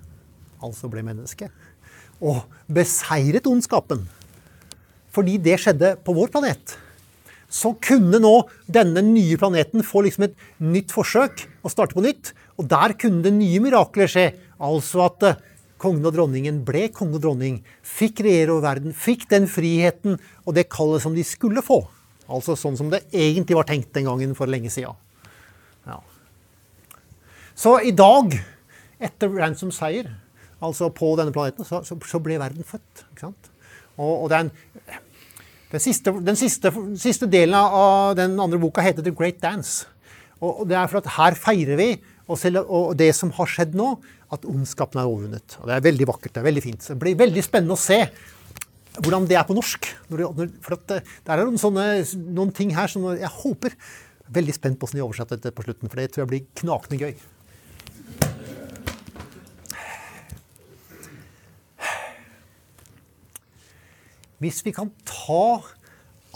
altså 0.62 0.90
ble 0.92 1.04
menneske, 1.08 1.48
og 2.22 2.44
beseiret 2.70 3.48
ondskapen. 3.50 4.04
Fordi 5.12 5.38
det 5.42 5.58
skjedde 5.64 5.96
på 6.06 6.16
vår 6.16 6.32
planet. 6.34 6.76
Så 7.52 7.74
kunne 7.84 8.20
nå 8.24 8.36
denne 8.72 9.04
nye 9.04 9.40
planeten 9.40 9.84
få 9.84 10.06
liksom 10.06 10.30
et 10.30 10.38
nytt 10.64 10.94
forsøk 10.96 11.44
og 11.64 11.74
starte 11.74 11.98
på 11.98 12.04
nytt. 12.06 12.32
Og 12.60 12.68
der 12.72 12.94
kunne 13.00 13.24
det 13.26 13.34
nye 13.36 13.60
mirakler 13.64 14.08
skje. 14.12 14.30
Altså 14.62 15.08
at 15.10 15.26
eh, 15.28 15.42
kongen 15.82 16.06
og 16.06 16.14
dronningen 16.16 16.62
ble 16.68 16.88
konge 16.94 17.18
og 17.18 17.26
dronning, 17.26 17.60
fikk 17.82 18.22
regjere 18.26 18.54
over 18.54 18.68
verden, 18.68 18.94
fikk 18.94 19.28
den 19.32 19.48
friheten 19.50 20.20
og 20.46 20.56
det 20.58 20.70
kallet 20.72 21.04
som 21.04 21.18
de 21.18 21.26
skulle 21.26 21.64
få. 21.66 21.82
Altså 22.32 22.56
sånn 22.60 22.78
som 22.80 22.92
det 22.92 23.04
egentlig 23.10 23.58
var 23.58 23.68
tenkt 23.68 23.92
den 23.98 24.08
gangen 24.08 24.36
for 24.38 24.50
lenge 24.50 24.72
sida. 24.74 24.94
Ja. 25.88 26.00
Så 27.58 27.76
i 27.86 27.94
dag, 27.96 28.36
etter 29.02 29.32
Ransoms 29.34 29.80
seier, 29.82 30.10
altså 30.62 30.92
på 30.94 31.12
denne 31.20 31.34
planeten, 31.36 31.68
så, 31.68 31.82
så 31.84 32.22
ble 32.24 32.40
verden 32.42 32.68
født. 32.68 33.06
Og, 33.22 34.14
og 34.24 34.28
den, 34.32 34.52
den, 35.74 35.84
siste, 35.84 36.14
den 36.24 36.40
siste, 36.40 36.72
siste, 37.02 37.30
delen 37.32 37.58
av 37.58 38.16
den 38.20 38.38
andre 38.40 38.62
boka 38.62 38.86
heter 38.86 39.06
The 39.06 39.14
Great 39.16 39.42
Dance. 39.44 39.90
Og, 40.40 40.64
og 40.64 40.66
det 40.70 40.78
er 40.80 40.90
for 40.90 41.02
at 41.02 41.14
her 41.18 41.38
feirer 41.38 41.78
vi 41.78 41.92
og, 42.28 42.38
selv, 42.40 42.64
og 42.64 42.96
det 42.98 43.12
som 43.18 43.34
har 43.36 43.50
skjedd 43.50 43.76
nå, 43.78 43.96
at 44.32 44.46
ondskapen 44.48 45.02
er 45.02 45.10
overvunnet. 45.10 45.58
Og 45.60 45.68
Det 45.68 45.76
er 45.76 45.88
veldig 45.90 46.08
vakkert. 46.08 46.34
Det 46.36 46.42
er 46.42 46.48
veldig 46.48 46.64
fint. 46.64 46.86
Det 46.88 47.00
blir 47.00 47.18
veldig 47.20 47.44
spennende 47.44 47.76
å 47.76 47.82
se 47.82 48.00
hvordan 49.00 49.28
det 49.28 49.38
er 49.40 49.48
på 49.48 49.56
norsk. 49.56 49.90
For 50.08 50.24
eh, 50.24 51.04
det 51.04 51.34
er 51.34 51.44
noen, 51.44 51.60
sånne, 51.60 51.86
noen 52.32 52.56
ting 52.56 52.74
her 52.76 52.92
som 52.92 53.12
jeg 53.16 53.36
håper 53.42 53.78
Veldig 54.32 54.54
spent 54.56 54.78
på 54.80 54.88
hvordan 54.88 54.96
de 54.96 55.04
oversetter 55.04 55.36
dette 55.36 55.52
på 55.52 55.64
slutten, 55.66 55.90
for 55.92 56.00
det 56.00 56.06
tror 56.14 56.22
jeg 56.22 56.30
blir 56.30 56.44
knakende 56.56 57.02
gøy. 57.02 57.18
Hvis 64.40 64.62
vi 64.64 64.72
kan 64.72 64.94
ta 65.04 65.60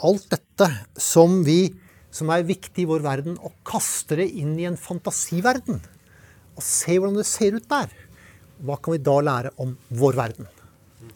alt 0.04 0.28
dette 0.28 0.68
som, 1.00 1.40
vi, 1.48 1.72
som 2.12 2.34
er 2.36 2.44
viktig 2.44 2.84
i 2.84 2.90
vår 2.90 3.08
verden, 3.08 3.40
og 3.40 3.56
kaste 3.64 4.20
det 4.20 4.28
inn 4.44 4.58
i 4.60 4.68
en 4.68 4.76
fantasiverden 4.76 5.80
og 6.56 6.64
se 6.64 6.98
hvordan 6.98 7.20
det 7.20 7.28
ser 7.28 7.58
ut 7.58 7.70
der. 7.72 7.92
Hva 8.66 8.78
kan 8.80 8.96
vi 8.96 9.04
da 9.04 9.16
lære 9.24 9.52
om 9.62 9.76
vår 9.92 10.18
verden? 10.18 10.48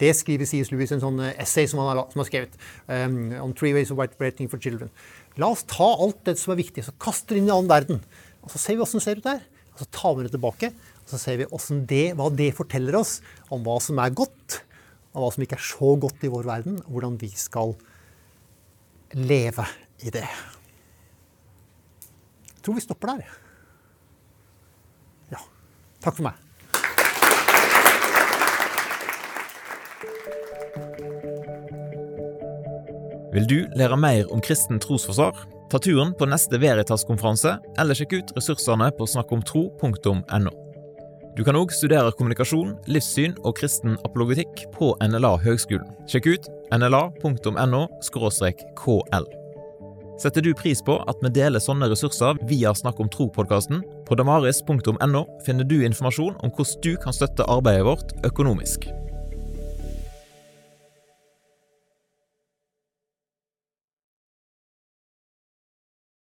Det 0.00 0.12
skriver 0.16 0.48
C.S. 0.48 0.70
Lewis 0.72 0.92
i 0.92 0.96
en 0.96 1.02
sånn 1.02 1.20
eh, 1.24 1.34
essay 1.40 1.66
som 1.68 1.80
han 1.82 1.90
har, 1.92 2.04
som 2.12 2.22
har 2.22 2.28
skrevet. 2.28 2.54
Um, 2.86 3.32
on 3.40 3.54
three 3.56 3.74
ways 3.76 3.90
of 3.92 3.98
white 3.98 4.16
for 4.48 4.60
children. 4.60 4.92
La 5.40 5.50
oss 5.50 5.64
ta 5.68 5.88
alt 6.04 6.22
det 6.28 6.36
som 6.40 6.54
er 6.54 6.60
viktig, 6.60 6.84
så 6.86 6.94
kaster 7.00 7.34
det 7.34 7.42
inn 7.42 7.48
i 7.48 7.52
en 7.52 7.58
annen 7.58 7.72
verden. 7.72 8.00
Og 8.44 8.52
Så 8.52 8.60
ser 8.60 8.76
vi 8.76 8.84
åssen 8.84 9.00
det 9.00 9.04
ser 9.04 9.20
ut 9.20 9.28
der. 9.28 9.42
Og 9.74 9.82
så 9.82 9.88
tar 9.92 10.16
vi 10.16 10.24
det 10.24 10.32
tilbake. 10.34 10.72
Og 11.04 11.12
så 11.12 11.20
ser 11.20 11.40
vi 11.40 11.48
det, 11.90 12.06
hva 12.16 12.30
det 12.32 12.56
forteller 12.56 12.96
oss 13.00 13.18
om 13.50 13.64
hva 13.66 13.80
som 13.82 13.98
er 13.98 14.14
godt, 14.14 14.62
og 15.12 15.24
hva 15.24 15.30
som 15.34 15.44
ikke 15.44 15.58
er 15.58 15.68
så 15.72 15.92
godt 16.00 16.24
i 16.24 16.32
vår 16.32 16.48
verden. 16.48 16.80
Og 16.86 16.96
hvordan 16.96 17.18
vi 17.20 17.30
skal 17.34 17.74
leve 19.16 19.66
i 20.06 20.12
det. 20.14 20.26
Jeg 22.50 22.62
tror 22.64 22.76
vi 22.76 22.84
stopper 22.84 23.16
der. 23.16 23.38
Takk 26.00 26.16
for 26.16 26.30
meg. 26.30 26.38
Vil 33.30 33.46
du 33.46 33.58
lære 33.78 33.96
mer 33.96 34.32
om 34.34 34.40
kristen 34.42 34.80
trosforsvar? 34.82 35.36
Ta 35.70 35.78
turen 35.78 36.10
på 36.18 36.26
neste 36.26 36.58
Veritas-konferanse, 36.58 37.54
eller 37.78 37.94
sjekk 37.94 38.16
ut 38.18 38.32
ressursene 38.34 38.90
på 38.98 39.06
snakkomtro.no. 39.06 40.54
Du 41.38 41.44
kan 41.46 41.56
òg 41.56 41.70
studere 41.70 42.10
kommunikasjon, 42.18 42.74
livssyn 42.90 43.36
og 43.46 43.54
kristen 43.60 43.94
apologetikk 44.02 44.66
på 44.74 44.96
NLA 44.98 45.36
Høgskolen. 45.44 45.86
Sjekk 46.10 46.32
ut 46.34 46.50
nla.no 46.74 47.86
kl. 48.10 49.39
Setter 50.20 50.44
du 50.44 50.50
pris 50.52 50.82
på 50.84 50.98
at 51.08 51.22
vi 51.24 51.30
deler 51.32 51.62
sånne 51.64 51.88
ressurser 51.88 52.36
via 52.50 52.74
Snakk 52.76 52.98
om 53.00 53.08
tro-podkasten? 53.08 53.80
På 54.04 54.18
damaris.no 54.20 55.22
finner 55.46 55.64
du 55.64 55.78
informasjon 55.80 56.36
om 56.44 56.52
hvordan 56.52 56.82
du 56.84 56.92
kan 57.00 57.16
støtte 57.16 57.48
arbeidet 57.48 57.86
vårt 57.88 58.12
økonomisk. 58.28 58.90